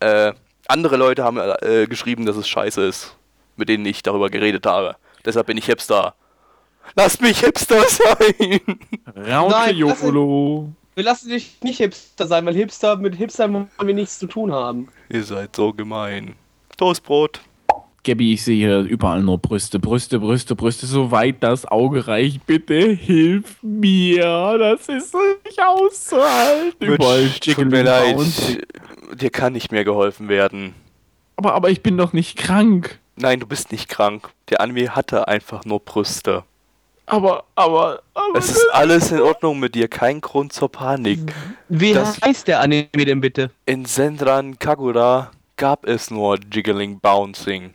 äh, 0.00 0.32
andere 0.68 0.96
Leute 0.96 1.24
haben 1.24 1.38
äh, 1.38 1.86
geschrieben, 1.86 2.26
dass 2.26 2.36
es 2.36 2.46
scheiße 2.48 2.82
ist, 2.86 3.16
mit 3.56 3.68
denen 3.68 3.86
ich 3.86 4.02
darüber 4.02 4.28
geredet 4.28 4.66
habe. 4.66 4.96
Deshalb 5.24 5.46
bin 5.46 5.56
ich 5.56 5.66
Hipster. 5.66 6.14
Lass 6.94 7.20
mich 7.20 7.40
Hipster 7.40 7.82
sein! 7.88 8.60
Raute 9.16 9.70
Jolo. 9.72 10.68
Wir 10.96 11.04
lassen 11.04 11.28
dich 11.28 11.58
nicht 11.62 11.76
Hipster 11.76 12.26
sein, 12.26 12.46
weil 12.46 12.54
Hipster 12.54 12.96
mit 12.96 13.16
Hipster 13.16 13.52
wollen 13.52 13.68
wir 13.84 13.92
nichts 13.92 14.18
zu 14.18 14.26
tun 14.26 14.50
haben. 14.50 14.88
Ihr 15.10 15.24
seid 15.24 15.54
so 15.54 15.74
gemein. 15.74 16.36
Toastbrot. 16.78 17.42
Gabby, 18.02 18.32
ich 18.32 18.42
sehe 18.42 18.56
hier 18.56 18.78
überall 18.80 19.22
nur 19.22 19.36
Brüste, 19.36 19.78
Brüste, 19.78 20.18
Brüste, 20.18 20.56
Brüste, 20.56 20.86
soweit 20.86 21.42
das 21.42 21.66
Auge 21.66 22.06
reicht. 22.08 22.46
Bitte 22.46 22.92
hilf 22.92 23.58
mir. 23.60 24.56
Das 24.56 24.88
ist 24.88 25.14
nicht 25.44 25.60
auszuhalten. 25.60 26.88
Überall 26.88 27.28
Tut 27.28 27.70
mir 27.70 27.82
leid. 27.82 28.16
Dir 29.20 29.30
kann 29.30 29.52
nicht 29.52 29.72
mehr 29.72 29.84
geholfen 29.84 30.30
werden. 30.30 30.72
Aber, 31.36 31.52
aber 31.52 31.68
ich 31.68 31.82
bin 31.82 31.98
doch 31.98 32.14
nicht 32.14 32.38
krank. 32.38 33.00
Nein, 33.16 33.40
du 33.40 33.46
bist 33.46 33.70
nicht 33.70 33.90
krank. 33.90 34.30
Der 34.48 34.62
Anime 34.62 34.96
hatte 34.96 35.28
einfach 35.28 35.66
nur 35.66 35.80
Brüste. 35.80 36.44
Aber, 37.06 37.44
aber, 37.54 38.02
aber. 38.14 38.38
Es 38.38 38.50
ist 38.50 38.66
alles 38.72 39.12
in 39.12 39.20
Ordnung 39.20 39.60
mit 39.60 39.74
dir, 39.76 39.86
kein 39.86 40.20
Grund 40.20 40.52
zur 40.52 40.70
Panik. 40.70 41.20
Wie 41.68 41.92
das 41.92 42.20
heißt 42.20 42.48
der 42.48 42.60
Anime 42.60 42.88
denn 42.92 43.20
bitte? 43.20 43.50
In 43.64 43.84
Senran 43.84 44.58
Kagura 44.58 45.30
gab 45.56 45.86
es 45.86 46.10
nur 46.10 46.38
Jiggling 46.52 46.98
Bouncing. 47.00 47.74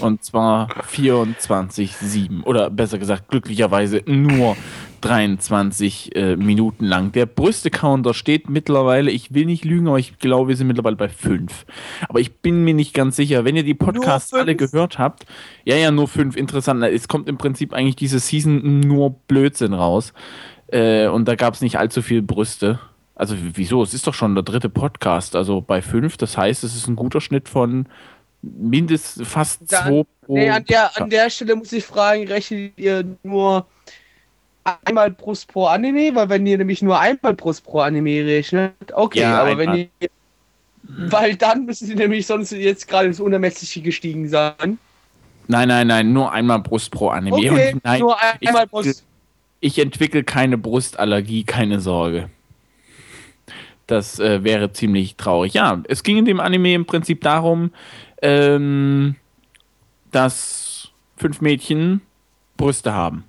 Und 0.00 0.24
zwar 0.24 0.68
24-7. 0.68 2.44
Oder 2.44 2.70
besser 2.70 2.98
gesagt, 2.98 3.28
glücklicherweise 3.28 4.02
nur 4.06 4.56
23 5.02 6.16
äh, 6.16 6.36
Minuten 6.36 6.84
lang. 6.86 7.12
Der 7.12 7.26
Brüste-Counter 7.26 8.14
steht 8.14 8.48
mittlerweile, 8.48 9.10
ich 9.10 9.34
will 9.34 9.44
nicht 9.44 9.64
lügen, 9.64 9.88
aber 9.88 9.98
ich 9.98 10.18
glaube, 10.18 10.48
wir 10.48 10.56
sind 10.56 10.68
mittlerweile 10.68 10.96
bei 10.96 11.08
5. 11.08 11.66
Aber 12.08 12.20
ich 12.20 12.36
bin 12.36 12.64
mir 12.64 12.74
nicht 12.74 12.94
ganz 12.94 13.16
sicher. 13.16 13.44
Wenn 13.44 13.56
ihr 13.56 13.64
die 13.64 13.74
Podcasts 13.74 14.32
alle 14.32 14.56
gehört 14.56 14.98
habt, 14.98 15.26
ja, 15.64 15.76
ja, 15.76 15.90
nur 15.90 16.08
5, 16.08 16.36
interessant. 16.36 16.82
Es 16.84 17.08
kommt 17.08 17.28
im 17.28 17.36
Prinzip 17.36 17.74
eigentlich 17.74 17.96
diese 17.96 18.18
Season 18.18 18.80
nur 18.80 19.10
Blödsinn 19.28 19.74
raus. 19.74 20.12
Äh, 20.68 21.08
und 21.08 21.26
da 21.28 21.34
gab 21.34 21.54
es 21.54 21.60
nicht 21.60 21.78
allzu 21.78 22.00
viel 22.00 22.22
Brüste. 22.22 22.80
Also 23.14 23.36
wieso? 23.38 23.82
Es 23.82 23.92
ist 23.94 24.06
doch 24.06 24.14
schon 24.14 24.34
der 24.34 24.42
dritte 24.42 24.68
Podcast, 24.68 25.36
also 25.36 25.60
bei 25.60 25.82
5. 25.82 26.16
Das 26.16 26.38
heißt, 26.38 26.64
es 26.64 26.74
ist 26.74 26.88
ein 26.88 26.96
guter 26.96 27.20
Schnitt 27.20 27.48
von 27.48 27.86
mindestens 28.40 29.28
fast 29.28 29.68
2 29.68 30.04
pro. 30.24 30.34
Nee, 30.34 30.50
an 30.50 30.64
der, 30.64 31.00
an 31.00 31.10
der 31.10 31.30
Stelle 31.30 31.54
muss 31.56 31.72
ich 31.72 31.84
fragen, 31.84 32.26
rechnet 32.26 32.72
ihr 32.76 33.04
nur 33.22 33.66
einmal 34.64 35.10
Brust 35.10 35.48
pro 35.48 35.66
Anime, 35.66 36.14
weil 36.14 36.28
wenn 36.28 36.46
ihr 36.46 36.58
nämlich 36.58 36.82
nur 36.82 36.98
einmal 36.98 37.34
Brust 37.34 37.64
pro 37.64 37.80
Anime 37.80 38.24
rechnet, 38.24 38.72
okay, 38.92 39.20
ja, 39.20 39.40
aber 39.40 39.50
einmal. 39.50 39.66
wenn 39.66 39.88
ihr. 40.00 40.08
Weil 40.84 41.36
dann 41.36 41.64
müssen 41.64 41.86
sie 41.86 41.94
nämlich 41.94 42.26
sonst 42.26 42.50
jetzt 42.50 42.88
gerade 42.88 43.06
ins 43.06 43.20
Unermessliche 43.20 43.80
gestiegen 43.82 44.28
sein. 44.28 44.78
Nein, 45.48 45.68
nein, 45.68 45.86
nein, 45.86 46.12
nur 46.12 46.32
einmal 46.32 46.58
Brust 46.60 46.90
pro 46.90 47.08
Anime. 47.08 47.36
Okay, 47.36 47.76
nein, 47.82 48.00
nur 48.00 48.16
einmal 48.20 48.64
ich, 48.64 48.70
Brust. 48.70 49.04
Ich 49.60 49.78
entwickle 49.78 50.24
keine 50.24 50.58
Brustallergie, 50.58 51.44
keine 51.44 51.80
Sorge. 51.80 52.30
Das 53.86 54.18
äh, 54.18 54.42
wäre 54.44 54.72
ziemlich 54.72 55.16
traurig. 55.16 55.54
Ja, 55.54 55.82
es 55.88 56.02
ging 56.02 56.18
in 56.18 56.24
dem 56.24 56.40
Anime 56.40 56.74
im 56.74 56.86
Prinzip 56.86 57.20
darum, 57.20 57.72
ähm, 58.20 59.16
dass 60.10 60.90
fünf 61.16 61.40
Mädchen 61.40 62.00
Brüste 62.56 62.92
haben. 62.92 63.24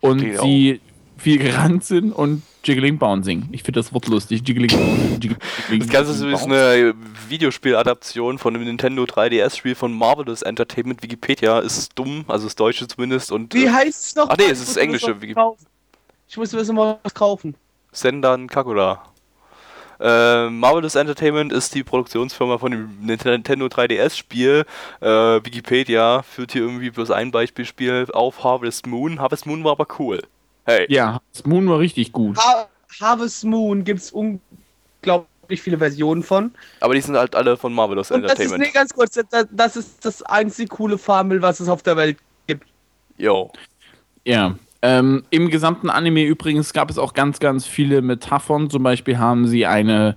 Und 0.00 0.20
Geht 0.20 0.40
sie 0.40 0.80
auch. 0.80 1.20
viel 1.20 1.38
gerannt 1.38 1.84
sind 1.84 2.12
und 2.12 2.42
Jiggling 2.64 2.98
Bouncing. 2.98 3.48
Ich 3.52 3.62
finde 3.62 3.80
das 3.80 3.92
Wort 3.92 4.06
lustig. 4.08 4.42
Jiggling 4.46 4.70
Bouncing. 4.70 5.20
Jiggling, 5.20 5.80
das 5.80 5.88
Ganze 5.88 6.28
ist 6.28 6.44
eine 6.44 6.94
Videospieladaption 7.28 8.38
von 8.38 8.54
einem 8.54 8.64
Nintendo 8.64 9.04
3DS-Spiel 9.04 9.74
von 9.74 9.92
Marvelous 9.92 10.42
Entertainment. 10.42 11.02
Wikipedia 11.02 11.60
ist 11.60 11.92
dumm, 11.98 12.24
also 12.28 12.46
das 12.46 12.56
Deutsche 12.56 12.86
zumindest. 12.88 13.32
Und, 13.32 13.54
Wie 13.54 13.70
heißt 13.70 14.04
es 14.04 14.14
noch? 14.14 14.28
Ach 14.28 14.36
nee, 14.36 14.44
es 14.44 14.60
ist 14.60 14.70
das 14.70 14.76
Englische. 14.76 15.16
Ich 16.28 16.36
muss 16.36 16.52
wissen, 16.52 16.76
was 16.76 17.14
kaufen. 17.14 17.54
Sendan 17.90 18.48
Kakula. 18.48 19.02
Äh, 20.00 20.48
Marvelous 20.50 20.94
Entertainment 20.94 21.52
ist 21.52 21.74
die 21.74 21.82
Produktionsfirma 21.82 22.58
von 22.58 22.70
dem 22.72 22.98
Nintendo 23.00 23.66
3DS-Spiel. 23.66 24.64
Äh, 25.00 25.06
Wikipedia 25.06 26.22
führt 26.22 26.52
hier 26.52 26.62
irgendwie 26.62 26.90
bloß 26.90 27.10
ein 27.10 27.30
Beispielspiel 27.30 28.06
auf 28.12 28.44
Harvest 28.44 28.86
Moon. 28.86 29.20
Harvest 29.20 29.46
Moon 29.46 29.64
war 29.64 29.72
aber 29.72 29.86
cool. 29.98 30.22
Hey. 30.64 30.86
Ja, 30.88 31.14
Harvest 31.14 31.46
Moon 31.46 31.68
war 31.68 31.78
richtig 31.78 32.12
gut. 32.12 32.38
Har 32.38 32.68
Harvest 33.00 33.44
Moon 33.44 33.84
gibt 33.84 34.00
es 34.00 34.12
unglaublich 34.12 35.62
viele 35.62 35.78
Versionen 35.78 36.22
von. 36.22 36.52
Aber 36.80 36.94
die 36.94 37.00
sind 37.00 37.16
halt 37.16 37.34
alle 37.34 37.56
von 37.56 37.72
Marvelous 37.72 38.10
Und 38.10 38.22
Entertainment. 38.22 38.60
Das 38.60 38.68
ist, 38.68 38.74
nee, 38.74 38.78
ganz 38.78 38.94
kurz, 38.94 39.18
das, 39.30 39.46
das 39.50 39.76
ist 39.76 40.04
das 40.04 40.22
einzige 40.22 40.68
coole 40.68 40.98
Farmville, 40.98 41.42
was 41.42 41.60
es 41.60 41.68
auf 41.68 41.82
der 41.82 41.96
Welt 41.96 42.18
gibt. 42.46 42.66
Jo. 43.16 43.50
Ja, 44.24 44.54
ähm, 44.80 45.24
Im 45.30 45.50
gesamten 45.50 45.90
Anime 45.90 46.24
übrigens 46.24 46.72
gab 46.72 46.90
es 46.90 46.98
auch 46.98 47.12
ganz, 47.12 47.40
ganz 47.40 47.66
viele 47.66 48.00
Metaphern. 48.00 48.70
Zum 48.70 48.82
Beispiel 48.84 49.18
haben 49.18 49.48
sie 49.48 49.66
eine, 49.66 50.16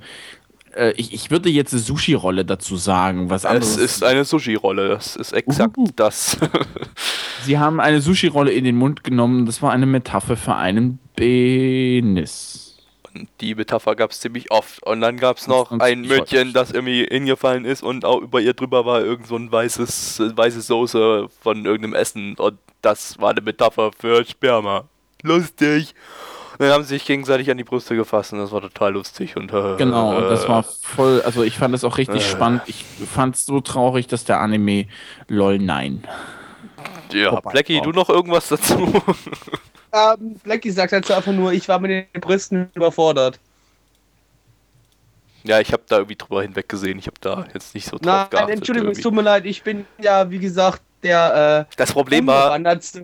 äh, 0.75 0.91
ich, 0.97 1.13
ich, 1.13 1.31
würde 1.31 1.49
jetzt 1.49 1.73
eine 1.73 1.81
Sushi-Rolle 1.81 2.45
dazu 2.45 2.75
sagen. 2.77 3.31
Was 3.31 3.45
anderes. 3.45 3.77
Es 3.77 3.95
ist 3.95 4.03
eine 4.03 4.23
Sushi-Rolle, 4.23 4.89
das 4.89 5.15
ist 5.15 5.33
exakt 5.33 5.77
uh. 5.77 5.87
das. 5.95 6.37
sie 7.43 7.57
haben 7.57 7.79
eine 7.79 8.01
Sushi-Rolle 8.01 8.51
in 8.51 8.63
den 8.63 8.75
Mund 8.75 9.03
genommen. 9.03 9.47
Das 9.47 9.63
war 9.63 9.71
eine 9.71 9.87
Metapher 9.87 10.37
für 10.37 10.55
einen 10.55 10.99
Penis. 11.15 12.70
Und 13.13 13.27
die 13.41 13.55
Metapher 13.55 13.95
gab 13.95 14.11
es 14.11 14.19
ziemlich 14.19 14.51
oft. 14.51 14.83
Und 14.83 15.01
dann 15.01 15.17
gab 15.17 15.37
es 15.37 15.47
noch 15.47 15.71
ein 15.71 16.01
Mädchen, 16.01 16.53
das 16.53 16.71
irgendwie 16.71 17.05
hingefallen 17.09 17.65
ist 17.65 17.83
und 17.83 18.05
auch 18.05 18.21
über 18.21 18.39
ihr 18.39 18.53
drüber 18.53 18.85
war 18.85 19.01
irgend 19.01 19.27
so 19.27 19.35
ein 19.35 19.51
weißes, 19.51 20.21
weiße 20.35 20.61
Soße 20.61 21.27
von 21.41 21.65
irgendeinem 21.65 21.93
Essen. 21.93 22.35
Und 22.35 22.57
das 22.81 23.19
war 23.19 23.31
eine 23.31 23.41
Metapher 23.41 23.91
für 23.97 24.25
Sperma. 24.25 24.85
Lustig. 25.23 25.93
Und 26.53 26.67
dann 26.67 26.73
haben 26.73 26.83
sie 26.83 26.95
sich 26.95 27.05
gegenseitig 27.05 27.49
an 27.49 27.57
die 27.57 27.63
Brüste 27.63 27.95
gefasst 27.95 28.33
und 28.33 28.39
das 28.39 28.51
war 28.51 28.61
total 28.61 28.93
lustig. 28.93 29.35
Und, 29.35 29.51
äh, 29.51 29.77
genau, 29.77 30.15
und 30.15 30.23
das 30.23 30.47
war 30.47 30.63
voll, 30.63 31.21
also 31.23 31.43
ich 31.43 31.57
fand 31.57 31.73
das 31.73 31.83
auch 31.83 31.97
richtig 31.97 32.21
äh, 32.21 32.29
spannend. 32.29 32.61
Ich 32.67 32.85
fand 33.11 33.35
es 33.35 33.45
so 33.45 33.61
traurig, 33.61 34.07
dass 34.07 34.25
der 34.25 34.39
Anime 34.41 34.85
LOL 35.27 35.57
nein. 35.57 36.03
Ja, 37.13 37.39
Blackie, 37.39 37.81
du 37.81 37.91
noch 37.91 38.09
irgendwas 38.09 38.49
dazu? 38.49 38.93
ähm, 39.93 40.35
Blackie 40.43 40.71
sagt 40.71 40.93
dazu 40.93 41.13
einfach 41.13 41.33
nur, 41.33 41.53
ich 41.53 41.67
war 41.67 41.79
mit 41.79 41.91
den 41.91 42.21
Brüsten 42.21 42.69
überfordert. 42.73 43.39
Ja, 45.43 45.59
ich 45.59 45.73
habe 45.73 45.83
da 45.87 45.97
irgendwie 45.97 46.15
drüber 46.15 46.43
hinweg 46.43 46.69
gesehen. 46.69 46.99
Ich 46.99 47.07
habe 47.07 47.17
da 47.19 47.45
jetzt 47.53 47.73
nicht 47.73 47.85
so 47.85 47.97
drauf 47.97 48.05
Nein, 48.05 48.27
geachtet. 48.29 48.55
Entschuldigung, 48.57 48.89
irgendwie. 48.89 48.99
es 48.99 49.03
tut 49.03 49.13
mir 49.13 49.21
leid. 49.21 49.45
Ich 49.45 49.63
bin 49.63 49.85
ja, 49.99 50.29
wie 50.29 50.39
gesagt, 50.39 50.81
der 51.03 51.67
äh, 51.71 51.75
das 51.77 51.93
Problem 51.93 52.27
war 52.27 52.59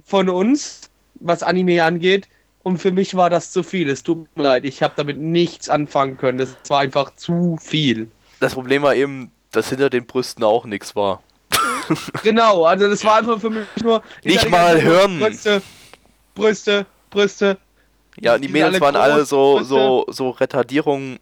von 0.06 0.30
uns, 0.30 0.90
was 1.16 1.42
Anime 1.42 1.84
angeht. 1.84 2.28
Und 2.62 2.80
für 2.80 2.92
mich 2.92 3.16
war 3.16 3.30
das 3.30 3.52
zu 3.52 3.64
viel. 3.64 3.90
Es 3.90 4.04
tut 4.04 4.28
mir 4.36 4.44
leid, 4.44 4.66
ich 4.66 4.84
habe 4.84 4.94
damit 4.98 5.18
nichts 5.18 5.70
anfangen 5.70 6.18
können. 6.18 6.38
Das 6.38 6.56
war 6.68 6.82
einfach 6.82 7.16
zu 7.16 7.58
viel. 7.62 8.12
Das 8.40 8.54
Problem 8.54 8.82
war 8.82 8.94
eben, 8.94 9.32
dass 9.52 9.70
hinter 9.70 9.90
den 9.90 10.06
Brüsten 10.06 10.44
auch 10.44 10.66
nichts 10.66 10.96
war. 10.96 11.24
genau, 12.24 12.66
also 12.66 12.90
das 12.90 13.04
war 13.06 13.20
einfach 13.20 13.40
für 13.40 13.50
mich 13.50 13.66
nur. 13.82 14.04
Nicht 14.24 14.50
mal 14.50 14.82
hören. 14.82 15.20
Brüste, 15.20 15.62
Brüste, 16.38 16.86
Brüste. 17.10 17.58
Ja, 18.20 18.38
die 18.38 18.48
Mädels 18.48 18.82
waren 18.82 18.96
alle 18.96 19.26
so, 19.26 19.62
so, 19.62 20.06
so 20.10 20.32
Retardierungen 20.32 21.20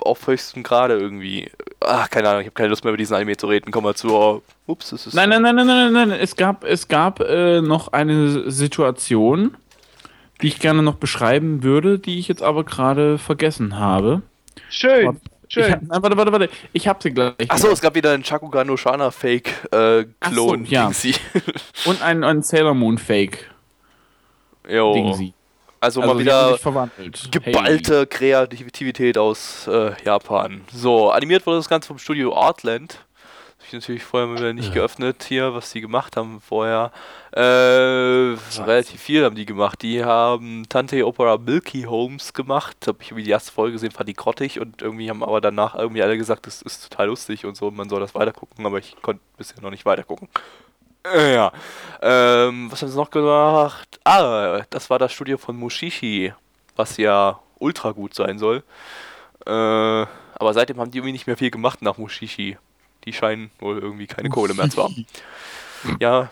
auf 0.00 0.26
höchstem 0.26 0.62
Grade 0.62 0.98
irgendwie. 0.98 1.50
Ach, 1.80 2.08
keine 2.10 2.28
Ahnung, 2.28 2.40
ich 2.42 2.46
habe 2.46 2.54
keine 2.54 2.68
Lust 2.68 2.84
mehr 2.84 2.90
über 2.90 2.98
diesen 2.98 3.14
Anime 3.14 3.36
zu 3.36 3.46
reden. 3.46 3.70
Komm 3.70 3.84
mal 3.84 3.94
zu. 3.94 4.08
Oh, 4.14 4.42
ups, 4.66 4.92
es 4.92 5.06
ist. 5.06 5.14
Nein, 5.14 5.28
nein, 5.28 5.42
nein, 5.42 5.56
nein, 5.56 5.66
nein, 5.66 5.92
nein. 5.92 6.10
Es 6.10 6.36
gab, 6.36 6.64
es 6.64 6.88
gab 6.88 7.20
äh, 7.20 7.60
noch 7.60 7.92
eine 7.92 8.50
Situation, 8.50 9.56
die 10.42 10.48
ich 10.48 10.58
gerne 10.58 10.82
noch 10.82 10.96
beschreiben 10.96 11.62
würde, 11.62 11.98
die 11.98 12.18
ich 12.18 12.28
jetzt 12.28 12.42
aber 12.42 12.64
gerade 12.64 13.18
vergessen 13.18 13.78
habe. 13.78 14.22
Schön. 14.68 15.06
Warte, 15.06 15.20
Schön. 15.48 15.70
Hab, 15.70 15.82
nein, 15.82 16.02
warte, 16.02 16.16
warte, 16.16 16.32
warte. 16.32 16.48
Ich 16.72 16.88
hab 16.88 17.02
sie 17.02 17.10
gleich. 17.10 17.34
Achso, 17.48 17.68
es 17.68 17.80
gab 17.80 17.94
wieder 17.94 18.12
einen 18.12 18.24
Chakugan 18.24 18.66
no 18.66 18.76
Shana 18.76 19.10
Fake 19.10 19.52
äh, 19.72 20.04
Klon. 20.20 20.64
So, 20.64 20.70
ja. 20.70 20.90
Und 21.84 22.02
einen, 22.02 22.24
einen 22.24 22.42
Sailor 22.42 22.74
Moon 22.74 22.98
Fake. 22.98 23.50
Jo. 24.68 24.94
Dingsi. 24.94 25.34
Also, 25.80 26.00
also 26.00 26.14
mal 26.14 26.18
wieder 26.18 26.58
geballte 27.30 27.98
hey. 27.98 28.06
Kreativität 28.06 29.18
aus 29.18 29.66
äh, 29.66 29.92
Japan. 30.02 30.62
So, 30.72 31.10
animiert 31.10 31.44
wurde 31.46 31.58
das 31.58 31.68
Ganze 31.68 31.88
vom 31.88 31.98
Studio 31.98 32.34
Artland. 32.34 33.04
Habe 33.58 33.66
ich 33.66 33.72
natürlich 33.72 34.04
vorher 34.04 34.52
nicht 34.54 34.68
ja. 34.68 34.74
geöffnet 34.74 35.24
hier, 35.24 35.54
was 35.54 35.72
die 35.72 35.82
gemacht 35.82 36.16
haben 36.16 36.40
vorher. 36.40 36.90
Äh, 37.32 37.40
relativ 37.40 39.00
viel 39.00 39.24
haben 39.24 39.34
die 39.34 39.44
gemacht. 39.44 39.82
Die 39.82 40.04
haben 40.04 40.66
Tante 40.70 41.06
Opera 41.06 41.36
Milky 41.36 41.82
Holmes 41.82 42.32
gemacht. 42.32 42.76
Habe 42.86 42.98
ich 43.00 43.08
irgendwie 43.08 43.24
die 43.24 43.30
erste 43.30 43.52
Folge 43.52 43.72
gesehen, 43.72 43.90
fand 43.90 44.08
die 44.08 44.14
grottig 44.14 44.60
und 44.60 44.80
irgendwie 44.80 45.10
haben 45.10 45.22
aber 45.22 45.42
danach 45.42 45.74
irgendwie 45.74 46.02
alle 46.02 46.16
gesagt, 46.16 46.46
das 46.46 46.62
ist 46.62 46.88
total 46.88 47.08
lustig 47.08 47.44
und 47.44 47.56
so, 47.56 47.70
man 47.70 47.88
soll 47.90 48.00
das 48.00 48.14
weitergucken, 48.14 48.64
aber 48.64 48.78
ich 48.78 48.96
konnte 49.02 49.22
bisher 49.36 49.60
noch 49.60 49.70
nicht 49.70 49.84
weitergucken. 49.84 50.28
Äh, 51.04 51.34
ja. 51.34 51.52
Ähm, 52.00 52.70
was 52.70 52.82
haben 52.82 52.90
sie 52.90 52.96
noch 52.96 53.10
gemacht? 53.10 54.00
Ah, 54.04 54.62
das 54.70 54.90
war 54.90 54.98
das 54.98 55.12
Studio 55.12 55.38
von 55.38 55.56
Mushishi, 55.56 56.32
was 56.76 56.96
ja 56.96 57.40
ultra 57.58 57.92
gut 57.92 58.14
sein 58.14 58.38
soll. 58.38 58.62
Äh, 59.46 59.50
aber 59.50 60.52
seitdem 60.52 60.80
haben 60.80 60.90
die 60.90 60.98
irgendwie 60.98 61.12
nicht 61.12 61.26
mehr 61.26 61.36
viel 61.36 61.50
gemacht 61.50 61.82
nach 61.82 61.98
Mushishi. 61.98 62.58
Die 63.04 63.12
scheinen 63.12 63.50
wohl 63.58 63.78
irgendwie 63.78 64.06
keine 64.06 64.30
Kohle 64.30 64.54
mehr 64.54 64.70
zu 64.70 64.82
haben. 64.82 65.06
Ja, 66.00 66.30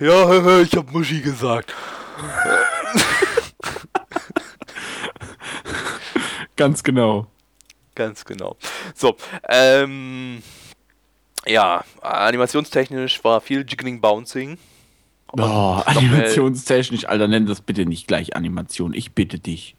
ja, 0.00 0.60
ich 0.60 0.76
hab 0.76 0.92
Muschi 0.92 1.22
gesagt. 1.22 1.74
Ganz 6.56 6.82
genau. 6.82 7.26
Ganz 7.94 8.22
genau. 8.22 8.58
So, 8.94 9.16
ähm, 9.48 10.42
ja, 11.46 11.84
animationstechnisch 12.00 13.22
war 13.24 13.40
viel 13.40 13.64
Jiggling 13.68 14.00
Bouncing. 14.00 14.58
Oh, 15.32 15.80
animationstechnisch, 15.86 17.06
Alter, 17.06 17.28
nenn 17.28 17.46
das 17.46 17.60
bitte 17.60 17.86
nicht 17.86 18.06
gleich 18.06 18.36
Animation. 18.36 18.94
Ich 18.94 19.12
bitte 19.12 19.38
dich. 19.38 19.76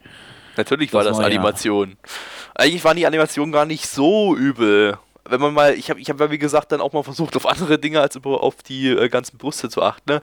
Natürlich 0.58 0.92
das 0.92 0.98
war 0.98 1.04
das 1.04 1.18
war 1.18 1.26
Animation. 1.26 1.92
Ja. 1.92 2.10
Eigentlich 2.56 2.84
waren 2.84 2.98
die 2.98 3.08
Animationen 3.08 3.52
gar 3.52 3.66
nicht 3.66 3.88
so 3.88 4.36
übel. 4.36 4.98
Wenn 5.26 5.40
man 5.40 5.54
mal, 5.54 5.74
ich 5.74 5.90
habe, 5.90 6.00
ich 6.02 6.10
hab 6.10 6.20
ja 6.20 6.32
wie 6.32 6.38
gesagt 6.38 6.72
dann 6.72 6.82
auch 6.82 6.92
mal 6.92 7.04
versucht, 7.04 7.36
auf 7.38 7.48
andere 7.48 7.80
Dinge 7.80 8.02
als 8.02 8.18
auf 8.24 8.56
die 8.58 8.90
äh, 8.90 9.08
ganzen 9.10 9.38
Brüste 9.38 9.70
zu 9.70 9.82
achten. 9.82 10.12
Ne? 10.12 10.22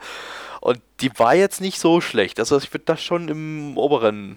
Und 0.61 0.81
die 1.01 1.11
war 1.19 1.35
jetzt 1.35 1.61
nicht 1.61 1.81
so 1.81 2.01
schlecht. 2.01 2.39
Also 2.39 2.59
ich 2.59 2.73
würde 2.73 2.85
das 2.85 3.03
schon 3.03 3.29
im 3.29 3.79
oberen, 3.79 4.37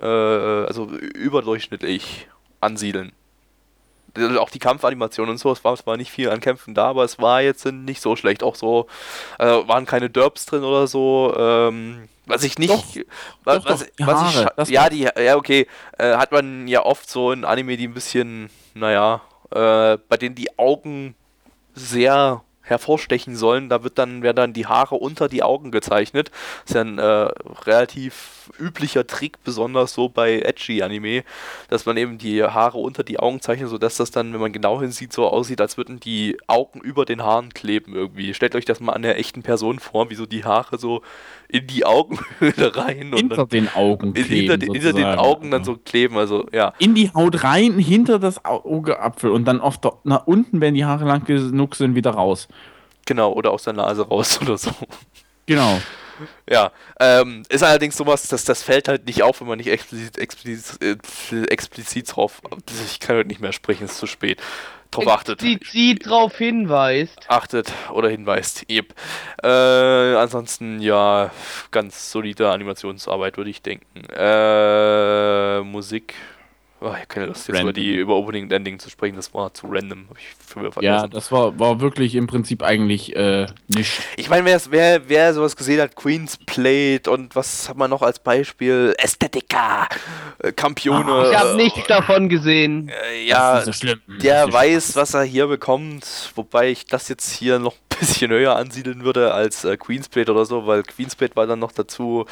äh, 0.00 0.06
also 0.06 0.88
überdurchschnittlich 0.88 2.28
ansiedeln 2.60 3.12
auch 4.38 4.50
die 4.50 4.58
Kampfanimation 4.58 5.28
und 5.28 5.38
so, 5.38 5.50
es 5.52 5.64
war 5.64 5.76
zwar 5.76 5.96
nicht 5.96 6.10
viel 6.10 6.30
an 6.30 6.40
Kämpfen 6.40 6.74
da, 6.74 6.86
aber 6.86 7.04
es 7.04 7.18
war 7.18 7.42
jetzt 7.42 7.64
nicht 7.66 8.00
so 8.00 8.16
schlecht. 8.16 8.42
Auch 8.42 8.54
so, 8.54 8.86
äh, 9.38 9.46
waren 9.46 9.86
keine 9.86 10.10
Derps 10.10 10.46
drin 10.46 10.64
oder 10.64 10.86
so. 10.86 11.34
Ähm, 11.36 12.08
was 12.26 12.42
ich 12.42 12.58
nicht. 12.58 12.72
Doch, 12.72 12.84
was, 13.44 13.64
doch, 13.64 13.78
doch, 13.78 14.06
was 14.06 14.16
Haare, 14.16 14.52
ich, 14.62 14.68
ja, 14.70 14.88
die, 14.88 15.08
ja, 15.22 15.36
okay. 15.36 15.66
Äh, 15.98 16.16
hat 16.16 16.32
man 16.32 16.68
ja 16.68 16.84
oft 16.84 17.08
so 17.08 17.32
in 17.32 17.44
Anime, 17.44 17.76
die 17.76 17.88
ein 17.88 17.94
bisschen, 17.94 18.50
naja, 18.74 19.20
äh, 19.50 19.98
bei 20.08 20.16
denen 20.16 20.34
die 20.34 20.58
Augen 20.58 21.14
sehr 21.74 22.42
hervorstechen 22.62 23.36
sollen. 23.36 23.68
Da 23.68 23.82
wird 23.82 23.98
dann, 23.98 24.22
werden 24.22 24.36
dann 24.36 24.52
die 24.52 24.66
Haare 24.66 24.94
unter 24.96 25.28
die 25.28 25.42
Augen 25.42 25.70
gezeichnet. 25.70 26.30
Das 26.62 26.70
ist 26.70 26.74
ja 26.74 26.80
ein 26.80 26.98
äh, 26.98 27.28
relativ 27.66 28.43
üblicher 28.58 29.06
Trick, 29.06 29.42
besonders 29.44 29.94
so 29.94 30.08
bei 30.08 30.40
Edgy-Anime, 30.40 31.24
dass 31.68 31.86
man 31.86 31.96
eben 31.96 32.18
die 32.18 32.42
Haare 32.42 32.78
unter 32.78 33.02
die 33.02 33.18
Augen 33.18 33.40
zeichnet, 33.40 33.68
sodass 33.68 33.96
das 33.96 34.10
dann, 34.10 34.32
wenn 34.32 34.40
man 34.40 34.52
genau 34.52 34.80
hinsieht, 34.80 35.12
so 35.12 35.26
aussieht, 35.26 35.60
als 35.60 35.76
würden 35.76 36.00
die 36.00 36.36
Augen 36.46 36.80
über 36.80 37.04
den 37.04 37.22
Haaren 37.22 37.52
kleben 37.52 37.94
irgendwie. 37.94 38.34
Stellt 38.34 38.54
euch 38.54 38.64
das 38.64 38.80
mal 38.80 38.92
an 38.92 39.02
der 39.02 39.18
echten 39.18 39.42
Person 39.42 39.78
vor, 39.78 40.10
wie 40.10 40.14
so 40.14 40.26
die 40.26 40.44
Haare 40.44 40.78
so 40.78 41.02
in 41.48 41.66
die 41.66 41.84
Augenhöhle 41.84 42.76
rein. 42.76 43.12
Hinter 43.14 43.46
den 43.46 43.68
Augen 43.74 44.14
kleben. 44.14 44.50
Hinter, 44.50 44.72
hinter, 44.72 44.92
den 44.92 45.18
Augen 45.18 45.50
dann 45.50 45.64
so 45.64 45.76
kleben, 45.76 46.16
also 46.16 46.46
ja. 46.52 46.72
In 46.78 46.94
die 46.94 47.10
Haut 47.10 47.44
rein, 47.44 47.78
hinter 47.78 48.18
das 48.18 48.44
Augeapfel 48.44 49.30
und 49.30 49.44
dann 49.44 49.60
oft 49.60 49.84
nach 50.04 50.26
unten, 50.26 50.60
wenn 50.60 50.74
die 50.74 50.84
Haare 50.84 51.04
lang 51.04 51.24
genug 51.24 51.76
sind, 51.76 51.94
wieder 51.94 52.10
raus. 52.10 52.48
Genau, 53.06 53.32
oder 53.32 53.50
aus 53.50 53.64
der 53.64 53.74
Nase 53.74 54.06
raus 54.06 54.40
oder 54.42 54.58
so. 54.58 54.70
Genau. 55.46 55.78
Ja, 56.48 56.72
ähm, 57.00 57.42
ist 57.48 57.62
allerdings 57.62 57.96
sowas, 57.96 58.28
dass 58.28 58.44
das 58.44 58.62
fällt 58.62 58.88
halt 58.88 59.06
nicht 59.06 59.22
auf, 59.22 59.40
wenn 59.40 59.48
man 59.48 59.58
nicht 59.58 59.68
explizit, 59.68 60.18
explizit, 60.18 60.82
äh, 60.82 61.44
explizit 61.46 62.14
drauf. 62.14 62.40
Ich 62.86 63.00
kann 63.00 63.16
heute 63.16 63.28
nicht 63.28 63.40
mehr 63.40 63.52
sprechen, 63.52 63.84
ist 63.84 63.98
zu 63.98 64.06
spät. 64.06 64.40
Drauf 64.90 65.08
achtet. 65.08 65.42
Explizit 65.42 66.06
drauf 66.06 66.36
hinweist. 66.38 67.26
Achtet 67.28 67.72
oder 67.90 68.08
hinweist. 68.08 68.66
Yep. 68.70 68.94
Äh, 69.42 69.48
ansonsten, 69.48 70.80
ja, 70.80 71.32
ganz 71.72 72.12
solide 72.12 72.50
Animationsarbeit, 72.50 73.36
würde 73.36 73.50
ich 73.50 73.62
denken. 73.62 74.04
Äh, 74.16 75.60
Musik 75.62 76.14
Oh, 76.84 76.88
ich 76.88 76.96
habe 76.96 77.06
keine 77.06 77.26
Lust, 77.26 77.48
jetzt 77.48 77.62
über 77.62 77.72
die 77.72 77.94
über 77.94 78.14
Opening 78.14 78.44
und 78.44 78.52
Ending 78.52 78.78
zu 78.78 78.90
sprechen, 78.90 79.16
das 79.16 79.32
war 79.32 79.54
zu 79.54 79.66
random. 79.68 80.06
Ja, 80.82 81.06
das 81.06 81.32
war, 81.32 81.58
war 81.58 81.80
wirklich 81.80 82.14
im 82.14 82.26
Prinzip 82.26 82.62
eigentlich 82.62 83.16
äh, 83.16 83.46
nicht. 83.68 84.02
Ich 84.18 84.28
meine, 84.28 84.44
wer, 84.44 84.60
wer, 84.68 85.08
wer 85.08 85.32
sowas 85.32 85.56
gesehen 85.56 85.80
hat, 85.80 85.96
Queen's 85.96 86.36
Plate 86.36 87.10
und 87.10 87.34
was 87.36 87.70
hat 87.70 87.78
man 87.78 87.88
noch 87.88 88.02
als 88.02 88.18
Beispiel? 88.18 88.94
Ästhetika, 88.98 89.88
äh, 90.40 90.52
Campione. 90.52 91.10
Oh, 91.10 91.30
ich 91.30 91.38
habe 91.38 91.56
nichts 91.56 91.86
davon 91.86 92.28
gesehen. 92.28 92.90
Äh, 93.10 93.28
ja, 93.28 93.62
so 93.62 93.72
der 94.22 94.52
weiß, 94.52 94.94
was 94.94 95.14
er 95.14 95.22
hier 95.22 95.46
bekommt, 95.46 96.32
wobei 96.34 96.68
ich 96.70 96.84
das 96.84 97.08
jetzt 97.08 97.32
hier 97.32 97.58
noch 97.58 97.72
ein 97.72 97.98
bisschen 97.98 98.30
höher 98.30 98.56
ansiedeln 98.56 99.04
würde 99.04 99.32
als 99.32 99.64
äh, 99.64 99.78
Queen's 99.78 100.10
Plate 100.10 100.32
oder 100.32 100.44
so, 100.44 100.66
weil 100.66 100.82
Queen's 100.82 101.16
Plate 101.16 101.34
war 101.34 101.46
dann 101.46 101.60
noch 101.60 101.72
dazu 101.72 102.26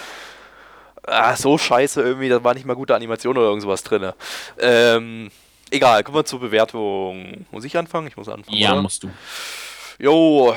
ah, 1.07 1.36
so 1.36 1.59
scheiße 1.59 2.00
irgendwie, 2.03 2.28
da 2.28 2.42
war 2.42 2.55
nicht 2.55 2.66
mal 2.66 2.74
gute 2.74 2.94
Animation 2.94 3.36
oder 3.36 3.48
irgendwas 3.48 3.82
drin. 3.82 4.12
Ähm, 4.59 5.30
egal, 5.70 6.05
kommen 6.05 6.18
wir 6.18 6.24
zur 6.24 6.40
Bewertung. 6.40 7.46
Muss 7.50 7.64
ich 7.64 7.76
anfangen? 7.76 8.07
Ich 8.07 8.16
muss 8.16 8.28
anfangen. 8.28 8.57
Ja, 8.57 8.72
oder? 8.72 8.82
musst 8.82 9.03
du. 9.03 9.11
Jo, 9.98 10.55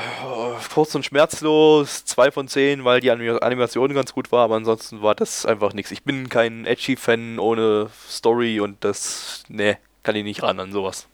kurz 0.72 0.94
und 0.94 1.04
schmerzlos, 1.04 2.04
2 2.04 2.30
von 2.32 2.48
10, 2.48 2.84
weil 2.84 3.00
die 3.00 3.10
Animation 3.10 3.94
ganz 3.94 4.12
gut 4.12 4.32
war, 4.32 4.44
aber 4.44 4.56
ansonsten 4.56 5.02
war 5.02 5.14
das 5.14 5.46
einfach 5.46 5.72
nichts. 5.72 5.92
Ich 5.92 6.02
bin 6.02 6.28
kein 6.28 6.64
Edgy-Fan 6.64 7.38
ohne 7.38 7.90
Story 8.08 8.60
und 8.60 8.82
das, 8.82 9.44
ne, 9.48 9.78
kann 10.02 10.16
ich 10.16 10.24
nicht 10.24 10.42
ran 10.42 10.58
an 10.58 10.72
sowas. 10.72 11.06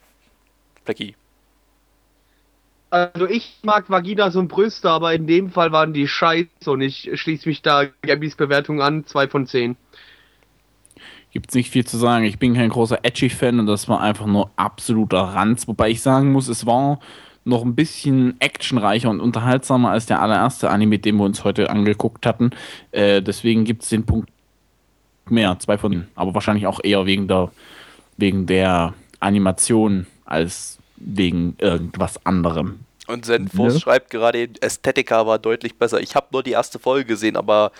Blackie. 0.84 1.14
Also 2.92 3.26
ich 3.26 3.56
mag 3.62 3.88
Vaginas 3.88 4.36
und 4.36 4.48
Brüste, 4.48 4.90
aber 4.90 5.14
in 5.14 5.26
dem 5.26 5.48
Fall 5.48 5.72
waren 5.72 5.94
die 5.94 6.06
scheiße 6.06 6.70
und 6.70 6.82
ich 6.82 7.08
schließe 7.14 7.48
mich 7.48 7.62
da 7.62 7.86
Gabys 8.02 8.36
Bewertung 8.36 8.82
an, 8.82 9.06
2 9.06 9.28
von 9.28 9.46
10. 9.46 9.76
Gibt 11.30 11.54
nicht 11.54 11.70
viel 11.70 11.86
zu 11.86 11.96
sagen. 11.96 12.26
Ich 12.26 12.38
bin 12.38 12.52
kein 12.52 12.68
großer 12.68 12.98
Edgy-Fan 13.02 13.60
und 13.60 13.66
das 13.66 13.88
war 13.88 14.02
einfach 14.02 14.26
nur 14.26 14.50
absoluter 14.56 15.20
Ranz. 15.20 15.66
Wobei 15.66 15.88
ich 15.88 16.02
sagen 16.02 16.32
muss, 16.32 16.48
es 16.48 16.66
war 16.66 17.00
noch 17.44 17.62
ein 17.64 17.74
bisschen 17.74 18.38
actionreicher 18.40 19.08
und 19.08 19.20
unterhaltsamer 19.20 19.88
als 19.88 20.04
der 20.04 20.20
allererste 20.20 20.68
Anime, 20.68 20.98
den 20.98 21.16
wir 21.16 21.24
uns 21.24 21.44
heute 21.44 21.70
angeguckt 21.70 22.26
hatten. 22.26 22.50
Äh, 22.90 23.22
deswegen 23.22 23.64
gibt 23.64 23.84
es 23.84 23.88
den 23.88 24.04
Punkt 24.04 24.28
mehr, 25.30 25.58
zwei 25.60 25.78
von 25.78 25.94
ihnen. 25.94 26.08
Aber 26.14 26.34
wahrscheinlich 26.34 26.66
auch 26.66 26.80
eher 26.84 27.06
wegen 27.06 27.26
der, 27.26 27.52
wegen 28.18 28.44
der 28.44 28.92
Animation 29.18 30.06
als 30.26 30.81
wegen 31.04 31.56
irgendwas 31.58 32.24
anderem. 32.24 32.80
Und 33.06 33.26
Zenfos 33.26 33.74
ne? 33.74 33.80
schreibt 33.80 34.10
gerade, 34.10 34.48
Ästhetika 34.60 35.26
war 35.26 35.38
deutlich 35.38 35.76
besser. 35.76 36.00
Ich 36.00 36.14
habe 36.14 36.28
nur 36.32 36.42
die 36.42 36.52
erste 36.52 36.78
Folge 36.78 37.04
gesehen, 37.04 37.36
aber 37.36 37.72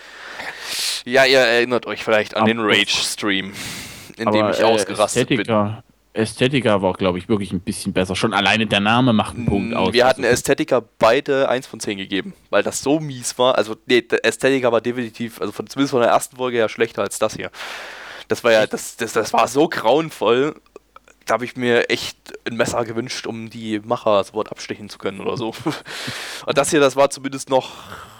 ja, 1.05 1.25
ihr 1.25 1.39
erinnert 1.39 1.85
euch 1.85 2.03
vielleicht 2.03 2.35
an 2.35 2.43
aber 2.43 2.51
den 2.51 2.59
Rage-Stream, 2.59 3.53
in 4.17 4.31
dem 4.31 4.49
ich 4.49 4.59
äh, 4.59 4.63
ausgerastet 4.63 5.31
Ästhetika, 5.31 5.63
bin. 5.63 6.21
Ästhetika 6.21 6.81
war, 6.81 6.93
glaube 6.93 7.17
ich, 7.17 7.29
wirklich 7.29 7.51
ein 7.51 7.61
bisschen 7.61 7.93
besser. 7.93 8.15
Schon 8.15 8.33
alleine 8.33 8.67
der 8.67 8.81
Name 8.81 9.13
macht 9.13 9.35
einen 9.35 9.45
Punkt 9.45 9.75
aus. 9.75 9.93
Wir 9.93 10.05
hatten 10.05 10.23
Ästhetika 10.23 10.83
beide 10.99 11.49
1 11.49 11.67
von 11.67 11.79
10 11.79 11.97
gegeben, 11.97 12.33
weil 12.49 12.61
das 12.61 12.81
so 12.81 12.99
mies 12.99 13.37
war. 13.39 13.57
Also, 13.57 13.75
nee, 13.87 14.03
Ästhetika 14.23 14.71
war 14.71 14.81
definitiv, 14.81 15.39
also 15.41 15.51
von, 15.51 15.67
zumindest 15.67 15.91
von 15.91 16.01
der 16.01 16.11
ersten 16.11 16.35
Folge 16.35 16.57
ja 16.57 16.69
schlechter 16.69 17.01
als 17.01 17.17
das 17.17 17.35
hier. 17.35 17.49
Das 18.27 18.43
war 18.43 18.51
ja, 18.51 18.67
das, 18.67 18.97
das, 18.97 19.13
das 19.13 19.33
war 19.33 19.47
so 19.47 19.67
grauenvoll 19.67 20.55
da 21.25 21.35
habe 21.35 21.45
ich 21.45 21.55
mir 21.55 21.89
echt 21.89 22.17
ein 22.45 22.57
Messer 22.57 22.83
gewünscht, 22.85 23.27
um 23.27 23.49
die 23.49 23.79
Macher 23.79 24.23
sofort 24.23 24.51
abstechen 24.51 24.89
zu 24.89 24.97
können 24.97 25.21
oder 25.21 25.37
so. 25.37 25.53
Und 26.45 26.57
das 26.57 26.69
hier, 26.69 26.79
das 26.79 26.95
war 26.95 27.09
zumindest 27.09 27.49
noch, 27.49 27.71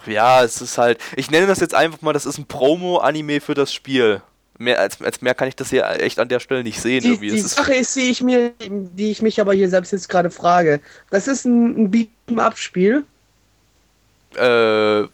ja, 0.05 0.43
es 0.43 0.61
ist 0.61 0.77
halt, 0.77 0.99
ich 1.15 1.29
nenne 1.29 1.47
das 1.47 1.59
jetzt 1.59 1.75
einfach 1.75 2.01
mal, 2.01 2.13
das 2.13 2.25
ist 2.25 2.37
ein 2.37 2.45
Promo-Anime 2.45 3.41
für 3.41 3.53
das 3.53 3.73
Spiel. 3.73 4.21
Mehr 4.57 4.79
als, 4.79 5.01
als 5.01 5.21
mehr 5.21 5.33
kann 5.33 5.47
ich 5.47 5.55
das 5.55 5.71
hier 5.71 5.89
echt 5.99 6.19
an 6.19 6.29
der 6.29 6.39
Stelle 6.39 6.63
nicht 6.63 6.79
sehen. 6.79 7.01
Die, 7.01 7.09
irgendwie. 7.09 7.31
die 7.31 7.39
Sache 7.39 7.73
ist, 7.73 7.95
die 7.95 8.11
ich 8.11 8.21
mir, 8.21 8.53
die 8.59 9.11
ich 9.11 9.21
mich 9.21 9.41
aber 9.41 9.53
hier 9.53 9.67
selbst 9.67 9.91
jetzt 9.91 10.09
gerade 10.09 10.29
frage. 10.29 10.79
Das 11.09 11.27
ist 11.27 11.45
ein, 11.45 11.85
ein 11.85 11.91
Beat'em-Up-Spiel. 11.91 13.03
Äh, 14.35 15.07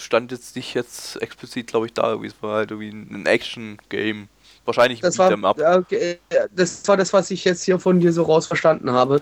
stand 0.00 0.30
jetzt 0.30 0.56
nicht 0.56 0.74
jetzt 0.74 1.20
explizit, 1.20 1.66
glaube 1.66 1.86
ich, 1.86 1.92
da. 1.92 2.14
Es 2.14 2.34
war 2.40 2.56
halt 2.56 2.70
irgendwie 2.70 2.90
ein 2.90 3.26
Action-Game. 3.26 4.28
Wahrscheinlich 4.64 5.00
das 5.00 5.18
war, 5.18 5.32
Up. 5.44 5.58
Okay, 5.58 6.18
das 6.54 6.86
war 6.86 6.96
das, 6.96 7.12
was 7.12 7.30
ich 7.30 7.44
jetzt 7.44 7.64
hier 7.64 7.78
von 7.78 8.00
dir 8.00 8.12
so 8.12 8.22
raus 8.22 8.46
verstanden 8.46 8.92
habe. 8.92 9.20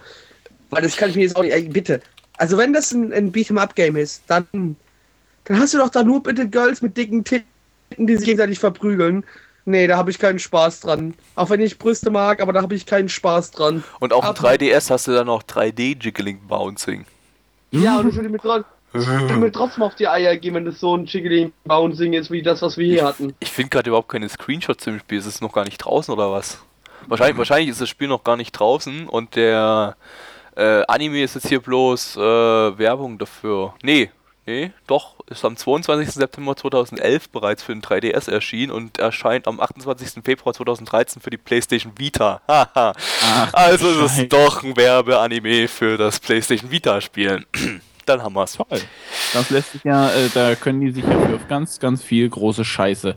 Weil 0.71 0.83
das 0.83 0.97
kann 0.97 1.11
ich 1.11 1.17
mir 1.17 1.23
jetzt 1.23 1.37
auch 1.37 1.43
nicht. 1.43 1.53
Ey, 1.53 1.69
bitte. 1.69 2.01
Also, 2.37 2.57
wenn 2.57 2.73
das 2.73 2.93
ein, 2.93 3.13
ein 3.13 3.33
Beat'em-up-Game 3.33 3.97
ist, 3.97 4.23
dann, 4.27 4.47
dann 5.45 5.59
hast 5.59 5.75
du 5.75 5.79
doch 5.79 5.89
da 5.89 6.03
nur 6.03 6.23
bitte 6.23 6.49
Girls 6.49 6.83
mit 6.83 6.97
dicken 6.97 7.25
Titten, 7.25 7.47
die 7.97 8.17
sich 8.17 8.27
gegenseitig 8.27 8.59
verprügeln. 8.59 9.25
Nee, 9.67 9.87
da 9.87 9.97
habe 9.97 10.11
ich 10.11 10.19
keinen 10.19 10.39
Spaß 10.39 10.81
dran. 10.81 11.15
Auch 11.35 11.51
wenn 11.51 11.61
ich 11.61 11.79
Brüste 11.79 12.11
mag, 12.11 12.41
aber 12.41 12.53
da 12.53 12.63
habe 12.63 12.75
ich 12.75 12.87
keinen 12.87 13.09
Spaß 13.09 13.51
dran. 13.51 13.85
Und 14.01 14.13
auf 14.13 14.25
dem 14.25 14.35
3DS 14.35 14.91
hast 14.91 15.07
du 15.07 15.13
dann 15.13 15.27
noch 15.27 15.43
3D-Jiggling-Bouncing. 15.43 17.05
Ja, 17.73 17.99
und 17.99 18.09
ich 18.09 18.15
würde 18.17 18.29
mir 18.29 18.39
trotzdem 18.39 18.65
ich 18.93 19.07
will 19.07 19.37
mir 19.37 19.53
trotzdem 19.53 19.85
auf 19.85 19.95
die 19.95 20.09
Eier 20.09 20.37
gehen, 20.37 20.55
wenn 20.55 20.65
das 20.65 20.81
so 20.81 20.97
ein 20.97 21.07
Chickadee 21.07 21.53
Bouncing 21.65 22.13
ist, 22.13 22.31
wie 22.31 22.43
das, 22.43 22.63
was 22.63 22.77
wir 22.77 22.87
hier 22.87 23.05
hatten. 23.05 23.35
Ich 23.39 23.51
finde 23.51 23.71
gerade 23.71 23.91
überhaupt 23.91 24.09
keine 24.09 24.29
Screenshots 24.29 24.87
im 24.87 24.99
Spiel. 24.99 25.19
Ist 25.19 25.27
es 25.27 25.41
noch 25.41 25.53
gar 25.53 25.65
nicht 25.65 25.79
draußen 25.79 26.13
oder 26.13 26.33
was? 26.33 26.63
Wahrscheinlich, 27.07 27.39
wahrscheinlich 27.39 27.69
ist 27.71 27.81
das 27.81 27.89
Spiel 27.89 28.09
noch 28.09 28.25
gar 28.25 28.37
nicht 28.37 28.53
draußen 28.53 29.09
und 29.09 29.37
der 29.37 29.97
äh, 30.57 30.83
Anime 30.87 31.23
ist 31.23 31.35
jetzt 31.35 31.49
hier 31.49 31.61
bloß 31.61 32.17
äh, 32.17 32.21
Werbung 32.21 33.17
dafür. 33.17 33.75
Nee, 33.83 34.11
nee, 34.45 34.73
doch, 34.87 35.15
ist 35.27 35.45
am 35.45 35.57
22. 35.57 36.11
September 36.11 36.57
2011 36.57 37.31
bereits 37.31 37.63
für 37.63 37.73
den 37.73 37.83
3DS 37.83 38.31
erschienen 38.31 38.73
und 38.73 38.99
erscheint 38.99 39.47
am 39.47 39.61
28. 39.61 40.23
Februar 40.25 40.53
2013 40.53 41.23
für 41.23 41.31
die 41.31 41.39
PlayStation 41.39 41.93
Vita. 41.97 42.43
Haha. 42.49 42.93
also 43.53 44.05
ist 44.05 44.19
es 44.19 44.29
doch 44.29 44.63
ein 44.63 44.77
Werbeanime 44.77 45.69
für 45.69 45.97
das 45.97 46.21
PlayStation 46.21 46.71
Vita 46.71 47.01
Spielen 47.01 47.47
dann 48.11 48.23
haben 48.23 48.35
wir 48.35 48.45
es. 48.45 48.55
Toll. 48.55 48.67
Das 49.33 49.51
lässt 49.51 49.73
sich 49.73 49.85
ja, 49.85 50.11
äh, 50.11 50.29
da 50.35 50.55
können 50.55 50.81
die 50.81 50.91
sich 50.91 51.05
ja 51.05 51.19
für 51.19 51.39
ganz, 51.49 51.79
ganz 51.79 52.03
viel 52.03 52.29
große 52.29 52.65
Scheiße 52.65 53.17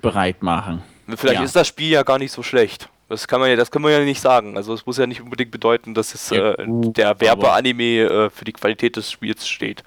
bereit 0.00 0.42
machen. 0.42 0.82
Vielleicht 1.08 1.40
ja. 1.40 1.44
ist 1.44 1.56
das 1.56 1.68
Spiel 1.68 1.90
ja 1.90 2.02
gar 2.02 2.18
nicht 2.18 2.32
so 2.32 2.42
schlecht. 2.42 2.88
Das 3.08 3.28
kann 3.28 3.40
man 3.40 3.50
ja, 3.50 3.56
das 3.56 3.70
kann 3.70 3.82
man 3.82 3.92
ja 3.92 4.00
nicht 4.00 4.20
sagen. 4.20 4.56
Also 4.56 4.72
es 4.72 4.86
muss 4.86 4.96
ja 4.96 5.06
nicht 5.06 5.20
unbedingt 5.20 5.50
bedeuten, 5.50 5.92
dass 5.92 6.14
es 6.14 6.30
ja, 6.30 6.52
äh, 6.52 6.66
der 6.66 7.20
Werbeanime 7.20 7.82
äh, 8.04 8.30
für 8.30 8.44
die 8.44 8.52
Qualität 8.52 8.96
des 8.96 9.10
Spiels 9.10 9.46
steht. 9.46 9.82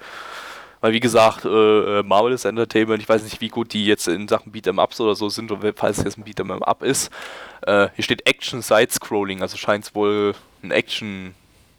Weil 0.80 0.92
wie 0.92 1.00
gesagt, 1.00 1.44
äh, 1.44 1.48
äh 1.98 2.02
Marvel 2.02 2.32
ist 2.32 2.44
Entertainment, 2.44 3.02
ich 3.02 3.08
weiß 3.08 3.24
nicht, 3.24 3.40
wie 3.40 3.48
gut 3.48 3.72
die 3.72 3.86
jetzt 3.86 4.06
in 4.06 4.28
Sachen 4.28 4.52
Beat'em 4.52 4.80
Ups 4.80 5.00
oder 5.00 5.14
so 5.14 5.28
sind, 5.28 5.50
oder 5.50 5.72
falls 5.74 5.98
es 5.98 6.04
jetzt 6.04 6.18
ein 6.18 6.24
Beat'em 6.24 6.62
Up 6.62 6.82
ist. 6.82 7.10
Äh, 7.62 7.88
hier 7.94 8.04
steht 8.04 8.28
Action 8.28 8.62
Side 8.62 8.92
Scrolling, 8.92 9.42
also 9.42 9.56
scheint 9.56 9.84
es 9.84 9.94
wohl 9.94 10.34
ein 10.62 10.70
Action, 10.70 11.34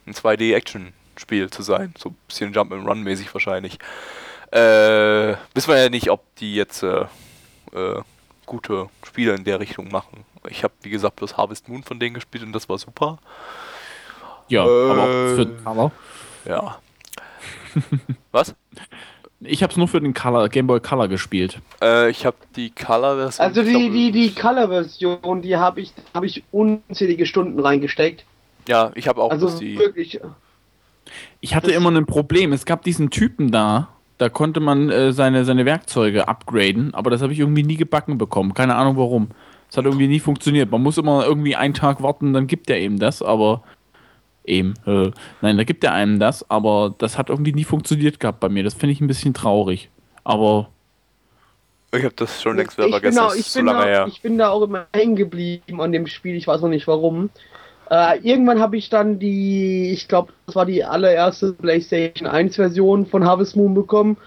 ein 0.06 0.12
2D 0.12 0.54
Action 0.54 0.92
Spiel 1.18 1.50
zu 1.50 1.62
sein. 1.62 1.94
So 1.98 2.10
ein 2.10 2.16
bisschen 2.26 2.52
Jump-and-Run-mäßig 2.52 3.32
wahrscheinlich. 3.34 3.78
Äh, 4.50 5.36
wissen 5.54 5.68
wir 5.68 5.82
ja 5.82 5.90
nicht, 5.90 6.10
ob 6.10 6.22
die 6.36 6.54
jetzt 6.54 6.82
äh, 6.82 7.06
äh, 7.72 8.02
gute 8.46 8.88
Spiele 9.06 9.34
in 9.34 9.44
der 9.44 9.60
Richtung 9.60 9.88
machen. 9.90 10.24
Ich 10.48 10.64
habe, 10.64 10.72
wie 10.82 10.90
gesagt, 10.90 11.16
bloß 11.16 11.36
Harvest 11.36 11.68
Moon 11.68 11.82
von 11.82 12.00
denen 12.00 12.14
gespielt 12.14 12.44
und 12.44 12.52
das 12.52 12.68
war 12.68 12.78
super. 12.78 13.18
Ja, 14.48 14.62
aber 14.62 15.02
auch 15.02 15.36
für 15.36 15.46
den 15.46 15.64
Color. 15.64 15.92
Ja. 16.46 16.78
Was? 18.32 18.54
Ich 19.40 19.62
habe 19.62 19.70
es 19.70 19.76
nur 19.76 19.86
für 19.86 20.00
den 20.00 20.14
Color, 20.14 20.48
Game 20.48 20.66
Boy 20.66 20.80
Color 20.80 21.08
gespielt. 21.08 21.60
Äh, 21.80 22.10
ich 22.10 22.26
habe 22.26 22.36
die 22.56 22.70
Color-Version. 22.70 23.46
Also 23.46 23.62
die, 23.62 23.90
die, 23.90 24.10
die 24.10 24.34
Color-Version, 24.34 25.42
die 25.42 25.56
habe 25.56 25.80
ich, 25.80 25.92
hab 26.12 26.24
ich 26.24 26.42
unzählige 26.50 27.24
Stunden 27.26 27.60
reingesteckt. 27.60 28.24
Ja, 28.66 28.90
ich 28.94 29.06
habe 29.06 29.22
auch 29.22 29.30
also 29.30 29.56
die. 29.58 29.78
Wirklich, 29.78 30.20
ich 31.40 31.54
hatte 31.54 31.70
immer 31.70 31.90
ein 31.90 32.06
Problem. 32.06 32.52
Es 32.52 32.64
gab 32.64 32.82
diesen 32.82 33.10
Typen 33.10 33.50
da, 33.50 33.88
da 34.18 34.28
konnte 34.28 34.60
man 34.60 34.90
äh, 34.90 35.12
seine, 35.12 35.44
seine 35.44 35.64
Werkzeuge 35.64 36.28
upgraden, 36.28 36.94
aber 36.94 37.10
das 37.10 37.22
habe 37.22 37.32
ich 37.32 37.38
irgendwie 37.38 37.62
nie 37.62 37.76
gebacken 37.76 38.18
bekommen. 38.18 38.54
Keine 38.54 38.74
Ahnung 38.74 38.96
warum. 38.96 39.28
Es 39.70 39.76
hat 39.76 39.84
irgendwie 39.84 40.08
nie 40.08 40.20
funktioniert. 40.20 40.70
Man 40.70 40.82
muss 40.82 40.98
immer 40.98 41.24
irgendwie 41.24 41.54
einen 41.54 41.74
Tag 41.74 42.02
warten, 42.02 42.32
dann 42.32 42.46
gibt 42.46 42.70
er 42.70 42.78
eben 42.78 42.98
das, 42.98 43.22
aber 43.22 43.62
eben, 44.44 44.74
äh, 44.86 45.10
nein, 45.42 45.56
da 45.56 45.64
gibt 45.64 45.84
er 45.84 45.92
einem 45.92 46.18
das, 46.18 46.48
aber 46.50 46.94
das 46.98 47.18
hat 47.18 47.28
irgendwie 47.28 47.52
nie 47.52 47.64
funktioniert 47.64 48.18
gehabt 48.18 48.40
bei 48.40 48.48
mir. 48.48 48.64
Das 48.64 48.74
finde 48.74 48.92
ich 48.92 49.00
ein 49.00 49.06
bisschen 49.06 49.34
traurig. 49.34 49.90
Aber 50.24 50.70
ich 51.92 52.04
habe 52.04 52.14
das 52.16 52.42
schon 52.42 52.56
längst 52.56 52.76
wieder 52.76 52.88
vergessen. 52.88 53.16
Genau, 53.16 53.32
ich, 53.32 53.52
bin 53.54 53.66
da, 53.66 54.06
ich 54.06 54.20
bin 54.20 54.38
da 54.38 54.50
auch 54.50 54.62
immer 54.62 54.86
hängen 54.92 55.16
geblieben 55.16 55.80
an 55.80 55.92
dem 55.92 56.06
Spiel. 56.06 56.36
Ich 56.36 56.46
weiß 56.46 56.60
noch 56.60 56.68
nicht 56.68 56.86
warum. 56.86 57.30
Äh, 57.90 58.18
irgendwann 58.20 58.60
habe 58.60 58.76
ich 58.76 58.90
dann 58.90 59.18
die, 59.18 59.90
ich 59.90 60.08
glaube, 60.08 60.32
das 60.46 60.54
war 60.54 60.66
die 60.66 60.84
allererste 60.84 61.52
PlayStation 61.54 62.28
1 62.28 62.56
Version 62.56 63.06
von 63.06 63.24
Harvest 63.24 63.56
Moon 63.56 63.74
bekommen. 63.74 64.18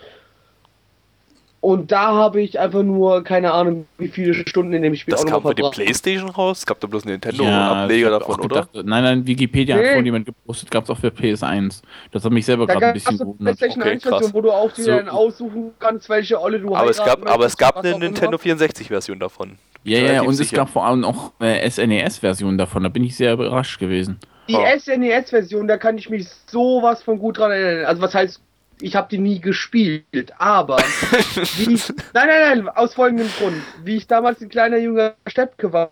Und 1.62 1.92
da 1.92 2.16
habe 2.16 2.42
ich 2.42 2.60
einfach 2.60 2.82
nur, 2.82 3.24
keine 3.24 3.54
Ahnung, 3.54 3.86
wie 4.00 4.08
viele 4.08 4.34
Stunden 4.34 4.74
in 4.74 4.82
dem 4.82 4.96
Spiel 4.96 5.12
Das 5.12 5.24
kam 5.24 5.44
für 5.44 5.54
die 5.54 5.62
Playstation 5.62 6.30
raus? 6.30 6.60
Es 6.60 6.66
gab 6.66 6.80
da 6.80 6.88
bloß 6.88 7.04
einen 7.04 7.14
Nintendo-Ableger 7.14 8.10
ja, 8.10 8.18
davon, 8.18 8.40
oder? 8.40 8.62
Gedacht, 8.62 8.70
nein, 8.74 9.04
nein, 9.04 9.28
Wikipedia 9.28 9.76
nee. 9.76 9.82
hat 9.84 9.90
vorhin 9.90 10.06
jemand 10.06 10.26
gepostet, 10.26 10.72
gab 10.72 10.86
es 10.86 10.90
auch 10.90 10.98
für 10.98 11.10
PS1. 11.10 11.84
Das 12.12 12.26
hat 12.26 12.32
mich 12.32 12.48
selber 12.48 12.66
gerade 12.66 12.88
ein 12.88 12.94
bisschen 12.94 13.16
gewundert. 13.16 13.60
PlayStation 13.60 13.84
okay, 13.84 13.92
1 13.92 14.04
Version, 14.04 14.34
wo 14.34 14.42
du 14.42 14.52
auch 14.52 14.72
dir 14.72 14.84
so. 14.84 14.92
dann 14.92 15.10
aussuchen 15.10 15.72
kannst, 15.78 16.10
welche 16.10 16.42
Olle 16.42 16.60
du 16.60 16.76
aber 16.76 16.90
es 16.90 16.98
gab, 16.98 17.30
Aber 17.30 17.46
es 17.46 17.56
gab 17.56 17.78
eine 17.78 17.96
Nintendo 17.96 18.38
64-Version 18.38 19.20
davon. 19.20 19.60
Ja, 19.84 20.00
ja, 20.00 20.22
und 20.24 20.34
sicher. 20.34 20.54
es 20.54 20.58
gab 20.58 20.70
vor 20.70 20.86
allem 20.86 21.06
auch 21.06 21.32
äh, 21.40 21.70
SNES-Version 21.70 22.58
davon, 22.58 22.82
da 22.82 22.90
bin 22.90 23.04
ich 23.04 23.16
sehr 23.16 23.34
überrascht 23.34 23.80
gewesen. 23.80 24.20
Die 24.50 24.56
oh. 24.56 24.66
SNES-Version, 24.80 25.68
da 25.68 25.78
kann 25.78 26.00
ich 26.00 26.10
mich 26.10 26.28
sowas 26.48 27.04
von 27.04 27.20
gut 27.20 27.38
dran 27.38 27.52
erinnern. 27.52 27.86
Also 27.86 28.02
was 28.02 28.16
heißt 28.16 28.42
ich 28.82 28.96
habe 28.96 29.08
die 29.10 29.18
nie 29.18 29.40
gespielt, 29.40 30.34
aber 30.38 30.78
wie, 31.58 31.80
nein, 32.14 32.28
nein, 32.28 32.64
nein, 32.64 32.70
aus 32.70 32.94
folgendem 32.94 33.30
Grund. 33.38 33.62
Wie 33.84 33.98
ich 33.98 34.08
damals 34.08 34.42
ein 34.42 34.50
kleiner 34.50 34.78
junger 34.78 35.16
Steppke 35.28 35.72
war, 35.74 35.92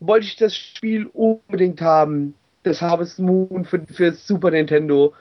wollte 0.00 0.26
ich 0.26 0.36
das 0.36 0.56
Spiel 0.56 1.06
unbedingt 1.12 1.80
haben. 1.80 2.34
Das 2.62 2.80
Harvest 2.80 3.18
Moon 3.18 3.64
für, 3.64 3.84
für 3.86 4.12
Super 4.12 4.50
Nintendo. 4.50 5.14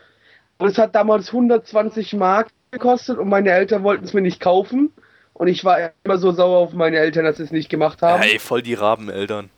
Und 0.58 0.70
es 0.70 0.78
hat 0.78 0.96
damals 0.96 1.28
120 1.28 2.14
Mark 2.14 2.50
gekostet 2.72 3.18
und 3.18 3.28
meine 3.28 3.52
Eltern 3.52 3.84
wollten 3.84 4.06
es 4.06 4.14
mir 4.14 4.22
nicht 4.22 4.39
kaufen. 4.39 4.91
Und 5.34 5.48
ich 5.48 5.66
war 5.66 5.91
immer 6.04 6.18
so 6.18 6.32
sauer 6.32 6.60
auf 6.60 6.74
meine 6.74 6.98
Eltern, 6.98 7.26
dass 7.26 7.38
sie 7.38 7.44
es 7.44 7.52
nicht 7.52 7.70
gemacht 7.70 8.02
haben. 8.02 8.22
Hey, 8.22 8.39
voll 8.39 8.62
die 8.62 8.76
Rabeneltern. 8.76 9.50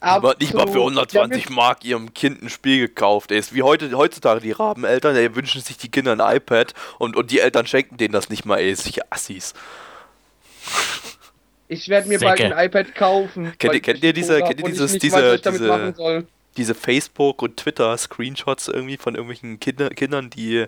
Absolut. 0.00 0.40
Nicht 0.40 0.54
mal 0.54 0.68
für 0.68 0.78
120 0.78 1.50
Mark 1.50 1.84
ihrem 1.84 2.12
Kind 2.12 2.42
ein 2.42 2.50
Spiel 2.50 2.86
gekauft. 2.86 3.30
Ey, 3.32 3.38
ist 3.38 3.54
wie 3.54 3.62
heute, 3.62 3.90
heutzutage 3.96 4.40
die 4.40 4.52
Rabeneltern, 4.52 5.16
ey, 5.16 5.34
wünschen 5.34 5.60
sich 5.62 5.78
die 5.78 5.90
Kinder 5.90 6.12
ein 6.12 6.36
iPad 6.36 6.74
und, 6.98 7.16
und 7.16 7.30
die 7.30 7.40
Eltern 7.40 7.66
schenken 7.66 7.96
denen 7.96 8.12
das 8.12 8.28
nicht 8.28 8.44
mal, 8.44 8.58
ey, 8.58 8.74
sicher 8.74 9.02
Assis. 9.10 9.54
Ich 11.68 11.88
werde 11.88 12.08
mir 12.08 12.18
Säcke. 12.18 12.42
bald 12.42 12.52
ein 12.52 12.66
iPad 12.66 12.94
kaufen. 12.94 13.52
Kennt 13.58 13.74
ihr, 13.74 13.80
kennt 13.80 14.02
ihr 14.02 14.12
diese, 14.12 14.40
kennt 14.40 14.60
ihr 14.60 14.66
dieses, 14.66 14.98
diese, 14.98 15.38
diese, 15.38 16.24
diese 16.56 16.74
Facebook- 16.74 17.42
und 17.42 17.56
Twitter-Screenshots 17.56 18.68
irgendwie 18.68 18.96
von 18.96 19.14
irgendwelchen 19.14 19.58
Kinder, 19.58 19.90
Kindern, 19.90 20.30
die 20.30 20.66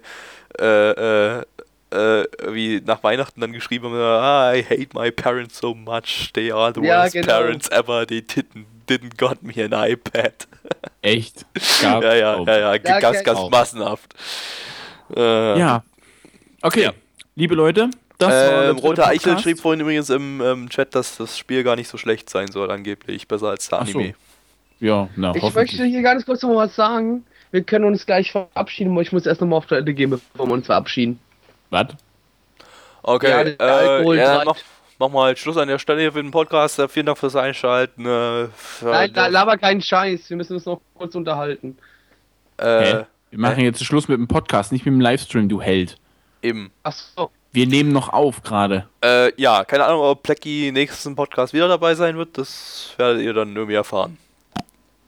äh, 0.58 0.64
äh, 0.64 1.44
äh, 1.90 2.26
wie 2.48 2.82
nach 2.84 3.02
Weihnachten 3.02 3.40
dann 3.40 3.52
geschrieben 3.52 3.86
haben, 3.86 3.96
ah, 3.96 4.54
I 4.54 4.62
hate 4.62 4.88
my 4.94 5.10
parents 5.10 5.58
so 5.58 5.74
much, 5.74 6.30
they 6.34 6.52
are 6.52 6.72
the 6.74 6.82
ja, 6.82 7.02
worst 7.02 7.14
genau. 7.14 7.26
parents 7.26 7.68
ever, 7.70 8.06
they 8.06 8.18
didn't, 8.18 8.66
didn't 8.88 9.16
got 9.16 9.42
me 9.42 9.54
an 9.62 9.72
iPad. 9.72 10.46
Echt? 11.02 11.44
Gab 11.82 12.02
ja, 12.02 12.14
ja, 12.14 12.42
ja, 12.42 12.58
ja, 12.58 12.74
ja, 12.74 13.00
ganz, 13.00 13.22
ganz 13.22 13.38
auch. 13.38 13.50
massenhaft. 13.50 14.14
Äh, 15.14 15.58
ja. 15.58 15.82
Okay, 16.62 16.82
ja. 16.82 16.92
liebe 17.36 17.54
Leute, 17.54 17.90
das 18.18 18.32
äh, 18.32 18.68
Roter 18.70 19.06
Eichel 19.06 19.38
schrieb 19.38 19.60
vorhin 19.60 19.80
übrigens 19.80 20.10
im 20.10 20.40
ähm, 20.40 20.68
Chat, 20.68 20.94
dass 20.94 21.16
das 21.16 21.38
Spiel 21.38 21.62
gar 21.62 21.76
nicht 21.76 21.88
so 21.88 21.96
schlecht 21.96 22.28
sein 22.28 22.48
soll, 22.48 22.70
angeblich. 22.70 23.28
Besser 23.28 23.48
als 23.48 23.68
der 23.68 23.80
Anime. 23.80 24.14
So. 24.80 24.86
Ja, 24.86 25.08
na, 25.16 25.34
Ich 25.34 25.54
möchte 25.54 25.84
hier 25.84 26.02
ganz 26.02 26.24
kurz 26.26 26.42
noch 26.42 26.54
was 26.56 26.74
sagen. 26.74 27.24
Wir 27.50 27.62
können 27.62 27.84
uns 27.84 28.04
gleich 28.04 28.32
verabschieden, 28.32 28.92
aber 28.92 29.02
ich 29.02 29.12
muss 29.12 29.24
erst 29.24 29.40
noch 29.40 29.48
mal 29.48 29.56
auf 29.56 29.66
Toilette 29.66 29.94
gehen, 29.94 30.10
bevor 30.10 30.46
wir 30.46 30.52
uns 30.52 30.66
verabschieden. 30.66 31.18
Was? 31.70 31.88
Okay, 33.02 33.56
ja, 33.58 34.00
äh, 34.00 34.16
ja, 34.16 34.44
mach, 34.98 35.08
mal 35.10 35.36
Schluss 35.36 35.56
an 35.56 35.68
der 35.68 35.78
Stelle 35.78 36.00
hier 36.00 36.12
für 36.12 36.22
den 36.22 36.30
Podcast. 36.30 36.78
Äh, 36.78 36.88
vielen 36.88 37.06
Dank 37.06 37.18
fürs 37.18 37.36
Einschalten. 37.36 38.02
Äh, 38.04 38.48
für 38.48 38.86
Nein, 38.90 39.12
da 39.12 39.26
laber 39.28 39.56
keinen 39.56 39.80
Scheiß. 39.82 40.28
Wir 40.30 40.36
müssen 40.36 40.54
uns 40.54 40.66
noch 40.66 40.80
kurz 40.94 41.14
unterhalten. 41.14 41.76
Äh, 42.56 43.04
Wir 43.30 43.38
machen 43.38 43.62
jetzt 43.62 43.84
Schluss 43.84 44.08
mit 44.08 44.18
dem 44.18 44.28
Podcast, 44.28 44.72
nicht 44.72 44.84
mit 44.84 44.94
dem 44.94 45.00
Livestream, 45.00 45.48
du 45.48 45.60
Held. 45.60 45.96
Eben. 46.42 46.70
Achso. 46.82 47.30
Wir 47.52 47.66
nehmen 47.66 47.92
noch 47.92 48.10
auf 48.12 48.42
gerade. 48.42 48.88
Äh, 49.02 49.32
ja, 49.40 49.64
keine 49.64 49.84
Ahnung, 49.84 50.02
ob 50.02 50.22
Plecky 50.22 50.70
nächsten 50.72 51.16
Podcast 51.16 51.52
wieder 51.54 51.66
dabei 51.66 51.94
sein 51.94 52.16
wird. 52.16 52.36
Das 52.36 52.92
werdet 52.98 53.22
ihr 53.22 53.32
dann 53.32 53.56
irgendwie 53.56 53.74
erfahren. 53.74 54.18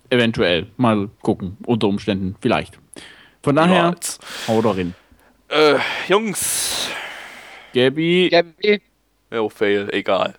Eventuell. 0.09 0.67
Mal 0.77 1.09
gucken. 1.23 1.57
Unter 1.67 1.87
Umständen. 1.87 2.35
Vielleicht. 2.41 2.79
Von 3.43 3.57
daher, 3.57 3.85
Niemals. 3.85 4.19
hau 4.49 4.61
doch 4.63 4.75
hin. 4.75 4.95
Äh, 5.49 5.77
Jungs. 6.09 6.89
Gabby. 7.75 8.29
Gabby. 8.31 8.81
Oh, 9.33 9.49
fail, 9.49 9.89
egal. 9.93 10.35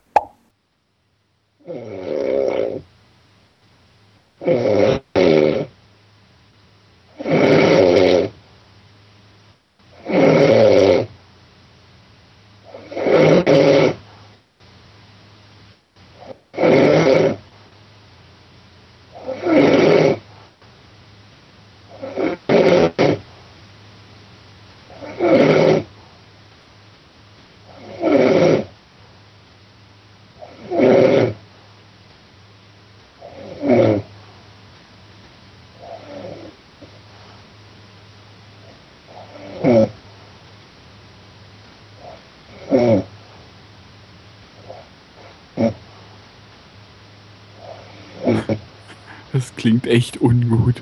Klingt 49.62 49.86
echt 49.86 50.20
ungut. 50.20 50.82